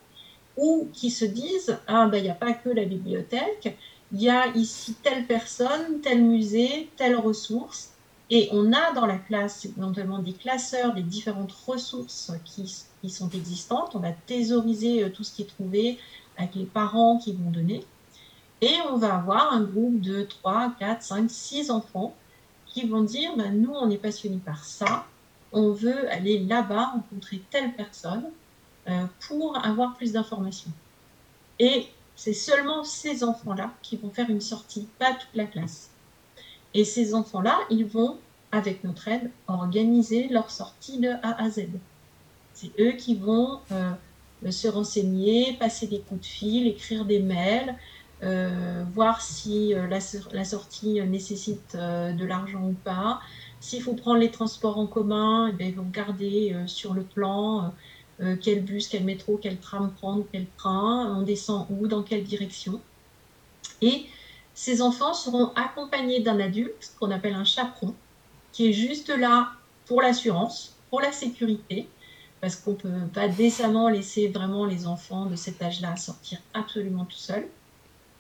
ou 0.57 0.89
qui 0.93 1.11
se 1.11 1.25
disent 1.25 1.79
Ah, 1.87 2.07
ben 2.07 2.19
il 2.19 2.25
n'y 2.25 2.31
a 2.31 2.35
pas 2.35 2.53
que 2.53 2.69
la 2.69 2.85
bibliothèque, 2.85 3.77
il 4.13 4.23
y 4.23 4.29
a 4.29 4.49
ici 4.57 4.95
telle 5.03 5.27
personne, 5.27 6.01
tel 6.03 6.23
musée, 6.23 6.91
telle 6.97 7.17
ressource, 7.17 7.92
et 8.35 8.49
on 8.51 8.73
a 8.73 8.93
dans 8.95 9.05
la 9.05 9.19
classe 9.19 9.67
éventuellement 9.67 10.19
des 10.19 10.33
classeurs 10.33 10.95
des 10.95 11.03
différentes 11.03 11.53
ressources 11.53 12.33
qui, 12.47 13.11
sont 13.11 13.29
existantes. 13.29 13.95
On 13.95 13.99
va 13.99 14.13
thésauriser 14.13 15.05
euh, 15.05 15.11
tout 15.11 15.23
ce 15.23 15.35
qui 15.35 15.43
est 15.43 15.51
trouvé 15.55 15.99
avec 16.39 16.55
les 16.55 16.65
parents 16.65 17.19
qui 17.19 17.35
vont 17.35 17.51
donner. 17.51 17.85
Et 18.63 18.73
on 18.91 18.97
va 18.97 19.17
avoir 19.17 19.53
un 19.53 19.61
groupe 19.61 20.01
de 20.01 20.23
3, 20.23 20.73
4, 20.79 21.03
5, 21.03 21.31
6 21.31 21.71
enfants 21.71 22.17
qui 22.65 22.87
vont 22.87 23.03
dire 23.03 23.37
ben, 23.37 23.61
Nous, 23.61 23.75
on 23.75 23.91
est 23.91 23.99
passionnés 23.99 24.41
par 24.43 24.65
ça, 24.65 25.05
on 25.53 25.73
veut 25.73 26.11
aller 26.11 26.39
là-bas 26.39 26.87
rencontrer 26.95 27.43
telle 27.51 27.75
personne 27.75 28.25
euh, 28.89 29.05
pour 29.29 29.63
avoir 29.63 29.95
plus 29.95 30.13
d'informations. 30.13 30.73
Et 31.59 31.87
c'est 32.17 32.33
seulement 32.33 32.83
ces 32.83 33.25
enfants-là 33.25 33.73
qui 33.83 33.99
vont 33.99 34.09
faire 34.09 34.31
une 34.31 34.41
sortie, 34.41 34.89
pas 34.99 35.13
toute 35.13 35.35
la 35.35 35.45
classe. 35.45 35.92
Et 36.75 36.85
ces 36.85 37.15
enfants-là, 37.15 37.59
ils 37.71 37.85
vont, 37.85 38.19
avec 38.51 38.85
notre 38.85 39.09
aide, 39.09 39.31
organiser 39.47 40.29
leur 40.29 40.51
sortie 40.51 40.99
de 40.99 41.11
A 41.23 41.43
à 41.43 41.51
Z. 41.51 41.69
C'est 42.55 42.71
eux 42.81 42.93
qui 42.93 43.15
vont 43.15 43.61
euh, 43.73 43.93
se 44.51 44.69
renseigner, 44.69 45.57
passer 45.59 45.87
des 45.87 46.01
coups 46.01 46.21
de 46.21 46.27
fil, 46.27 46.67
écrire 46.67 47.05
des 47.05 47.19
mails, 47.19 47.75
euh, 48.23 48.85
voir 48.95 49.21
si 49.21 49.75
euh, 49.75 49.87
la, 49.89 50.45
sortie 50.45 51.01
nécessite 51.03 51.77
de 51.77 52.25
l'argent 52.25 52.63
ou 52.63 52.77
pas. 52.85 53.21
S'il 53.61 53.83
faut 53.83 53.95
prendre 53.95 54.19
les 54.19 54.31
transports 54.31 54.79
en 54.79 54.87
commun, 54.87 55.53
eh 55.59 55.69
ils 55.69 55.75
vont 55.75 55.89
garder 55.93 56.57
sur 56.67 56.95
le 56.95 57.03
plan 57.03 57.73
quel 58.41 58.63
bus, 58.63 58.89
quel 58.89 59.05
métro, 59.05 59.39
quel 59.41 59.59
tram 59.59 59.93
prendre, 59.93 60.25
quel 60.33 60.47
train, 60.57 61.17
on 61.17 61.23
descend 61.23 61.67
où, 61.71 61.87
dans 61.87 62.03
quelle 62.03 62.25
direction. 62.25 62.81
Et 63.81 64.07
ces 64.55 64.83
enfants 64.83 65.15
seront 65.15 65.53
accompagnés 65.55 66.21
d'un 66.21 66.41
adulte 66.41 66.93
qu'on 66.99 67.11
appelle 67.11 67.35
un 67.35 67.45
chaperon, 67.45 67.95
qui 68.53 68.69
est 68.69 68.73
juste 68.73 69.09
là 69.09 69.53
pour 69.87 70.03
l'assurance, 70.03 70.77
pour 70.91 71.01
la 71.01 71.13
sécurité, 71.13 71.89
parce 72.41 72.57
qu'on 72.57 72.73
ne 72.73 72.77
peut 72.77 73.07
pas 73.15 73.29
décemment 73.29 73.89
laisser 73.89 74.29
vraiment 74.29 74.67
les 74.67 74.87
enfants 74.87 75.27
de 75.27 75.37
cet 75.37 75.63
âge-là 75.63 75.97
sortir 75.97 76.39
absolument 76.55 77.05
tout 77.05 77.17
seuls. 77.17 77.47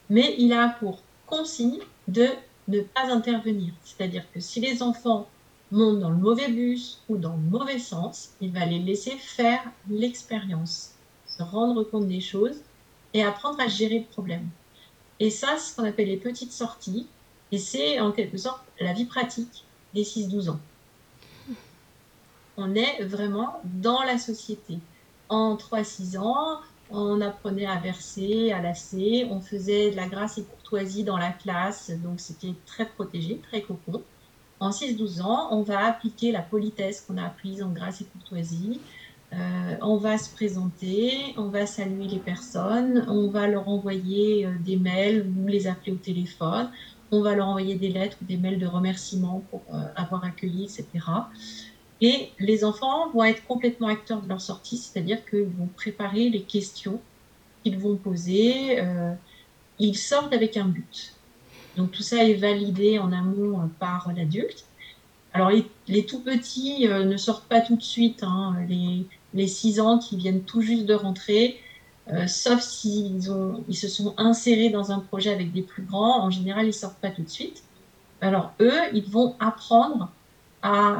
Mais 0.08 0.34
il 0.38 0.52
a 0.52 0.68
pour 0.68 1.00
consigne 1.26 1.78
de 2.08 2.28
ne 2.68 2.80
pas 2.80 3.10
intervenir. 3.10 3.72
C'est-à-dire 3.84 4.24
que 4.32 4.40
si 4.40 4.60
les 4.60 4.82
enfants 4.82 5.28
montent 5.70 6.00
dans 6.00 6.10
le 6.10 6.16
mauvais 6.16 6.48
bus 6.48 7.02
ou 7.08 7.16
dans 7.16 7.32
le 7.32 7.42
mauvais 7.42 7.78
sens, 7.78 8.30
il 8.40 8.52
va 8.52 8.66
les 8.66 8.78
laisser 8.78 9.12
faire 9.12 9.62
l'expérience, 9.88 10.94
se 11.26 11.42
rendre 11.42 11.82
compte 11.84 12.06
des 12.06 12.20
choses 12.20 12.60
et 13.14 13.24
apprendre 13.24 13.60
à 13.60 13.68
gérer 13.68 14.00
le 14.00 14.04
problème. 14.04 14.48
Et 15.22 15.30
ça, 15.30 15.56
c'est 15.56 15.70
ce 15.70 15.76
qu'on 15.76 15.84
appelle 15.84 16.08
les 16.08 16.16
petites 16.16 16.50
sorties. 16.50 17.06
Et 17.52 17.58
c'est 17.58 18.00
en 18.00 18.10
quelque 18.10 18.36
sorte 18.36 18.60
la 18.80 18.92
vie 18.92 19.04
pratique 19.04 19.64
des 19.94 20.02
6-12 20.02 20.50
ans. 20.50 20.58
On 22.56 22.74
est 22.74 23.04
vraiment 23.04 23.62
dans 23.62 24.02
la 24.02 24.18
société. 24.18 24.78
En 25.28 25.54
3-6 25.54 26.18
ans, 26.18 26.58
on 26.90 27.20
apprenait 27.20 27.66
à 27.66 27.76
verser, 27.76 28.50
à 28.50 28.60
lasser, 28.60 29.28
on 29.30 29.40
faisait 29.40 29.92
de 29.92 29.96
la 29.96 30.08
grâce 30.08 30.38
et 30.38 30.42
courtoisie 30.42 31.04
dans 31.04 31.18
la 31.18 31.30
classe, 31.30 31.92
donc 32.02 32.18
c'était 32.18 32.54
très 32.66 32.86
protégé, 32.86 33.40
très 33.48 33.62
cocon. 33.62 34.02
En 34.58 34.70
6-12 34.70 35.22
ans, 35.22 35.48
on 35.52 35.62
va 35.62 35.86
appliquer 35.86 36.32
la 36.32 36.42
politesse 36.42 37.00
qu'on 37.02 37.16
a 37.16 37.26
apprise 37.26 37.62
en 37.62 37.68
grâce 37.70 38.00
et 38.00 38.06
courtoisie, 38.06 38.80
euh, 39.34 39.76
on 39.80 39.96
va 39.96 40.18
se 40.18 40.28
présenter, 40.28 41.34
on 41.38 41.48
va 41.48 41.64
saluer 41.64 42.06
les 42.06 42.18
personnes, 42.18 43.06
on 43.08 43.28
va 43.28 43.46
leur 43.46 43.66
envoyer 43.66 44.44
euh, 44.44 44.50
des 44.60 44.76
mails 44.76 45.26
ou 45.38 45.48
les 45.48 45.66
appeler 45.66 45.92
au 45.92 45.96
téléphone, 45.96 46.70
on 47.10 47.22
va 47.22 47.34
leur 47.34 47.48
envoyer 47.48 47.76
des 47.76 47.88
lettres 47.88 48.18
ou 48.20 48.26
des 48.26 48.36
mails 48.36 48.58
de 48.58 48.66
remerciement 48.66 49.42
pour 49.50 49.62
euh, 49.72 49.84
avoir 49.96 50.24
accueilli, 50.24 50.64
etc. 50.64 50.86
Et 52.02 52.30
les 52.40 52.62
enfants 52.62 53.08
vont 53.10 53.24
être 53.24 53.46
complètement 53.46 53.88
acteurs 53.88 54.20
de 54.20 54.28
leur 54.28 54.40
sortie, 54.40 54.76
c'est-à-dire 54.76 55.24
qu'ils 55.24 55.44
vont 55.44 55.68
préparer 55.76 56.28
les 56.28 56.42
questions 56.42 57.00
qu'ils 57.62 57.78
vont 57.78 57.96
poser. 57.96 58.82
ils 59.78 59.96
sortent 59.96 60.32
avec 60.34 60.56
un 60.56 60.64
but. 60.64 61.14
Donc 61.76 61.92
tout 61.92 62.02
ça 62.02 62.24
est 62.24 62.34
validé 62.34 62.98
en 62.98 63.12
amont 63.12 63.70
par 63.78 64.12
l'adulte. 64.16 64.64
Alors 65.32 65.52
les, 65.86 66.04
tout 66.04 66.18
petits 66.18 66.88
ne 66.88 67.16
sortent 67.16 67.46
pas 67.46 67.60
tout 67.60 67.76
de 67.76 67.82
suite. 67.82 68.24
Hein. 68.24 68.56
Les 69.34 69.46
six 69.46 69.80
ans 69.80 69.98
qui 69.98 70.16
viennent 70.16 70.42
tout 70.42 70.60
juste 70.60 70.86
de 70.86 70.94
rentrer, 70.94 71.58
euh, 72.12 72.26
sauf 72.26 72.60
s'ils 72.60 73.30
ils 73.68 73.76
se 73.76 73.88
sont 73.88 74.14
insérés 74.16 74.70
dans 74.70 74.90
un 74.90 74.98
projet 74.98 75.32
avec 75.32 75.52
des 75.52 75.62
plus 75.62 75.82
grands, 75.82 76.24
en 76.24 76.30
général, 76.30 76.66
ils 76.66 76.74
sortent 76.74 76.98
pas 76.98 77.10
tout 77.10 77.22
de 77.22 77.28
suite. 77.28 77.62
Alors 78.20 78.52
eux, 78.60 78.80
ils 78.92 79.08
vont 79.08 79.34
apprendre 79.40 80.10
à, 80.62 80.98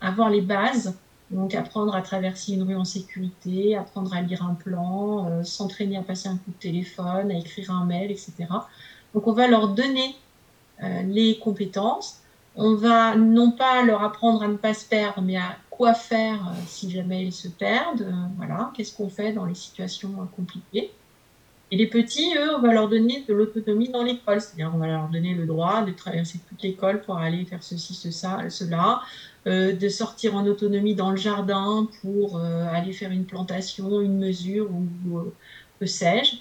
avoir 0.00 0.30
les 0.30 0.40
bases, 0.40 0.96
donc 1.30 1.54
apprendre 1.54 1.94
à 1.94 2.02
traverser 2.02 2.52
une 2.52 2.62
rue 2.62 2.76
en 2.76 2.84
sécurité, 2.84 3.76
apprendre 3.76 4.12
à 4.14 4.20
lire 4.20 4.44
un 4.44 4.54
plan, 4.54 5.26
euh, 5.28 5.42
s'entraîner 5.42 5.96
à 5.96 6.02
passer 6.02 6.28
un 6.28 6.36
coup 6.36 6.50
de 6.50 6.60
téléphone, 6.60 7.30
à 7.30 7.34
écrire 7.38 7.70
un 7.70 7.84
mail, 7.84 8.10
etc. 8.10 8.34
Donc 9.14 9.26
on 9.26 9.32
va 9.32 9.48
leur 9.48 9.68
donner 9.68 10.16
euh, 10.82 11.02
les 11.02 11.38
compétences. 11.38 12.20
On 12.56 12.74
va 12.74 13.16
non 13.16 13.50
pas 13.50 13.82
leur 13.82 14.02
apprendre 14.02 14.42
à 14.42 14.48
ne 14.48 14.56
pas 14.56 14.74
se 14.74 14.84
perdre, 14.84 15.20
mais 15.22 15.36
à 15.36 15.56
quoi 15.76 15.94
faire 15.94 16.40
euh, 16.48 16.60
si 16.66 16.90
jamais 16.90 17.24
ils 17.24 17.32
se 17.32 17.48
perdent, 17.48 18.02
euh, 18.02 18.12
voilà, 18.36 18.72
qu'est-ce 18.74 18.96
qu'on 18.96 19.08
fait 19.08 19.32
dans 19.32 19.44
les 19.44 19.54
situations 19.54 20.12
euh, 20.20 20.24
compliquées. 20.34 20.90
Et 21.70 21.76
les 21.76 21.86
petits, 21.86 22.34
eux, 22.36 22.54
on 22.56 22.60
va 22.60 22.72
leur 22.72 22.88
donner 22.88 23.24
de 23.28 23.34
l'autonomie 23.34 23.88
dans 23.88 24.02
l'école, 24.02 24.40
c'est-à-dire 24.40 24.70
on 24.72 24.78
va 24.78 24.86
leur 24.86 25.08
donner 25.08 25.34
le 25.34 25.46
droit 25.46 25.82
de 25.82 25.90
traverser 25.90 26.40
toute 26.48 26.62
l'école 26.62 27.02
pour 27.02 27.18
aller 27.18 27.44
faire 27.44 27.62
ceci, 27.62 27.92
ce, 27.94 28.12
ça, 28.12 28.48
cela, 28.50 29.02
de 29.46 29.88
sortir 29.88 30.36
en 30.36 30.46
autonomie 30.46 30.94
dans 30.94 31.10
le 31.10 31.16
jardin 31.16 31.88
pour 32.02 32.38
aller 32.38 32.92
faire 32.92 33.10
une 33.10 33.24
plantation, 33.24 34.00
une 34.00 34.16
mesure 34.16 34.68
ou, 34.70 35.32
que 35.80 35.86
sais-je. 35.86 36.36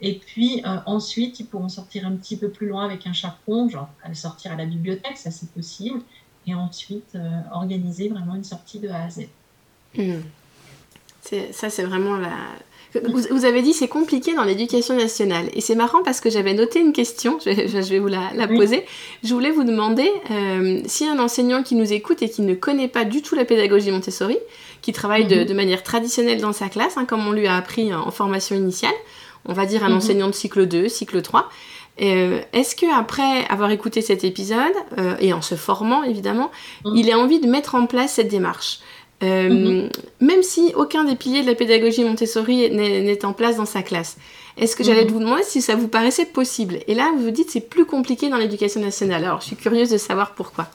Et 0.00 0.14
puis 0.14 0.62
ensuite, 0.86 1.40
ils 1.40 1.46
pourront 1.46 1.68
sortir 1.68 2.06
un 2.06 2.12
petit 2.12 2.36
peu 2.36 2.48
plus 2.48 2.68
loin 2.68 2.84
avec 2.84 3.04
un 3.08 3.12
chaperon, 3.12 3.68
genre 3.68 3.88
sortir 4.12 4.52
à 4.52 4.56
la 4.56 4.64
bibliothèque, 4.64 5.16
ça 5.16 5.32
c'est 5.32 5.50
possible 5.50 6.02
et 6.46 6.54
ensuite 6.54 7.14
euh, 7.14 7.40
organiser 7.52 8.08
vraiment 8.08 8.34
une 8.34 8.44
sortie 8.44 8.78
de 8.78 8.88
A 8.88 9.04
à 9.04 9.10
Z. 9.10 9.26
Hmm. 9.96 10.20
Ça, 11.52 11.68
c'est 11.68 11.82
vraiment 11.82 12.16
la... 12.16 12.30
Vous, 13.30 13.44
avez 13.44 13.60
dit 13.60 13.74
c'est 13.74 13.88
compliqué 13.88 14.34
dans 14.34 14.44
l'éducation 14.44 14.96
nationale. 14.96 15.50
Et 15.52 15.60
c'est 15.60 15.74
marrant 15.74 16.02
parce 16.02 16.20
que 16.20 16.30
j'avais 16.30 16.54
noté 16.54 16.80
une 16.80 16.94
question, 16.94 17.38
je, 17.44 17.50
vais 17.50 17.98
vous 17.98 18.08
la, 18.08 18.48
poser. 18.48 18.86
Je 19.22 19.34
voulais 19.34 19.50
vous 19.50 19.64
demander 19.64 20.10
euh, 20.30 20.80
si 20.86 21.06
un 21.06 21.18
enseignant 21.18 21.62
qui 21.62 21.74
nous 21.74 21.92
écoute 21.92 22.22
et 22.22 22.30
qui 22.30 22.40
ne 22.40 22.54
connaît 22.54 22.88
pas 22.88 23.04
du 23.04 23.20
tout 23.20 23.34
la 23.34 23.44
pédagogie 23.44 23.90
Montessori, 23.90 24.38
qui 24.80 24.94
travaille 24.94 25.26
de, 25.26 25.44
mhm. 25.44 25.54
manière 25.54 25.82
traditionnelle 25.82 26.40
dans 26.40 26.54
sa 26.54 26.70
classe, 26.70 26.96
hein, 26.96 27.04
comme 27.04 27.26
on 27.26 27.32
lui 27.32 27.46
a 27.46 27.56
appris 27.56 27.92
en 27.92 28.10
formation 28.10 28.56
initiale, 28.56 28.94
on 29.44 29.52
va 29.52 29.66
dire 29.66 29.84
un 29.84 29.90
mhm. 29.90 29.96
enseignant 29.96 30.28
de 30.28 30.34
cycle 30.34 30.66
2, 30.66 30.88
cycle 30.88 31.20
3, 31.20 31.50
euh, 32.00 32.40
est-ce 32.52 32.76
que 32.76 32.86
après 32.92 33.46
avoir 33.48 33.70
écouté 33.70 34.02
cet 34.02 34.24
épisode 34.24 34.74
euh, 34.98 35.16
et 35.20 35.32
en 35.32 35.42
se 35.42 35.54
formant 35.54 36.02
évidemment, 36.04 36.50
mm. 36.84 36.96
il 36.96 37.10
a 37.10 37.18
envie 37.18 37.40
de 37.40 37.48
mettre 37.48 37.74
en 37.74 37.86
place 37.86 38.12
cette 38.14 38.28
démarche 38.28 38.80
euh, 39.24 39.48
mm-hmm. 39.48 39.92
Même 40.20 40.42
si 40.42 40.72
aucun 40.76 41.04
des 41.04 41.16
piliers 41.16 41.42
de 41.42 41.46
la 41.48 41.56
pédagogie 41.56 42.04
Montessori 42.04 42.70
n'est 42.70 43.24
en 43.24 43.32
place 43.32 43.56
dans 43.56 43.66
sa 43.66 43.82
classe. 43.82 44.16
Est-ce 44.56 44.76
que 44.76 44.84
j'allais 44.84 45.04
mm-hmm. 45.04 45.10
vous 45.10 45.18
demander 45.18 45.42
si 45.42 45.60
ça 45.60 45.74
vous 45.74 45.88
paraissait 45.88 46.26
possible? 46.26 46.78
Et 46.86 46.94
là, 46.94 47.10
vous 47.16 47.24
vous 47.24 47.30
dites 47.32 47.50
c'est 47.50 47.68
plus 47.68 47.84
compliqué 47.84 48.28
dans 48.28 48.36
l'éducation 48.36 48.80
nationale. 48.80 49.24
Alors, 49.24 49.40
je 49.40 49.46
suis 49.46 49.56
curieuse 49.56 49.90
de 49.90 49.98
savoir 49.98 50.34
pourquoi. 50.34 50.68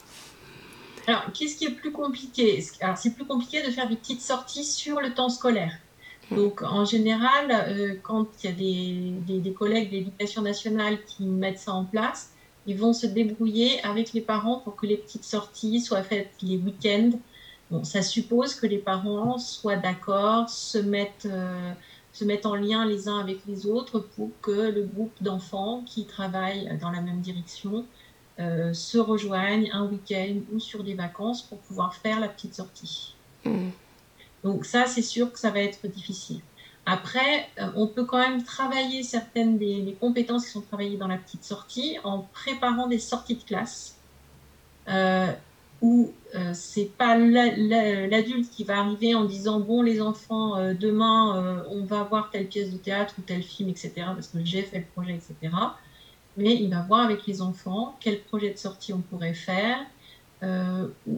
Alors, 1.07 1.23
qu'est-ce 1.33 1.55
qui 1.55 1.65
est 1.65 1.71
plus 1.71 1.91
compliqué? 1.91 2.65
Alors, 2.81 2.97
c'est 2.97 3.13
plus 3.13 3.25
compliqué 3.25 3.61
de 3.61 3.71
faire 3.71 3.87
des 3.87 3.95
petites 3.95 4.21
sorties 4.21 4.65
sur 4.65 5.01
le 5.01 5.13
temps 5.13 5.29
scolaire? 5.29 5.71
Donc, 6.31 6.61
en 6.63 6.85
général, 6.85 7.51
euh, 7.51 7.95
quand 8.01 8.27
il 8.43 8.49
y 8.49 9.29
a 9.29 9.39
des, 9.39 9.51
collègues 9.51 9.89
de 9.89 9.97
l'éducation 9.97 10.41
nationale 10.41 10.97
qui 11.05 11.25
mettent 11.25 11.59
ça 11.59 11.73
en 11.73 11.85
place, 11.85 12.31
ils 12.65 12.77
vont 12.77 12.93
se 12.93 13.05
débrouiller 13.05 13.83
avec 13.83 14.13
les 14.13 14.21
parents 14.21 14.59
pour 14.59 14.75
que 14.75 14.85
les 14.85 14.97
petites 14.97 15.25
sorties 15.25 15.81
soient 15.81 16.03
faites 16.03 16.31
les 16.41 16.57
week-ends. 16.57 17.11
Bon, 17.69 17.83
ça 17.83 18.01
suppose 18.01 18.55
que 18.55 18.67
les 18.67 18.77
parents 18.77 19.37
soient 19.37 19.75
d'accord, 19.75 20.49
se 20.49 20.77
mettent, 20.77 21.27
euh, 21.29 21.71
se 22.13 22.23
mettent 22.23 22.45
en 22.45 22.55
lien 22.55 22.85
les 22.85 23.07
uns 23.07 23.19
avec 23.19 23.39
les 23.47 23.65
autres 23.65 23.99
pour 23.99 24.29
que 24.41 24.51
le 24.51 24.83
groupe 24.83 25.13
d'enfants 25.21 25.83
qui 25.85 26.05
travaillent 26.05 26.77
dans 26.79 26.91
la 26.91 27.01
même 27.01 27.19
direction 27.19 27.85
euh, 28.39 28.73
se 28.73 28.97
rejoignent 28.97 29.69
un 29.73 29.85
week-end 29.85 30.37
ou 30.51 30.59
sur 30.59 30.83
des 30.83 30.95
vacances 30.95 31.41
pour 31.41 31.59
pouvoir 31.59 31.93
faire 31.93 32.19
la 32.19 32.27
petite 32.27 32.55
sortie. 32.55 33.15
Mmh. 33.45 33.69
Donc 34.43 34.65
ça, 34.65 34.85
c'est 34.85 35.01
sûr 35.01 35.31
que 35.31 35.39
ça 35.39 35.49
va 35.49 35.59
être 35.59 35.87
difficile. 35.87 36.41
Après, 36.85 37.47
euh, 37.59 37.67
on 37.75 37.87
peut 37.87 38.03
quand 38.03 38.17
même 38.17 38.43
travailler 38.43 39.03
certaines 39.03 39.57
des, 39.57 39.95
compétences 39.99 40.45
qui 40.45 40.51
sont 40.51 40.61
travaillées 40.61 40.97
dans 40.97 41.07
la 41.07 41.17
petite 41.17 41.45
sortie 41.45 41.97
en 42.03 42.27
préparant 42.33 42.87
des 42.87 42.99
sorties 42.99 43.35
de 43.35 43.43
classe 43.43 43.97
euh, 44.89 45.31
où 45.81 46.11
euh, 46.35 46.51
c'est 46.53 46.91
pas 46.97 47.17
l'adulte 47.17 48.49
qui 48.49 48.63
va 48.63 48.79
arriver 48.79 49.15
en 49.15 49.25
disant 49.25 49.59
bon 49.59 49.81
les 49.81 50.01
enfants 50.01 50.57
euh, 50.57 50.73
demain 50.73 51.63
on 51.69 51.83
va 51.83 52.03
voir 52.03 52.29
telle 52.31 52.47
pièce 52.47 52.71
de 52.71 52.77
théâtre 52.77 53.15
ou 53.17 53.21
tel 53.21 53.43
film 53.43 53.69
etc 53.69 53.93
parce 54.13 54.27
que 54.27 54.43
j'ai 54.43 54.61
fait 54.61 54.79
le 54.79 54.85
projet 54.93 55.13
etc 55.13 55.55
mais 56.37 56.55
il 56.55 56.69
va 56.69 56.81
voir 56.83 57.01
avec 57.01 57.25
les 57.27 57.41
enfants 57.41 57.97
quel 57.99 58.21
projet 58.21 58.51
de 58.51 58.57
sortie 58.57 58.93
on 58.93 59.01
pourrait 59.01 59.33
faire 59.33 59.79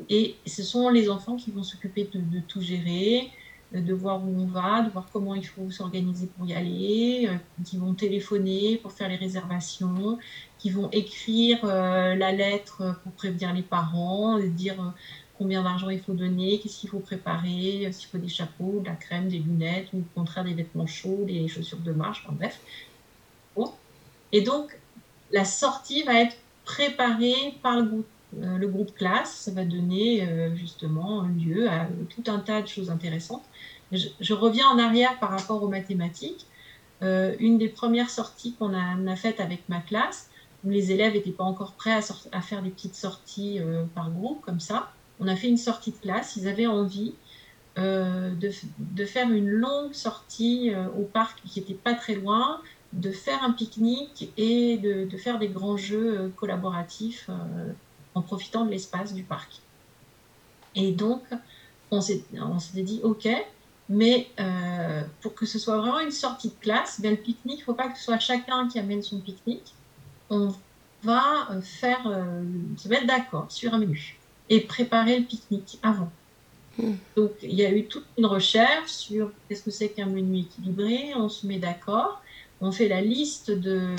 et 0.09 0.35
ce 0.45 0.63
sont 0.63 0.89
les 0.89 1.09
enfants 1.09 1.35
qui 1.35 1.51
vont 1.51 1.63
s'occuper 1.63 2.09
de, 2.13 2.39
tout 2.47 2.61
gérer, 2.61 3.29
de 3.73 3.93
voir 3.93 4.23
où 4.23 4.29
on 4.39 4.45
va, 4.45 4.81
de 4.83 4.89
voir 4.89 5.07
comment 5.11 5.35
il 5.35 5.45
faut 5.45 5.69
s'organiser 5.71 6.27
pour 6.27 6.45
y 6.45 6.53
aller, 6.53 7.27
euh, 7.27 7.63
qui 7.63 7.77
vont 7.77 7.93
téléphoner 7.93 8.77
pour 8.77 8.91
faire 8.91 9.09
les 9.09 9.15
réservations, 9.15 10.17
qui 10.59 10.69
vont 10.69 10.89
écrire 10.91 11.59
euh, 11.63 12.15
la 12.15 12.31
lettre 12.31 12.99
pour 13.03 13.11
prévenir 13.13 13.53
les 13.53 13.63
parents, 13.63 14.39
dire 14.39 14.93
combien 15.37 15.63
d'argent 15.63 15.89
il 15.89 15.99
faut 15.99 16.13
donner, 16.13 16.59
qu'est-ce 16.59 16.79
qu'il 16.79 16.89
faut 16.89 16.99
préparer, 16.99 17.89
s'il 17.91 18.07
faut 18.07 18.17
des 18.17 18.29
chapeaux, 18.29 18.79
de 18.79 18.85
la 18.85 18.95
crème, 18.95 19.27
des 19.27 19.39
lunettes, 19.39 19.87
ou 19.93 19.99
au 19.99 20.05
contraire 20.13 20.45
des 20.45 20.53
vêtements 20.53 20.87
chauds, 20.87 21.23
des 21.25 21.47
chaussures 21.47 21.79
de 21.79 21.91
marche, 21.91 22.25
bref. 22.31 22.59
Et 24.31 24.41
donc, 24.41 24.77
la 25.31 25.45
sortie 25.45 26.03
va 26.03 26.15
être 26.15 26.35
préparés 26.65 27.57
par 27.61 27.77
le 27.77 27.83
groupe, 27.83 28.07
le 28.41 28.67
groupe 28.67 28.93
classe. 28.95 29.35
Ça 29.35 29.51
va 29.51 29.65
donner 29.65 30.27
justement 30.55 31.23
lieu 31.23 31.69
à 31.69 31.87
tout 32.09 32.23
un 32.29 32.39
tas 32.39 32.61
de 32.61 32.67
choses 32.67 32.89
intéressantes. 32.89 33.43
Je, 33.91 34.33
reviens 34.33 34.67
en 34.67 34.79
arrière 34.79 35.19
par 35.19 35.29
rapport 35.29 35.61
aux 35.63 35.67
mathématiques. 35.67 36.45
une 37.01 37.57
des 37.57 37.69
premières 37.69 38.09
sorties 38.09 38.55
qu'on 38.57 38.73
a, 38.73 39.11
a 39.11 39.15
faites 39.15 39.39
avec 39.39 39.67
ma 39.69 39.79
classe, 39.79 40.29
où 40.63 40.69
les 40.69 40.91
élèves 40.91 41.13
n'étaient 41.13 41.31
pas 41.31 41.43
encore 41.43 41.73
prêts 41.73 41.99
à, 42.31 42.41
faire 42.41 42.61
des 42.61 42.71
petites 42.71 42.95
sorties 42.95 43.59
par 43.93 44.11
groupe 44.11 44.41
comme 44.41 44.59
ça. 44.59 44.91
On 45.19 45.27
a 45.27 45.35
fait 45.35 45.47
une 45.47 45.57
sortie 45.57 45.91
de 45.91 45.97
classe, 45.97 46.35
ils 46.35 46.47
avaient 46.47 46.67
envie 46.67 47.13
euh, 47.77 48.31
de, 48.35 49.05
faire 49.05 49.29
une 49.29 49.49
longue 49.49 49.93
sortie 49.93 50.71
euh, 50.73 50.87
au 50.97 51.03
parc 51.03 51.41
qui 51.45 51.59
n'était 51.59 51.73
pas 51.73 51.93
très 51.93 52.15
loin, 52.15 52.61
de 52.93 53.11
faire 53.11 53.43
un 53.43 53.51
pique-nique 53.51 54.31
et 54.37 54.77
de, 54.77 55.17
faire 55.17 55.39
des 55.39 55.49
grands 55.49 55.75
jeux 55.75 56.19
euh, 56.19 56.29
collaboratifs 56.29 57.29
en 58.15 58.21
profitant 58.21 58.65
de 58.65 58.71
l'espace 58.71 59.13
du 59.13 59.23
parc. 59.23 59.61
Et 60.73 60.91
donc, 60.91 61.21
on 61.91 62.01
s'était 62.01 62.81
dit, 62.81 62.99
OK, 63.03 63.27
mais 63.87 64.27
pour 65.21 65.35
que 65.35 65.45
ce 65.45 65.59
soit 65.59 65.77
vraiment 65.77 65.99
une 65.99 66.11
sortie 66.11 66.49
de 66.49 66.55
classe, 66.59 66.99
ben, 66.99 67.11
le 67.11 67.17
pique-nique, 67.17 67.57
il 67.57 67.61
ne 67.61 67.65
faut 67.65 67.73
pas 67.73 67.89
que 67.89 67.97
ce 67.97 68.05
soit 68.05 68.19
chacun 68.19 68.67
qui 68.67 68.79
amène 68.79 69.03
son 69.03 69.19
pique-nique. 69.19 69.73
On 70.29 70.53
va 71.03 71.49
faire, 71.61 72.01
se 72.77 72.87
mettre 72.87 73.05
d'accord 73.05 73.45
sur 73.49 73.73
un 73.73 73.77
menu 73.77 74.17
et 74.49 74.61
préparer 74.61 75.19
le 75.19 75.25
pique-nique 75.25 75.79
avant. 75.83 76.11
Donc, 77.15 77.31
il 77.41 77.55
y 77.55 77.65
a 77.65 77.71
eu 77.71 77.85
toute 77.85 78.05
une 78.17 78.25
recherche 78.25 78.91
sur 78.91 79.31
qu'est-ce 79.47 79.63
que 79.63 79.71
c'est 79.71 79.89
qu'un 79.89 80.07
menu 80.07 80.39
équilibré. 80.39 81.13
On 81.15 81.29
se 81.29 81.47
met 81.47 81.57
d'accord, 81.57 82.21
on 82.59 82.71
fait 82.71 82.89
la 82.89 83.01
liste 83.01 83.51
de, 83.51 83.95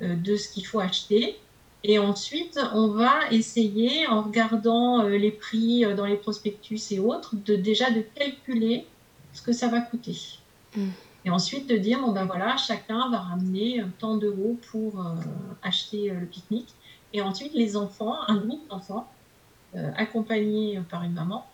euh, 0.00 0.14
de 0.16 0.36
ce 0.36 0.48
qu'il 0.48 0.66
faut 0.66 0.80
acheter. 0.80 1.38
Et 1.84 1.98
ensuite, 1.98 2.58
on 2.74 2.88
va 2.88 3.30
essayer, 3.30 4.06
en 4.08 4.22
regardant 4.22 5.04
euh, 5.04 5.16
les 5.16 5.30
prix 5.30 5.84
euh, 5.84 5.94
dans 5.94 6.06
les 6.06 6.16
prospectus 6.16 6.90
et 6.90 6.98
autres, 6.98 7.36
de 7.36 7.54
déjà 7.54 7.90
de 7.90 8.00
calculer 8.00 8.86
ce 9.32 9.42
que 9.42 9.52
ça 9.52 9.68
va 9.68 9.80
coûter. 9.80 10.16
Mm. 10.76 10.88
Et 11.24 11.30
ensuite 11.30 11.68
de 11.68 11.76
dire, 11.76 12.00
bon 12.00 12.12
ben 12.12 12.24
voilà, 12.24 12.56
chacun 12.56 13.10
va 13.10 13.18
ramener 13.18 13.82
tant 13.98 14.16
d'euros 14.16 14.56
pour 14.70 15.04
acheter 15.62 16.10
le 16.10 16.24
pique-nique. 16.24 16.72
Et 17.12 17.20
ensuite, 17.20 17.52
les 17.54 17.76
enfants, 17.76 18.16
un 18.28 18.36
groupe 18.36 18.66
d'enfants, 18.70 19.06
accompagnés 19.96 20.80
par 20.88 21.02
une 21.02 21.12
maman, 21.12 21.44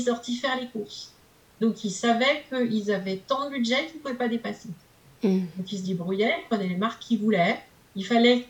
sortis 0.00 0.36
faire 0.36 0.58
les 0.60 0.68
courses. 0.68 1.12
Donc 1.60 1.84
ils 1.84 1.90
savaient 1.90 2.44
qu'ils 2.48 2.90
avaient 2.90 3.16
tant 3.26 3.46
de 3.46 3.50
budget 3.50 3.86
qu'ils 3.86 3.96
ne 3.96 4.00
pouvaient 4.00 4.14
pas 4.14 4.28
dépasser. 4.28 4.68
Mm. 5.22 5.40
Donc 5.56 5.72
ils 5.72 5.78
se 5.78 5.84
débrouillaient, 5.84 6.36
prenaient 6.48 6.68
les 6.68 6.76
marques 6.76 7.00
qu'ils 7.00 7.20
voulaient. 7.20 7.60
Il 7.96 8.04
fallait 8.04 8.46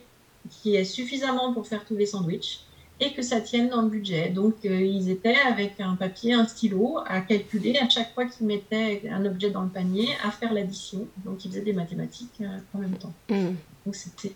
qu'il 0.50 0.72
y 0.72 0.76
ait 0.76 0.84
suffisamment 0.84 1.52
pour 1.52 1.66
faire 1.66 1.84
tous 1.84 1.96
les 1.96 2.06
sandwichs 2.06 2.64
et 3.00 3.12
que 3.12 3.22
ça 3.22 3.40
tienne 3.40 3.68
dans 3.68 3.82
le 3.82 3.88
budget. 3.88 4.30
Donc 4.30 4.54
euh, 4.64 4.80
ils 4.80 5.10
étaient 5.10 5.36
avec 5.36 5.80
un 5.80 5.96
papier, 5.96 6.34
un 6.34 6.46
stylo 6.46 6.98
à 7.06 7.20
calculer 7.20 7.76
à 7.78 7.88
chaque 7.88 8.14
fois 8.14 8.26
qu'ils 8.26 8.46
mettaient 8.46 9.02
un 9.10 9.24
objet 9.24 9.50
dans 9.50 9.62
le 9.62 9.68
panier, 9.68 10.08
à 10.22 10.30
faire 10.30 10.52
l'addition. 10.52 11.06
Donc 11.24 11.44
ils 11.44 11.50
faisaient 11.50 11.62
des 11.62 11.72
mathématiques 11.72 12.40
euh, 12.40 12.58
en 12.72 12.78
même 12.78 12.96
temps. 12.96 13.12
Mm. 13.28 13.54
Donc 13.84 13.94
c'était 13.94 14.34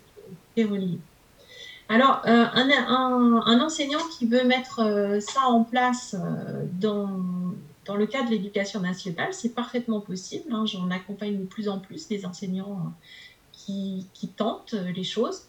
relié. 0.57 0.99
Alors, 1.87 2.21
euh, 2.27 2.45
un, 2.53 3.61
enseignant 3.61 4.01
qui 4.15 4.27
veut 4.27 4.43
mettre 4.43 5.19
ça 5.21 5.47
en 5.47 5.63
place 5.63 6.15
dans, 6.79 7.09
dans, 7.85 7.95
le 7.95 8.05
cadre 8.05 8.25
de 8.25 8.35
l'éducation 8.35 8.79
nationale, 8.79 9.33
c'est 9.33 9.55
parfaitement 9.55 9.99
possible. 9.99 10.53
Hein. 10.53 10.67
J'en 10.67 10.91
accompagne 10.91 11.39
de 11.39 11.45
plus 11.45 11.67
en 11.67 11.79
plus 11.79 12.07
des 12.07 12.27
enseignants 12.27 12.93
qui, 13.51 14.05
qui 14.13 14.27
tentent 14.27 14.75
les 14.75 15.03
choses. 15.03 15.48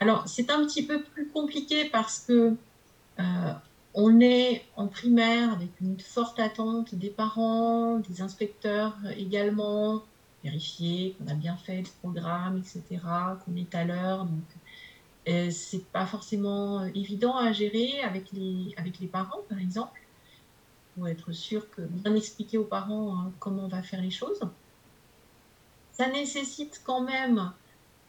Alors, 0.00 0.28
c'est 0.28 0.50
un 0.50 0.64
petit 0.64 0.84
peu 0.84 1.02
plus 1.02 1.28
compliqué 1.28 1.86
parce 1.86 2.20
que 2.20 2.56
on 3.94 4.20
est 4.20 4.64
en 4.76 4.86
primaire 4.86 5.52
avec 5.52 5.70
une 5.80 5.98
forte 5.98 6.38
attente 6.38 6.94
des 6.94 7.10
parents, 7.10 7.98
des 7.98 8.22
inspecteurs 8.22 8.96
également, 9.16 10.04
vérifier 10.44 11.16
qu'on 11.18 11.26
a 11.28 11.34
bien 11.34 11.56
fait 11.56 11.82
le 11.82 11.88
programme, 12.00 12.58
etc., 12.58 13.02
qu'on 13.44 13.56
est 13.56 13.74
à 13.74 13.84
l'heure. 13.84 14.24
Donc, 14.24 14.44
euh, 15.28 15.50
c'est 15.50 15.84
pas 15.86 16.06
forcément 16.06 16.80
euh, 16.80 16.90
évident 16.94 17.36
à 17.36 17.52
gérer 17.52 18.00
avec 18.02 18.30
les, 18.32 18.72
avec 18.76 18.98
les 19.00 19.08
parents, 19.08 19.42
par 19.48 19.58
exemple, 19.58 20.00
pour 20.94 21.08
être 21.08 21.32
sûr 21.32 21.68
que 21.70 21.82
bien 21.82 22.14
expliquer 22.14 22.56
aux 22.56 22.64
parents 22.64 23.16
hein, 23.16 23.32
comment 23.40 23.64
on 23.64 23.68
va 23.68 23.82
faire 23.82 24.00
les 24.00 24.10
choses. 24.10 24.40
Ça 25.92 26.08
nécessite 26.08 26.80
quand 26.84 27.00
même 27.00 27.52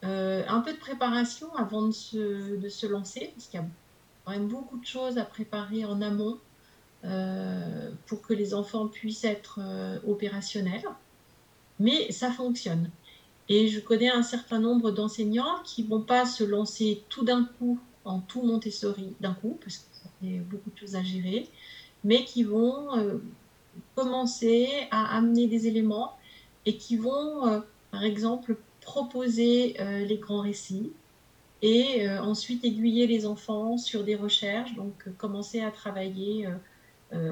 euh, 0.04 0.44
un 0.48 0.62
peu 0.62 0.74
de 0.74 0.78
préparation 0.80 1.54
avant 1.56 1.88
de 1.88 1.92
se, 1.92 2.56
de 2.58 2.70
se 2.70 2.88
lancer, 2.88 3.32
parce 3.36 3.48
qu'il 3.48 3.60
y 3.60 3.64
a 3.64 3.68
quand 4.26 4.32
même 4.32 4.48
beaucoup 4.48 4.78
de 4.78 4.86
choses 4.86 5.18
à 5.18 5.26
préparer 5.26 5.86
en 5.86 6.02
amont 6.02 6.38
pour 8.08 8.22
que 8.22 8.34
les 8.34 8.54
enfants 8.54 8.88
puissent 8.88 9.24
être 9.24 9.62
opérationnels. 10.06 10.84
Mais 11.80 12.12
ça 12.12 12.30
fonctionne. 12.30 12.92
Et 13.50 13.68
je 13.68 13.80
connais 13.80 14.10
un 14.10 14.22
certain 14.22 14.60
nombre 14.60 14.92
d'enseignants 14.92 15.62
qui 15.64 15.84
ne 15.84 15.90
vont 15.90 16.02
pas 16.02 16.26
se 16.26 16.44
lancer 16.44 17.04
tout 17.10 17.24
d'un 17.24 17.46
coup 17.58 17.80
en 18.06 18.20
tout 18.20 18.44
Montessori 18.44 19.14
d'un 19.20 19.34
coup, 19.34 19.58
parce 19.62 19.88
qu'il 20.20 20.36
y 20.36 20.38
a 20.38 20.42
beaucoup 20.42 20.70
de 20.70 20.78
choses 20.78 20.96
à 20.96 21.04
gérer, 21.04 21.48
mais 22.04 22.24
qui 22.26 22.44
vont 22.44 22.96
euh, 22.98 23.18
commencer 23.96 24.70
à 24.92 25.18
amener 25.18 25.48
des 25.48 25.68
éléments 25.68 26.18
et 26.66 26.78
qui 26.78 26.96
vont, 26.96 27.48
euh, 27.48 27.60
par 27.92 28.04
exemple, 28.04 28.56
proposer 28.90 29.76
euh, 29.80 30.06
les 30.06 30.18
grands 30.18 30.42
récits 30.42 30.92
et 31.62 32.10
ensuite 32.10 32.64
aiguiller 32.64 33.06
les 33.06 33.26
enfants 33.26 33.78
sur 33.78 34.06
des 34.06 34.16
recherches, 34.16 34.74
donc 34.76 34.94
commencer 35.18 35.60
à 35.60 35.72
travailler 35.72 36.48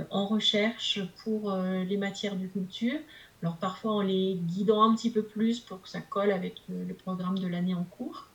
en 0.10 0.28
recherche 0.28 1.00
pour 1.24 1.56
les 1.56 1.96
matières 1.96 2.36
de 2.36 2.46
culture 2.46 3.00
alors 3.42 3.58
parfois 3.58 3.94
en 3.94 4.02
les 4.02 4.36
guidant 4.36 4.84
un 4.84 4.96
petit 4.96 5.10
peu 5.10 5.24
plus 5.24 5.60
pour 5.60 5.82
que 5.82 5.90
ça 5.90 6.02
colle 6.02 6.32
avec 6.32 6.56
le, 6.70 6.94
programme 6.94 7.38
de 7.38 7.48
l'année 7.48 7.76
en 7.76 7.84
cours. 7.84 8.28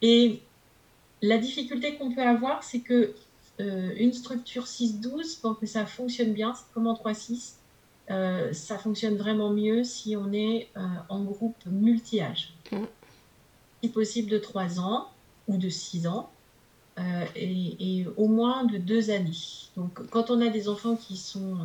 Et 0.00 0.40
la 1.22 1.38
difficulté 1.38 1.96
qu'on 1.96 2.14
peut 2.14 2.22
avoir, 2.22 2.64
c'est 2.64 2.80
que 2.80 3.14
euh, 3.60 3.94
une 3.96 4.12
structure 4.12 4.64
6-12, 4.64 5.40
pour 5.40 5.58
que 5.58 5.66
ça 5.66 5.86
fonctionne 5.86 6.32
bien, 6.32 6.54
c'est 6.54 6.72
comme 6.72 6.86
en 6.86 6.94
3-6, 6.94 7.54
euh, 8.10 8.52
ça 8.52 8.78
fonctionne 8.78 9.16
vraiment 9.16 9.50
mieux 9.50 9.84
si 9.84 10.16
on 10.16 10.32
est 10.32 10.68
euh, 10.76 10.80
en 11.08 11.24
groupe 11.24 11.56
multi-âge. 11.66 12.54
Mm. 12.70 12.84
Si 13.82 13.88
possible 13.90 14.30
de 14.30 14.38
3 14.38 14.80
ans 14.80 15.08
ou 15.48 15.56
de 15.56 15.68
6 15.68 16.06
ans. 16.06 16.30
Et, 17.34 17.98
et, 18.00 18.06
au 18.16 18.28
moins 18.28 18.62
de 18.62 18.78
2 18.78 19.10
années. 19.10 19.32
Donc 19.76 20.08
quand 20.10 20.30
on 20.30 20.40
a 20.40 20.48
des 20.48 20.68
enfants 20.68 20.94
qui 20.94 21.16
sont 21.16 21.58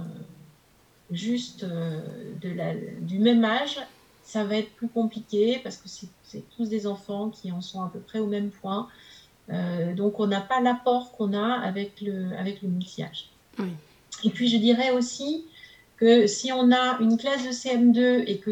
juste 1.12 1.64
euh, 1.64 2.02
de 2.42 2.50
la, 2.50 2.74
du 3.02 3.20
même 3.20 3.44
âge, 3.44 3.80
ça 4.24 4.44
va 4.44 4.58
être 4.58 4.72
plus 4.74 4.88
compliqué 4.88 5.60
parce 5.64 5.78
que 5.78 5.90
c'est 5.90 6.44
tous 6.56 6.70
des 6.70 6.86
enfants 6.86 7.30
qui 7.30 7.52
en 7.52 7.62
sont 7.62 7.82
à 7.82 7.90
peu 7.90 8.00
près 8.00 8.20
au 8.20 8.28
même 8.28 8.50
point. 8.50 8.88
Euh, 9.50 9.96
donc 9.96 10.20
on 10.20 10.28
n'a 10.28 10.42
pas 10.42 10.62
l'apport 10.62 11.12
qu'on 11.14 11.34
a 11.34 11.54
avec 11.62 12.02
le, 12.02 12.38
avec 12.38 12.62
le 12.62 12.70
multi-âge. 12.70 13.30
Et 14.24 14.30
puis 14.30 14.48
je 14.48 14.58
dirais 14.58 14.92
aussi 14.92 15.46
que 16.00 16.28
si 16.28 16.52
on 16.52 16.72
a 16.72 16.98
une 17.00 17.18
classe 17.18 17.44
de 17.44 17.52
CM2 17.52 18.24
et 18.28 18.38
que 18.38 18.52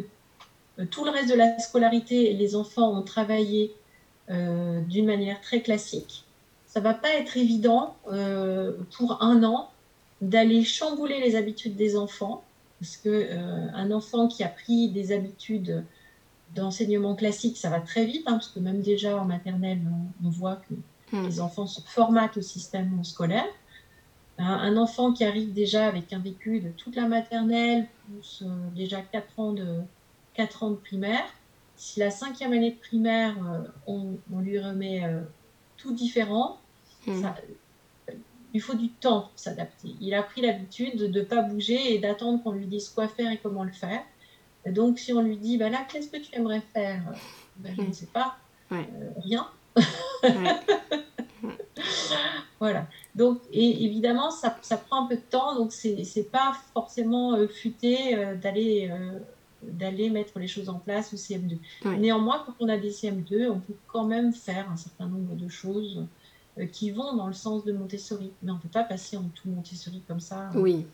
euh, 0.80 0.86
tout 0.90 1.06
le 1.06 1.12
reste 1.12 1.30
de 1.30 1.36
la 1.36 1.58
scolarité, 1.60 2.34
les 2.34 2.56
enfants 2.56 2.92
ont 2.98 3.04
travaillé 3.04 3.74
d'une 4.30 5.06
manière 5.06 5.40
très 5.40 5.62
classique, 5.62 6.26
ça 6.66 6.82
va 6.82 6.94
pas 6.94 7.12
être 7.12 7.38
évident 7.38 7.96
pour 8.04 9.24
un 9.24 9.42
an 9.46 9.70
d'aller 10.20 10.66
chambouler 10.66 11.22
les 11.22 11.38
habitudes 11.38 11.78
des 11.78 11.96
enfants 11.96 12.44
parce 12.80 12.98
que 12.98 13.10
euh, 13.10 13.68
un 13.74 13.92
enfant 13.92 14.28
qui 14.28 14.44
a 14.44 14.50
pris 14.50 14.90
des 14.90 15.12
habitudes 15.12 15.84
d'enseignement 16.56 17.16
classique, 17.16 17.58
ça 17.58 17.70
va 17.70 17.80
très 17.80 18.06
vite, 18.06 18.24
hein, 18.28 18.34
parce 18.34 18.50
que 18.50 18.60
même 18.60 18.82
déjà 18.82 19.18
en 19.18 19.26
maternelle, 19.26 19.82
on, 20.24 20.30
voit 20.30 20.58
que 20.58 20.76
hmm. 21.16 21.26
les 21.26 21.42
enfants 21.42 21.68
se 21.68 21.82
formatent 21.82 22.38
au 22.38 22.42
système 22.42 23.04
scolaire. 23.04 23.48
Un, 24.40 24.78
enfant 24.78 25.14
qui 25.14 25.24
arrive 25.24 25.52
déjà 25.52 25.88
avec 25.88 26.14
un 26.14 26.20
vécu 26.20 26.60
de 26.60 26.70
toute 26.70 26.96
la 26.96 27.08
maternelle, 27.08 27.88
plus 28.06 28.44
euh, 28.44 28.70
déjà 28.76 29.02
4 29.02 29.40
ans, 29.40 29.54
de, 29.54 29.82
4 30.36 30.64
ans 30.64 30.72
de 30.72 30.76
primaire, 30.76 31.26
si 31.76 32.00
la 32.00 32.12
cinquième 32.12 32.54
année 32.54 32.72
de 32.72 32.78
primaire, 32.78 33.36
euh, 33.44 33.68
on, 33.88 34.40
lui 34.40 34.60
remet 34.60 35.04
tout 35.78 35.92
différent, 35.92 36.60
hmm. 37.08 37.22
ça, 37.22 37.36
il 38.54 38.62
faut 38.62 38.74
du 38.74 38.90
temps 38.90 39.22
pour 39.22 39.32
s'adapter. 39.36 39.96
Il 40.02 40.14
a 40.14 40.24
pris 40.24 40.42
l'habitude 40.42 40.98
de 40.98 41.08
ne 41.08 41.22
pas 41.24 41.42
bouger 41.42 41.94
et 41.94 42.00
d'attendre 42.00 42.42
qu'on 42.44 42.52
lui 42.52 42.66
dise 42.66 42.90
quoi 42.90 43.08
faire 43.08 43.32
et 43.32 43.38
comment 43.38 43.64
le 43.64 43.72
faire. 43.72 44.02
donc, 44.66 45.00
si 45.00 45.14
on 45.14 45.22
lui 45.22 45.38
dit, 45.38 45.58
bah 45.58 45.70
là, 45.70 45.86
qu'est-ce 45.90 46.10
que 46.10 46.18
tu 46.18 46.36
aimerais 46.36 46.62
faire? 46.74 47.02
Ben, 47.58 47.74
Je 47.78 47.82
ne 47.84 47.92
sais 47.92 48.08
pas. 48.08 48.38
Euh, 48.72 48.84
rien. 49.18 49.48
voilà. 52.60 52.88
Donc, 53.18 53.40
et 53.52 53.84
évidemment, 53.84 54.32
ça, 54.32 54.56
ça, 54.62 54.78
prend 54.78 55.06
un 55.06 55.08
peu 55.08 55.16
de 55.16 55.22
temps, 55.22 55.56
donc 55.56 55.72
c'est 55.72 55.96
n'est 56.16 56.24
pas 56.24 56.56
forcément 56.74 57.34
euh, 57.34 57.48
futé 57.48 58.16
euh, 58.16 58.36
d'aller 58.36 58.92
d'aller 59.64 60.12
mettre 60.12 60.38
les 60.38 60.48
choses 60.48 60.70
en 60.70 60.78
place 60.78 61.14
au 61.14 61.18
CM2. 61.18 61.58
Néanmoins, 61.98 62.44
quand 62.46 62.54
on 62.60 62.70
a 62.70 62.78
des 62.78 62.92
CM2, 62.92 63.50
on 63.50 63.60
peut 63.60 63.74
quand 63.88 64.06
même 64.06 64.32
faire 64.32 64.70
un 64.72 64.78
certain 64.78 65.08
nombre 65.08 65.36
de 65.36 65.50
choses 65.50 66.06
euh, 66.60 66.66
qui 66.66 66.92
vont 66.92 67.16
dans 67.16 67.28
le 67.28 67.34
sens 67.34 67.66
de 67.66 67.74
Montessori. 67.74 68.32
Mais 68.42 68.52
on 68.52 68.56
ne 68.56 68.60
peut 68.60 68.70
pas 68.70 68.84
passer 68.84 69.18
en 69.18 69.30
tout 69.36 69.50
Montessori 69.50 70.02
comme 70.08 70.20
ça. 70.20 70.50
Oui. 70.56 70.86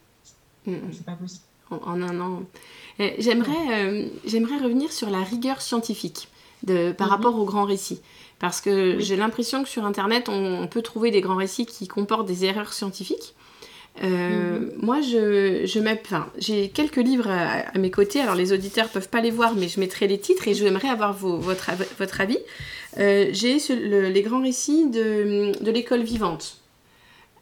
C'est 0.66 1.06
pas 1.06 1.16
possible. 1.16 1.44
En, 1.70 2.02
un 2.02 2.20
an. 2.20 2.44
J'aimerais 3.18 3.86
euh, 3.86 4.08
j'aimerais 4.26 4.60
revenir 4.60 4.92
sur 4.92 5.10
la 5.10 5.24
rigueur 5.24 5.62
scientifique 5.62 6.28
de, 6.64 6.92
par 6.92 7.08
mhm. 7.08 7.14
rapport 7.14 7.40
aux 7.40 7.46
grands 7.46 7.66
récits. 7.66 8.02
Parce 8.44 8.60
que 8.60 9.00
j'ai 9.00 9.16
l'impression 9.16 9.64
que 9.64 9.70
sur 9.70 9.86
Internet, 9.86 10.28
on, 10.28 10.68
peut 10.68 10.82
trouver 10.82 11.12
des 11.12 11.22
grands 11.22 11.38
récits 11.38 11.66
qui 11.66 11.88
comportent 11.88 12.28
des 12.28 12.44
erreurs 12.44 12.74
scientifiques. 12.74 13.36
Euh, 14.04 14.60
mhm. 14.60 14.72
Moi, 14.82 15.00
je, 15.00 15.66
je 15.66 15.80
enfin, 15.80 16.28
j'ai 16.38 16.68
quelques 16.68 16.98
livres 16.98 17.30
à, 17.30 17.78
mes 17.80 17.90
côtés. 17.90 18.20
Alors, 18.20 18.36
les 18.36 18.52
auditeurs 18.52 18.90
peuvent 18.90 19.08
pas 19.08 19.22
les 19.22 19.32
voir, 19.32 19.56
mais 19.56 19.70
je 19.70 19.80
mettrai 19.80 20.08
les 20.08 20.18
titres 20.18 20.46
et 20.50 20.54
j'aimerais 20.54 20.90
avoir 20.90 21.14
votre, 21.14 21.72
votre 21.98 22.20
avis. 22.20 22.38
Euh, 23.00 23.30
j'ai 23.32 23.60
les 23.70 24.22
grands 24.24 24.42
récits 24.42 24.90
de, 24.90 25.54
de 25.64 25.72
l'école 25.72 26.04
vivante. 26.04 26.58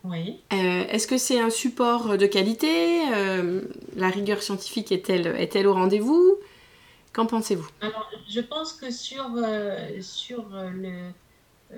Oui. 0.04 0.36
Euh, 0.54 0.84
est-ce 0.88 1.08
que 1.08 1.18
c'est 1.18 1.40
un 1.40 1.50
support 1.50 2.16
de 2.16 2.28
qualité? 2.28 2.70
La 3.96 4.10
rigueur 4.10 4.44
scientifique 4.44 4.92
est-elle 4.92 5.36
est-elle 5.40 5.66
au 5.66 5.74
rendez-vous? 5.74 6.38
Qu'en 7.14 7.26
pensez-vous? 7.26 7.68
Alors, 7.82 8.10
je 8.30 8.40
pense 8.40 8.74
que 8.74 8.90
sur, 8.90 9.30
sur 10.00 10.46
le 10.52 11.12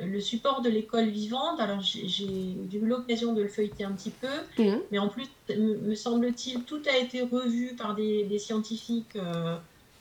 le 0.01 0.19
support 0.19 0.61
de 0.61 0.69
l'école 0.69 1.09
vivante, 1.09 1.59
alors 1.59 1.81
j'ai 1.81 2.25
eu 2.25 2.85
l'occasion 2.85 3.33
de 3.33 3.41
le 3.41 3.47
feuilleter 3.47 3.83
un 3.83 3.91
petit 3.91 4.11
peu, 4.11 4.61
mhm. 4.61 4.81
mais 4.91 4.99
en 4.99 5.09
plus, 5.09 5.27
me 5.49 5.95
semble-t-il, 5.95 6.63
tout 6.63 6.81
a 6.91 6.97
été 6.97 7.21
revu 7.21 7.75
par 7.75 7.95
des, 7.95 8.39
scientifiques 8.39 9.15
euh, 9.15 9.57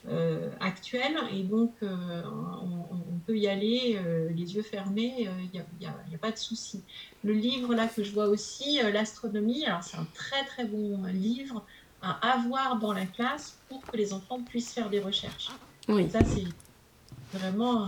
euh, 0.09 0.49
actuels, 0.59 1.17
et 1.31 1.43
donc 1.43 1.71
euh, 1.83 2.21
on, 2.25 3.19
peut 3.25 3.37
y 3.37 3.47
aller 3.47 3.97
les 4.35 4.55
yeux 4.55 4.63
fermés, 4.63 5.29
il 5.53 5.63
n'y 5.79 5.85
a, 5.85 6.17
pas 6.19 6.31
de 6.31 6.37
souci. 6.37 6.81
Le 7.23 7.31
livre 7.31 7.73
là 7.73 7.87
que 7.87 8.03
je 8.03 8.11
vois 8.11 8.27
aussi, 8.27 8.81
l'astronomie, 8.91 9.65
alors 9.65 9.81
c'est 9.81 9.95
un 9.95 10.07
très 10.13 10.43
très 10.43 10.65
bon 10.65 11.01
livre 11.05 11.63
à 12.03 12.33
avoir 12.33 12.77
dans 12.77 12.93
la 12.93 13.05
classe 13.05 13.57
pour 13.69 13.81
que 13.81 13.97
les 13.97 14.13
enfants 14.13 14.39
puissent 14.39 14.73
faire 14.73 14.89
des 14.89 14.99
recherches. 14.99 15.49
Oui. 15.87 16.09
Ça, 16.11 16.19
c'est 16.23 17.37
vraiment 17.37 17.87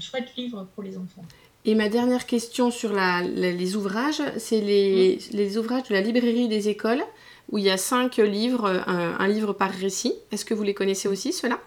chouette 0.00 0.34
livre 0.36 0.66
pour 0.74 0.82
les 0.82 0.96
enfants. 0.96 1.24
Et 1.64 1.74
ma 1.74 1.88
dernière 1.88 2.24
question 2.24 2.70
sur 2.70 2.92
les 2.92 3.76
ouvrages, 3.76 4.22
c'est 4.38 4.60
les, 4.60 5.58
ouvrages 5.58 5.88
de 5.88 5.94
la 5.94 6.00
librairie 6.00 6.48
des 6.48 6.68
écoles, 6.68 7.02
où 7.50 7.58
il 7.58 7.64
y 7.64 7.70
a 7.70 7.76
cinq 7.76 8.16
livres, 8.16 8.66
un, 8.86 9.28
livre 9.28 9.52
par 9.52 9.70
récit. 9.70 10.14
Est-ce 10.32 10.44
que 10.44 10.54
vous 10.54 10.62
les 10.62 10.74
connaissez 10.74 11.08
aussi, 11.08 11.32
ceux-là? 11.32 11.60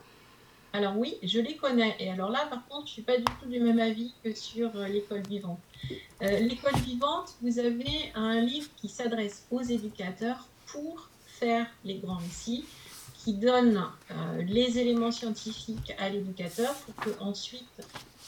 Alors 0.73 0.97
oui, 0.97 1.17
je 1.21 1.39
les 1.39 1.55
connais. 1.55 1.95
Et 1.99 2.09
alors 2.09 2.31
là, 2.31 2.47
par 2.49 2.65
contre, 2.67 2.87
je 2.87 2.91
ne 2.91 2.93
suis 2.93 3.01
pas 3.01 3.17
du 3.17 3.25
tout 3.25 3.49
du 3.49 3.59
même 3.59 3.79
avis 3.79 4.13
que 4.23 4.33
sur 4.33 4.73
euh, 4.75 4.87
l'école 4.87 5.21
vivante. 5.27 5.59
Euh, 6.21 6.39
l'école 6.39 6.75
vivante, 6.85 7.35
vous 7.41 7.59
avez 7.59 8.11
un 8.15 8.39
livre 8.39 8.69
qui 8.77 8.87
s'adresse 8.87 9.45
aux 9.51 9.61
éducateurs 9.61 10.47
pour 10.67 11.09
faire 11.41 11.65
les 11.83 11.95
grands 11.95 12.17
récits 12.17 12.65
qui 13.23 13.33
donne 13.33 13.83
euh, 14.11 14.41
les 14.43 14.79
éléments 14.79 15.11
scientifiques 15.11 15.93
à 15.99 16.09
l'éducateur 16.09 16.73
pour 16.73 17.17
qu'ensuite 17.17 17.81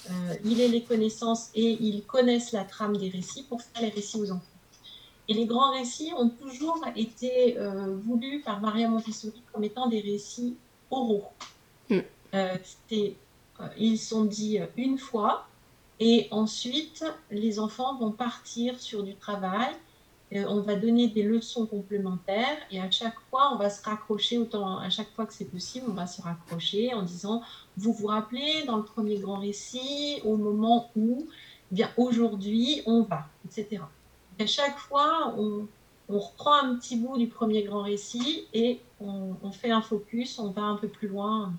euh, 0.09 0.35
il 0.43 0.59
ait 0.61 0.67
les 0.67 0.83
connaissances 0.83 1.49
et 1.55 1.77
il 1.79 2.03
connaisse 2.03 2.51
la 2.51 2.63
trame 2.63 2.97
des 2.97 3.09
récits 3.09 3.43
pour 3.43 3.61
faire 3.61 3.81
les 3.81 3.89
récits 3.89 4.17
aux 4.17 4.31
enfants. 4.31 4.41
Et 5.29 5.33
les 5.33 5.45
grands 5.45 5.71
récits 5.71 6.11
ont 6.17 6.29
toujours 6.29 6.81
été 6.95 7.57
euh, 7.57 7.95
voulus 8.03 8.41
par 8.41 8.59
Maria 8.59 8.89
Montessori 8.89 9.41
comme 9.51 9.63
étant 9.63 9.87
des 9.87 10.01
récits 10.01 10.55
oraux. 10.91 11.25
Mm. 11.89 11.99
ils 13.77 13.97
sont 13.97 14.25
dits 14.25 14.59
une 14.77 14.97
fois 14.97 15.47
et 15.99 16.27
ensuite 16.31 17.05
les 17.29 17.59
enfants 17.59 17.97
vont 17.97 18.11
partir 18.11 18.79
sur 18.79 19.03
du 19.03 19.15
travail 19.15 19.69
euh, 19.69 19.92
on 20.47 20.61
va 20.61 20.75
donner 20.75 21.07
des 21.07 21.23
leçons 21.23 21.65
complémentaires 21.65 22.57
et 22.71 22.79
à 22.79 22.89
chaque 22.89 23.19
fois, 23.29 23.51
on 23.53 23.57
va 23.57 23.69
se 23.69 23.83
raccrocher, 23.83 24.37
autant 24.37 24.79
à 24.79 24.89
chaque 24.89 25.11
fois 25.11 25.25
que 25.25 25.33
c'est 25.33 25.45
possible, 25.45 25.85
on 25.89 25.93
va 25.93 26.07
se 26.07 26.21
raccrocher 26.21 26.93
en 26.93 27.03
disant, 27.03 27.41
vous 27.77 27.93
vous 27.93 28.07
rappelez 28.07 28.63
dans 28.65 28.77
le 28.77 28.83
premier 28.83 29.19
grand 29.19 29.39
récit, 29.39 30.21
au 30.23 30.37
moment 30.37 30.89
où, 30.95 31.27
eh 31.71 31.75
bien 31.75 31.89
aujourd'hui, 31.97 32.81
on 32.85 33.03
va, 33.03 33.27
etc. 33.45 33.81
à 34.39 34.45
chaque 34.45 34.77
fois, 34.77 35.35
on, 35.37 35.67
reprend 36.09 36.53
un 36.61 36.75
petit 36.75 36.97
bout 36.97 37.17
du 37.17 37.27
premier 37.27 37.63
grand 37.63 37.81
récit 37.81 38.45
et 38.53 38.81
on, 38.99 39.51
fait 39.51 39.71
un 39.71 39.81
focus, 39.81 40.37
on 40.37 40.51
va 40.51 40.61
un 40.61 40.75
peu 40.75 40.87
plus 40.87 41.07
loin. 41.07 41.51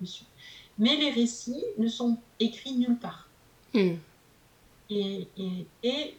Mais 0.77 0.95
les 0.95 1.09
récits 1.09 1.63
ne 1.77 1.87
sont 1.87 2.19
écrits 2.39 2.75
nulle 2.75 2.97
part. 2.97 3.27
Hmm 3.73 3.95
et, 4.89 5.27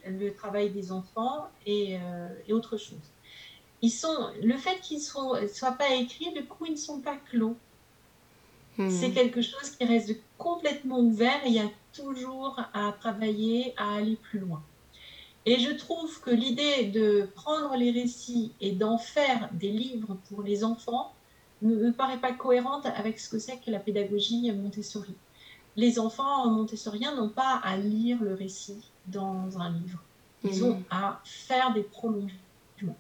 le 0.07 0.31
travail 0.31 0.71
des 0.71 0.93
enfants 0.93 1.49
et, 1.67 1.97
euh, 1.97 2.55
autre 2.55 2.77
chose. 2.77 2.99
Ils 3.83 3.91
sont, 3.91 4.31
le 4.43 4.57
fait 4.57 4.81
qu'ils 4.81 4.99
ne 4.99 5.49
soient 5.49 5.73
pas 5.73 5.95
écrits, 5.95 6.33
du 6.33 6.45
coup, 6.45 6.67
ils 6.67 6.73
ne 6.73 6.77
sont 6.77 7.01
pas 7.01 7.17
clos. 7.31 7.57
Hmm. 8.79 8.91
C'est 8.91 9.11
quelque 9.11 9.43
chose 9.43 9.71
qui 9.71 9.85
reste 9.85 10.15
complètement 10.39 11.01
ouvert 11.01 11.45
et 11.45 11.49
il 11.49 11.55
y 11.55 11.61
a 11.61 11.71
toujours 11.93 12.61
à 12.75 12.93
travailler, 12.93 13.75
à 13.77 13.97
aller 13.97 14.17
plus 14.17 14.39
loin. 14.39 14.63
Et 15.47 15.59
je 15.61 15.71
trouve 15.71 16.21
que 16.21 16.31
l'idée 16.31 16.87
de 16.87 17.29
prendre 17.37 17.77
les 17.77 17.93
récits 17.93 18.53
et 18.61 18.73
d'en 18.73 18.99
faire 18.99 19.49
des 19.53 19.71
livres 19.71 20.17
pour 20.29 20.43
les 20.43 20.65
enfants 20.65 21.13
ne 21.63 21.75
me 21.75 21.93
paraît 21.93 22.19
pas 22.19 22.33
cohérente 22.33 22.85
avec 22.85 23.19
ce 23.21 23.31
que 23.31 23.39
c'est 23.39 23.59
que 23.59 23.71
la 23.71 23.79
pédagogie 23.79 24.51
Montessori 24.53 25.15
les 25.77 25.99
enfants 25.99 26.49
montessoriens 26.51 27.15
n'ont 27.15 27.29
pas 27.29 27.61
à 27.63 27.77
lire 27.77 28.19
le 28.23 28.35
récit 28.35 28.91
dans 29.07 29.59
un 29.59 29.71
livre. 29.71 30.03
Ils 30.45 30.65
ont 30.65 30.83
à 30.91 31.21
faire 31.25 31.73
des 31.73 31.83
prolongements. 31.83 32.97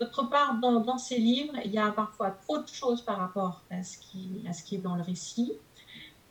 D'autre 0.00 0.28
part, 0.28 0.58
dans, 0.60 0.98
ces 0.98 1.18
livres, 1.18 1.54
il 1.64 1.70
y 1.70 1.78
a 1.78 1.90
parfois 1.92 2.30
trop 2.30 2.58
de 2.58 2.68
choses 2.68 3.02
par 3.02 3.18
rapport 3.18 3.62
à 3.70 3.82
ce 3.82 3.98
qui, 3.98 4.44
à 4.48 4.52
ce 4.52 4.62
qui 4.62 4.76
est 4.76 4.78
dans 4.78 4.96
le 4.96 5.02
récit. 5.02 5.52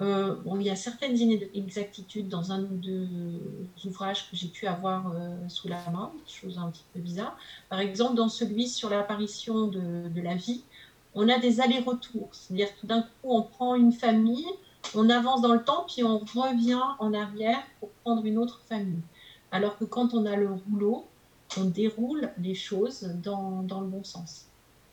Euh, 0.01 0.35
bon, 0.43 0.59
il 0.59 0.65
y 0.65 0.69
a 0.69 0.75
certaines 0.75 1.15
inexactitudes 1.17 2.27
dans 2.27 2.51
un 2.51 2.63
ou 2.63 2.75
deux 2.75 3.07
ouvrages 3.85 4.29
que 4.29 4.35
j'ai 4.35 4.47
pu 4.47 4.67
avoir 4.67 5.11
euh, 5.11 5.37
sous 5.47 5.67
la 5.67 5.77
main, 5.91 6.11
chose 6.27 6.57
un 6.57 6.69
petit 6.71 6.83
peu 6.93 6.99
bizarre. 6.99 7.37
Par 7.69 7.79
exemple, 7.79 8.15
dans 8.15 8.27
celui 8.27 8.67
sur 8.67 8.89
l'apparition 8.89 9.67
de, 9.67 10.09
de, 10.09 10.21
la 10.21 10.35
vie, 10.35 10.63
on 11.13 11.29
a 11.29 11.39
des 11.39 11.61
allers-retours. 11.61 12.29
C'est-à-dire 12.31 12.73
que 12.75 12.81
tout 12.81 12.87
d'un 12.87 13.03
coup, 13.03 13.07
on 13.23 13.43
prend 13.43 13.75
une 13.75 13.93
famille, 13.93 14.47
on 14.95 15.09
avance 15.09 15.41
dans 15.41 15.53
le 15.53 15.63
temps, 15.63 15.85
puis 15.87 16.03
on 16.03 16.19
revient 16.19 16.81
en 16.99 17.13
arrière 17.13 17.63
pour 17.79 17.89
prendre 18.03 18.25
une 18.25 18.37
autre 18.37 18.61
famille. 18.67 19.01
Alors 19.51 19.77
que 19.77 19.85
quand 19.85 20.13
on 20.13 20.25
a 20.25 20.35
le 20.35 20.49
rouleau, 20.51 21.05
on 21.57 21.65
déroule 21.65 22.31
les 22.39 22.55
choses 22.55 23.03
dans, 23.23 23.61
le 23.61 23.87
bon 23.87 24.03
sens. 24.03 24.45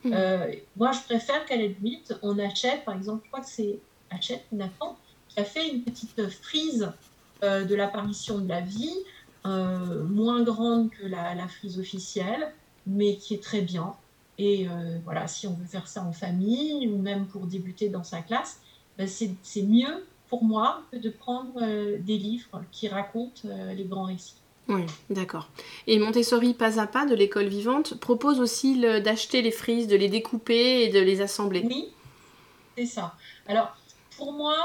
Hmm. 0.03 0.11
Euh, 0.13 0.53
moi, 0.77 0.91
je 0.91 1.01
préfère 1.01 1.45
qu'à 1.45 1.55
la 1.55 1.67
limite, 1.67 2.15
on 2.21 2.37
achète, 2.39 2.85
par 2.85 2.95
exemple, 2.95 3.23
je 3.25 3.31
crois 3.31 3.41
que 3.41 3.49
c'est 3.49 3.79
Achète 4.09 4.45
Nathan, 4.51 4.97
qui 5.29 5.39
a 5.39 5.43
fait 5.43 5.69
une 5.69 5.81
petite 5.81 6.29
frise 6.29 6.91
euh, 7.43 7.63
de 7.63 7.75
l'apparition 7.75 8.39
de 8.39 8.49
la 8.49 8.61
vie, 8.61 8.95
euh, 9.45 10.03
moins 10.03 10.43
grande 10.43 10.89
que 10.91 11.05
la, 11.05 11.33
la, 11.33 11.47
frise 11.47 11.79
officielle, 11.79 12.53
mais 12.85 13.15
qui 13.17 13.35
est 13.35 13.43
très 13.43 13.61
bien. 13.61 13.95
Et 14.37 14.67
voilà, 15.03 15.27
si 15.27 15.45
on 15.45 15.53
veut 15.53 15.67
faire 15.67 15.87
ça 15.87 16.01
en 16.01 16.13
famille 16.13 16.87
ou 16.87 16.97
même 16.97 17.27
pour 17.27 17.45
débuter 17.45 17.89
dans 17.89 18.03
sa 18.03 18.21
classe, 18.21 18.59
ben, 18.97 19.07
c'est 19.07 19.61
mieux 19.63 20.05
pour 20.31 20.45
moi 20.45 20.81
que 20.91 20.97
de 20.97 21.09
prendre 21.09 21.61
euh, 21.61 21.97
des 21.99 22.17
livres 22.17 22.63
qui 22.71 22.87
racontent 22.87 23.41
euh, 23.45 23.73
les 23.73 23.83
grands 23.83 24.05
récits. 24.05 24.35
Oui, 24.69 24.83
d'accord. 25.09 25.49
Et 25.87 25.99
Montessori, 25.99 26.53
pas 26.53 26.79
à 26.79 26.87
pas, 26.87 27.05
de 27.05 27.13
l'école 27.13 27.47
vivante, 27.47 27.99
propose 27.99 28.39
aussi 28.39 28.79
d'acheter 28.79 29.41
les 29.41 29.51
frises, 29.51 29.87
de 29.87 29.97
les 29.97 30.07
découper 30.07 30.83
et 30.83 30.89
de 30.89 30.99
les 30.99 31.19
assembler. 31.19 31.63
Oui, 31.65 31.89
c'est 32.77 32.85
ça. 32.85 33.15
Alors, 33.47 33.75
pour 34.17 34.31
moi, 34.31 34.55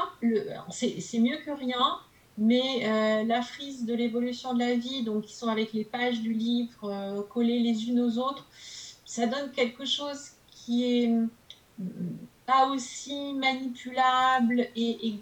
c'est 0.71 1.19
mieux 1.19 1.39
que 1.45 1.51
rien, 1.51 1.99
mais 2.39 2.85
euh, 2.85 3.25
la 3.25 3.43
frise 3.43 3.85
de 3.85 3.95
l'évolution 3.95 4.55
de 4.55 4.61
la 4.61 4.75
vie, 4.75 5.03
donc 5.03 5.25
qui 5.25 5.35
sont 5.35 5.49
avec 5.49 5.73
les 5.73 5.85
pages 5.85 6.21
du 6.21 6.33
livre 6.33 7.27
collées 7.31 7.59
les 7.59 7.89
unes 7.89 8.01
aux 8.01 8.19
autres, 8.19 8.47
ça 9.05 9.27
donne 9.27 9.51
quelque 9.51 9.85
chose 9.85 10.31
qui 10.51 10.85
est 10.85 11.11
pas 12.47 12.69
aussi 12.69 13.35
manipulable 13.35 14.69
et, 14.77 15.15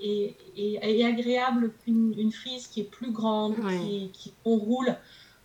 et, 0.00 0.34
et, 0.56 1.04
agréable 1.04 1.72
qu'une 1.84 2.32
frise 2.32 2.68
qui 2.68 2.80
est 2.80 2.90
plus 2.90 3.10
grande, 3.10 3.56
qui, 3.56 4.10
qui, 4.12 4.32
on 4.44 4.56
roule. 4.56 4.94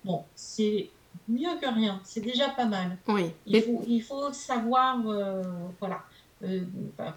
Bon, 0.06 0.24
c'est 0.36 0.90
mieux 1.28 1.58
que 1.62 1.74
rien, 1.74 2.00
c'est 2.04 2.22
déjà 2.22 2.50
pas 2.50 2.66
mal. 2.66 2.98
Oui. 3.08 3.32
Il, 3.46 3.62
faut, 3.62 3.84
il 3.88 4.02
faut 4.02 4.32
savoir, 4.34 5.08
euh, 5.08 5.42
voilà, 5.80 6.04
euh, 6.44 6.62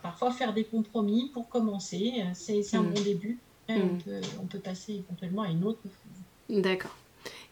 parfois 0.02 0.30
faire 0.30 0.54
des 0.54 0.64
compromis 0.64 1.30
pour 1.32 1.48
commencer, 1.48 2.24
c'est 2.34 2.62
un 2.74 2.82
mm. 2.82 2.90
bon 2.90 3.02
début. 3.02 3.38
Mm. 3.68 3.74
On, 3.74 3.98
peut, 3.98 4.20
on, 4.42 4.46
peut, 4.46 4.58
passer 4.58 4.94
éventuellement 4.94 5.42
à 5.42 5.48
une 5.48 5.64
autre 5.64 5.80
frise. 5.82 6.62
D'accord. 6.62 6.94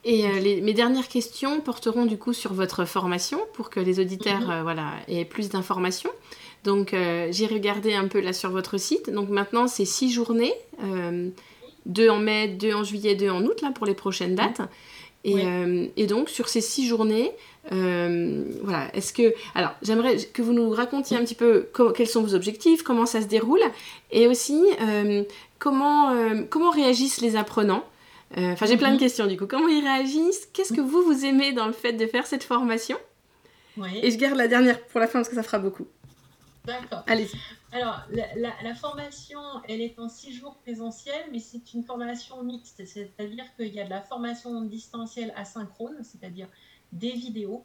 Et 0.04 0.26
euh, 0.26 0.62
mes 0.62 0.74
dernières 0.74 1.08
questions 1.08 1.60
porteront 1.60 2.06
du 2.06 2.18
coup 2.18 2.32
sur 2.32 2.52
votre 2.52 2.84
formation 2.84 3.40
pour 3.54 3.70
que 3.70 3.80
les 3.80 3.98
auditeurs 4.00 4.42
mm-hmm. 4.42 4.62
voilà, 4.62 4.92
aient 5.08 5.24
plus 5.24 5.48
d'informations. 5.48 6.10
Donc 6.64 6.90
j'ai 6.92 7.46
regardé 7.46 7.94
un 7.94 8.08
peu 8.08 8.20
là 8.20 8.32
sur 8.32 8.50
votre 8.50 8.78
site. 8.78 9.10
Donc 9.10 9.28
maintenant 9.28 9.66
c'est 9.68 9.84
six 9.84 10.10
journées, 10.10 10.54
deux 11.86 12.08
en 12.08 12.18
mai, 12.18 12.48
deux 12.48 12.72
en 12.74 12.82
juillet, 12.82 13.14
deux 13.14 13.30
en 13.30 13.44
août 13.44 13.60
là 13.62 13.70
pour 13.70 13.86
les 13.86 13.94
prochaines 13.94 14.34
dates. 14.34 14.62
Et, 15.24 15.44
et 15.96 16.06
donc 16.06 16.28
sur 16.28 16.48
ces 16.48 16.60
six 16.60 16.86
journées, 16.86 17.30
voilà, 17.70 18.90
est-ce 18.94 19.12
que 19.12 19.34
alors 19.54 19.72
j'aimerais 19.82 20.16
que 20.16 20.42
vous 20.42 20.52
nous 20.52 20.70
racontiez 20.70 21.16
un 21.16 21.24
petit 21.24 21.34
peu 21.34 21.68
quels 21.94 22.08
sont 22.08 22.22
vos 22.22 22.34
objectifs, 22.34 22.82
comment 22.82 23.06
ça 23.06 23.20
se 23.20 23.26
déroule, 23.26 23.62
et 24.10 24.26
aussi 24.26 24.62
comment 25.58 26.14
comment 26.50 26.70
réagissent 26.70 27.20
les 27.20 27.36
apprenants. 27.36 27.84
Enfin, 28.36 28.66
j'ai 28.66 28.76
plein 28.76 28.88
de 28.88 28.94
mhm. 28.94 29.00
questions 29.00 29.26
du 29.26 29.36
coup. 29.36 29.46
Comment 29.46 29.68
ils 29.68 29.82
réagissent? 29.82 30.48
Qu'est-ce 30.52 30.72
que 30.72 30.80
vous 30.80 31.02
vous 31.02 31.24
aimez 31.24 31.52
dans 31.52 31.66
le 31.66 31.72
fait 31.72 31.92
de 31.92 32.06
faire 32.06 32.26
cette 32.26 32.42
formation? 32.44 32.96
Et 34.02 34.10
je 34.10 34.18
garde 34.18 34.36
la 34.36 34.48
dernière 34.48 34.80
pour 34.80 35.00
la 35.00 35.06
fin 35.06 35.20
parce 35.20 35.28
que 35.28 35.34
ça 35.34 35.42
fera 35.42 35.58
beaucoup. 35.58 35.86
D'accord. 36.64 37.02
Allez. 37.06 37.28
Alors, 37.72 38.02
la, 38.36 38.74
formation, 38.74 39.40
elle 39.68 39.80
est 39.80 39.98
en 39.98 40.08
six 40.08 40.32
jours 40.32 40.56
présentiel, 40.56 41.26
mais 41.30 41.38
c'est 41.38 41.74
une 41.74 41.82
formation 41.82 42.42
mixte, 42.42 42.84
c'est-à-dire 42.86 43.44
qu'il 43.56 43.74
y 43.74 43.80
a 43.80 43.84
de 43.84 43.90
la 43.90 44.00
formation 44.00 44.62
distancielle 44.62 45.32
asynchrone, 45.36 46.02
c'est-à-dire 46.02 46.48
des 46.92 47.12
vidéos 47.12 47.64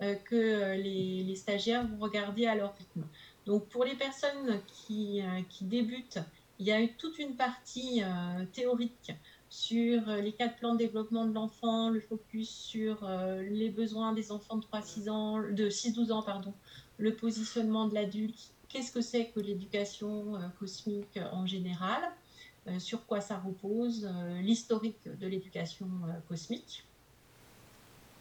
euh, 0.00 0.14
que 0.16 0.74
les, 0.76 1.36
stagiaires 1.36 1.86
vont 1.86 1.98
regarder 1.98 2.46
à 2.46 2.54
leur 2.56 2.74
rythme. 2.76 3.04
Donc, 3.46 3.68
pour 3.68 3.84
les 3.84 3.94
personnes 3.94 4.60
qui, 4.66 5.20
euh, 5.22 5.42
qui 5.48 5.64
débutent, 5.64 6.18
il 6.58 6.66
y 6.66 6.72
a 6.72 6.80
eu 6.80 6.92
toute 6.94 7.18
une 7.18 7.36
partie 7.36 8.02
euh, 8.02 8.44
théorique 8.52 9.12
sur 9.52 10.08
euh, 10.08 10.22
les 10.22 10.32
quatre 10.32 10.56
plans 10.56 10.72
de 10.72 10.78
développement 10.78 11.26
de 11.26 11.34
l'enfant, 11.34 11.90
le 11.90 12.00
focus 12.00 12.48
sur 12.48 13.04
euh, 13.04 13.42
les 13.50 13.68
besoins 13.68 14.14
des 14.14 14.32
enfants 14.32 14.56
de 14.56 14.64
3-6 14.64 15.10
ans, 15.10 15.40
de 15.40 15.68
6-12 15.68 16.10
ans, 16.10 16.22
pardon, 16.22 16.54
le 16.96 17.14
positionnement 17.14 17.86
de 17.86 17.94
l'adulte, 17.94 18.54
qu'est-ce 18.70 18.90
que 18.90 19.02
c'est 19.02 19.26
que 19.26 19.40
l'éducation 19.40 20.36
euh, 20.36 20.38
cosmique 20.58 21.20
en 21.32 21.44
général, 21.46 22.00
sur 22.78 23.04
quoi 23.06 23.20
ça 23.20 23.38
repose, 23.44 24.08
l'historique 24.40 25.00
de 25.04 25.26
l'éducation 25.26 25.88
cosmique. 26.28 26.84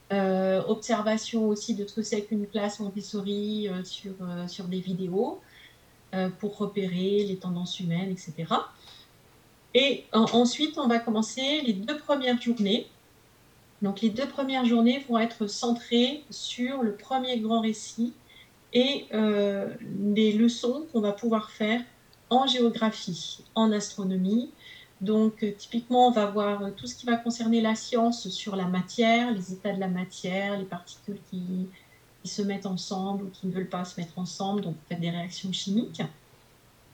observation 0.09 1.47
aussi 1.47 1.75
de 1.75 1.85
ce 1.85 1.93
que 1.93 2.01
c'est 2.01 2.23
qu'une 2.23 2.47
classe 2.47 2.79
Montessori 2.79 3.69
sur, 3.83 4.15
sur 4.47 4.65
des 4.65 4.79
vidéos 4.79 5.39
pour 6.39 6.57
repérer 6.57 7.23
les 7.23 7.37
tendances 7.37 7.79
humaines, 7.79 8.09
etc. 8.09 8.51
Et 9.73 10.05
ensuite, 10.11 10.77
on 10.77 10.87
va 10.87 10.99
commencer 10.99 11.61
les 11.61 11.73
deux 11.73 11.97
premières 11.97 12.41
journées. 12.41 12.87
Donc 13.81 14.01
les 14.01 14.09
deux 14.09 14.27
premières 14.27 14.65
journées 14.65 15.03
vont 15.09 15.17
être 15.17 15.47
centrées 15.47 16.23
sur 16.29 16.83
le 16.83 16.93
premier 16.93 17.39
grand 17.39 17.61
récit 17.61 18.13
et 18.73 19.05
euh, 19.13 19.69
les 20.13 20.33
leçons 20.33 20.85
qu'on 20.91 21.01
va 21.01 21.13
pouvoir 21.13 21.51
faire 21.51 21.81
en 22.29 22.47
géographie, 22.47 23.43
en 23.55 23.71
astronomie. 23.71 24.51
Donc 25.01 25.45
typiquement, 25.57 26.09
on 26.09 26.11
va 26.11 26.27
voir 26.27 26.71
tout 26.77 26.85
ce 26.85 26.95
qui 26.95 27.05
va 27.05 27.15
concerner 27.15 27.59
la 27.59 27.75
science 27.75 28.29
sur 28.29 28.55
la 28.55 28.65
matière, 28.65 29.31
les 29.31 29.51
états 29.53 29.73
de 29.73 29.79
la 29.79 29.87
matière, 29.87 30.57
les 30.57 30.65
particules 30.65 31.17
qui, 31.29 31.67
se 32.23 32.43
mettent 32.43 32.67
ensemble 32.67 33.23
ou 33.23 33.29
qui 33.29 33.47
ne 33.47 33.51
veulent 33.51 33.67
pas 33.67 33.83
se 33.83 33.99
mettre 33.99 34.19
ensemble, 34.19 34.61
donc 34.61 34.75
fait 34.87 34.95
des 34.95 35.09
réactions 35.09 35.51
chimiques. 35.51 36.03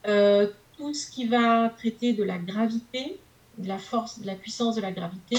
Euh, 0.07 0.47
tout 0.77 0.93
ce 0.93 1.09
qui 1.09 1.25
va 1.25 1.69
traiter 1.69 2.13
de 2.13 2.23
la 2.23 2.37
gravité, 2.37 3.19
de 3.57 3.67
la 3.67 3.77
force, 3.77 4.19
de 4.19 4.27
la 4.27 4.35
puissance 4.35 4.75
de 4.75 4.81
la 4.81 4.91
gravité. 4.91 5.37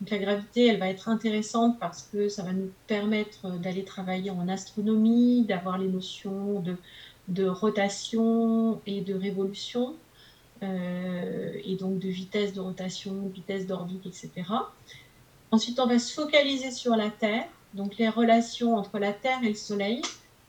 Donc 0.00 0.10
la 0.10 0.18
gravité, 0.18 0.66
elle 0.66 0.78
va 0.78 0.88
être 0.88 1.08
intéressante 1.08 1.78
parce 1.80 2.02
que 2.12 2.28
ça 2.28 2.44
va 2.44 2.52
nous 2.52 2.70
permettre 2.86 3.50
d'aller 3.58 3.84
travailler 3.84 4.30
en 4.30 4.48
astronomie, 4.48 5.44
d'avoir 5.44 5.78
les 5.78 5.88
notions 5.88 6.60
de, 6.60 6.76
de 7.26 7.46
rotation 7.46 8.80
et 8.86 9.00
de 9.00 9.14
révolution, 9.14 9.96
euh, 10.62 11.52
et 11.64 11.76
donc 11.76 11.98
de 11.98 12.08
vitesse 12.08 12.52
de 12.52 12.60
rotation, 12.60 13.28
vitesse 13.34 13.66
d'orbite, 13.66 14.06
etc. 14.06 14.30
Ensuite, 15.50 15.80
on 15.80 15.86
va 15.86 15.98
se 15.98 16.12
focaliser 16.14 16.70
sur 16.70 16.94
la 16.94 17.10
Terre, 17.10 17.48
donc 17.74 17.96
les 17.98 18.08
relations 18.08 18.76
entre 18.76 18.98
la 18.98 19.12
Terre 19.12 19.42
et 19.42 19.48
le 19.48 19.54
Soleil, 19.54 20.02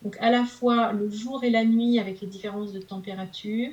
donc 0.04 0.18
à 0.20 0.30
la 0.30 0.46
fois 0.46 0.94
le 0.94 1.10
jour 1.10 1.44
et 1.44 1.50
la 1.50 1.66
nuit 1.66 2.00
avec 2.00 2.22
les 2.22 2.28
différences 2.28 2.72
de 2.72 2.80
température, 2.80 3.72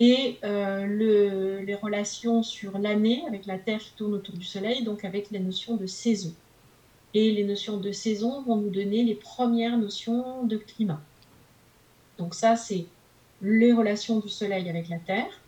et 0.00 0.38
euh, 0.44 1.64
les 1.64 1.74
relations 1.74 2.42
sur 2.42 2.78
l'année 2.78 3.24
avec 3.26 3.46
la 3.46 3.58
Terre 3.58 3.80
qui 3.80 3.92
tourne 3.96 4.14
autour 4.14 4.36
du 4.36 4.44
Soleil, 4.44 4.84
donc 4.84 5.04
avec 5.04 5.30
la 5.30 5.40
notion 5.40 5.76
de 5.76 5.86
saison. 5.86 6.32
Et 7.14 7.32
les 7.32 7.44
notions 7.44 7.78
de 7.78 7.90
saison 7.90 8.42
vont 8.42 8.56
nous 8.56 8.70
donner 8.70 9.02
les 9.02 9.14
premières 9.14 9.76
notions 9.76 10.44
de 10.44 10.56
climat. 10.56 11.00
Donc 12.16 12.34
ça, 12.34 12.56
c'est 12.56 12.86
les 13.42 13.72
relations 13.72 14.20
du 14.20 14.28
Soleil 14.28 14.68
avec 14.68 14.88
la 14.88 14.98
Terre. 14.98 15.40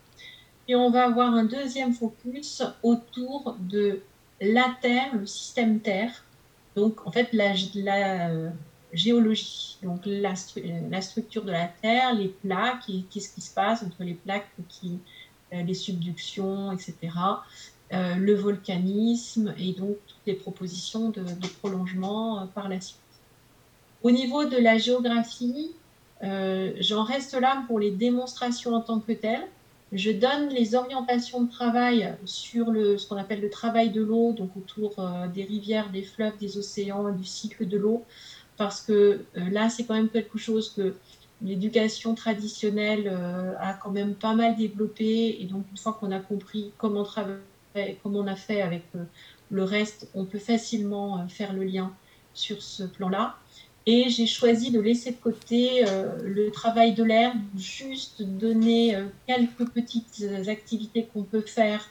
Et 0.67 0.75
on 0.75 0.91
va 0.91 1.05
avoir 1.05 1.35
un 1.35 1.45
deuxième 1.45 1.93
focus 1.93 2.63
autour 2.83 3.57
de 3.61 4.01
la 4.41 4.75
Terre, 4.81 5.15
le 5.15 5.27
système 5.27 5.81
Terre. 5.81 6.25
Donc 6.77 7.07
en 7.07 7.13
fait, 7.13 7.29
la, 7.33 7.53
la 7.75 8.53
géologie, 8.93 9.79
donc 9.83 10.01
la, 10.05 10.35
la, 10.91 11.01
structure 11.01 11.45
de 11.45 11.53
la 11.53 11.67
Terre, 11.67 12.15
les 12.15 12.29
plaques, 12.29 12.91
qu'est-ce 13.11 13.33
qui 13.35 13.41
se 13.41 13.53
passe 13.53 13.83
entre 13.83 14.03
les 14.03 14.15
plaques, 14.15 14.49
euh, 15.53 15.63
les 15.63 15.75
subductions, 15.75 16.73
etc. 16.73 16.95
Euh, 17.93 18.15
le 18.15 18.35
volcanisme 18.35 19.53
et 19.59 19.73
donc 19.73 19.97
toutes 20.07 20.27
les 20.27 20.35
propositions 20.35 21.11
de, 21.11 21.25
prolongement 21.61 22.43
euh, 22.43 22.47
par 22.47 22.69
la 22.69 22.81
suite. 22.81 22.99
Au 24.03 24.11
niveau 24.11 24.45
de 24.45 24.57
la 24.57 24.79
géographie, 24.79 25.73
j'en 26.23 27.03
reste 27.03 27.35
là 27.35 27.65
pour 27.67 27.79
les 27.79 27.91
démonstrations 27.91 28.75
en 28.75 28.81
tant 28.81 29.01
que 29.01 29.13
telles. 29.13 29.47
Je 29.93 30.13
donne 30.13 30.49
les 30.51 30.75
orientations 30.75 31.43
de 31.43 31.51
travail 31.51 32.15
sur 32.25 32.71
le, 32.71 32.97
ce 32.97 33.09
qu'on 33.09 33.17
appelle 33.17 33.41
le 33.41 33.51
travail 33.51 33.91
de 33.91 34.03
l'eau, 34.03 34.33
donc 34.33 34.57
autour 34.57 34.95
des 35.35 35.45
rivières, 35.45 35.91
des 35.91 36.03
fleuves, 36.03 36.39
des 36.39 36.57
océans, 36.57 37.11
du 37.11 37.25
cycle 37.25 37.67
de 37.67 37.77
l'eau, 37.77 38.05
parce 38.61 38.83
que 38.83 38.93
euh, 38.93 39.51
là, 39.51 39.71
c'est 39.71 39.85
quand 39.85 39.95
même 39.95 40.11
quelque 40.11 40.37
chose 40.37 40.75
que 40.77 40.95
l'éducation 41.41 42.15
traditionnelle 42.15 43.11
euh, 43.11 43.55
a 43.59 43.73
quand 43.73 43.91
même 43.91 44.15
pas 44.15 44.35
mal 44.35 44.55
développé. 44.55 45.39
Et 45.41 45.47
donc, 45.47 45.65
une 45.71 45.79
fois 45.79 45.95
qu'on 45.95 46.13
a 46.13 46.19
compris 46.19 46.71
comment 46.77 47.07
comment 48.03 48.19
on 48.19 48.27
a 48.27 48.37
fait 48.37 48.61
avec 48.61 48.83
euh, 48.95 49.05
le 49.51 49.65
reste, 49.65 50.11
on 50.13 50.27
peut 50.27 50.39
facilement 50.39 51.27
faire 51.29 51.55
le 51.55 51.65
lien 51.65 51.91
sur 52.35 52.61
ce 52.61 52.83
plan-là. 52.83 53.37
Et 53.87 54.11
j'ai 54.11 54.27
choisi 54.27 54.71
de 54.71 54.79
laisser 54.79 55.13
de 55.13 55.17
côté 55.17 55.85
le 56.23 56.51
travail 56.51 56.93
de 56.93 57.03
l'air, 57.03 57.33
juste 57.57 58.23
donner 58.23 58.95
quelques 59.27 59.71
petites 59.71 60.23
activités 60.49 61.09
qu'on 61.11 61.23
peut 61.23 61.41
faire 61.41 61.89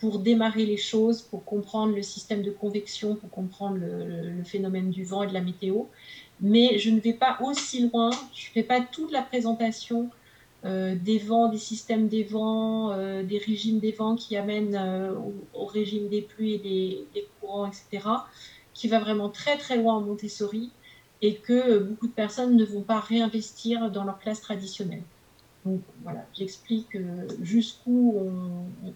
pour 0.00 0.18
démarrer 0.18 0.64
les 0.64 0.78
choses, 0.78 1.20
pour 1.20 1.44
comprendre 1.44 1.94
le 1.94 2.02
système 2.02 2.42
de 2.42 2.50
convection, 2.50 3.16
pour 3.16 3.30
comprendre 3.30 3.76
le, 3.78 4.42
phénomène 4.44 4.90
du 4.90 5.04
vent 5.04 5.22
et 5.22 5.26
de 5.26 5.34
la 5.34 5.42
météo. 5.42 5.84
Mais 6.40 6.78
je 6.78 6.90
ne 6.90 7.00
vais 7.00 7.12
pas 7.12 7.38
aussi 7.42 7.88
loin, 7.88 8.10
je 8.34 8.48
ne 8.48 8.52
fais 8.52 8.62
pas 8.62 8.80
toute 8.80 9.12
la 9.12 9.20
présentation 9.20 10.10
euh, 10.64 10.94
des 10.94 11.18
vents, 11.18 11.48
des 11.48 11.58
systèmes 11.58 12.08
des 12.08 12.24
vents, 12.24 12.92
euh, 12.92 13.22
des 13.22 13.38
régimes 13.38 13.78
des 13.78 13.92
vents 13.92 14.16
qui 14.16 14.36
amènent 14.36 14.74
euh, 14.74 15.14
au, 15.54 15.66
régime 15.66 16.08
des 16.08 16.22
pluies 16.22 16.54
et 16.54 16.58
des, 16.58 17.04
des, 17.14 17.28
courants, 17.40 17.66
etc., 17.66 18.08
qui 18.72 18.88
va 18.88 19.00
vraiment 19.00 19.28
très 19.28 19.58
très 19.58 19.76
loin 19.76 19.94
en 19.94 20.00
Montessori 20.00 20.70
et 21.20 21.36
que 21.36 21.78
beaucoup 21.78 22.06
de 22.06 22.12
personnes 22.12 22.56
ne 22.56 22.64
vont 22.64 22.80
pas 22.82 23.00
réinvestir 23.00 23.90
dans 23.90 24.04
leur 24.04 24.18
classe 24.18 24.40
traditionnelle. 24.40 25.02
Donc 25.64 25.80
voilà, 26.02 26.24
j'explique 26.34 26.96
euh, 26.96 27.28
jusqu'où 27.42 28.16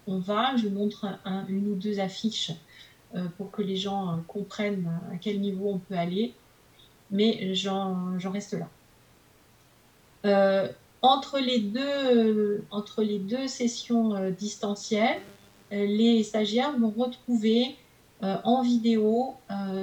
on, 0.07 0.19
va, 0.19 0.57
je 0.57 0.69
montre 0.69 1.07
une 1.49 1.69
ou 1.69 1.75
deux 1.75 2.01
affiches 2.01 2.53
euh, 3.15 3.25
pour 3.37 3.51
que 3.51 3.61
les 3.61 3.77
gens 3.77 4.13
euh, 4.13 4.17
comprennent 4.27 4.91
à 5.13 5.17
quel 5.17 5.41
niveau 5.41 5.69
on 5.69 5.79
peut 5.79 5.95
aller, 5.95 6.33
mais 7.11 7.55
j'en 7.55 8.17
reste 8.33 8.55
là. 10.25 10.71
entre, 11.03 11.39
les 11.39 11.59
deux, 13.19 13.47
sessions 13.47 14.31
distancielles, 14.31 15.21
les 15.71 16.23
stagiaires 16.23 16.79
vont 16.79 16.95
retrouver 16.97 17.77
en 18.23 18.63
vidéo 18.63 19.35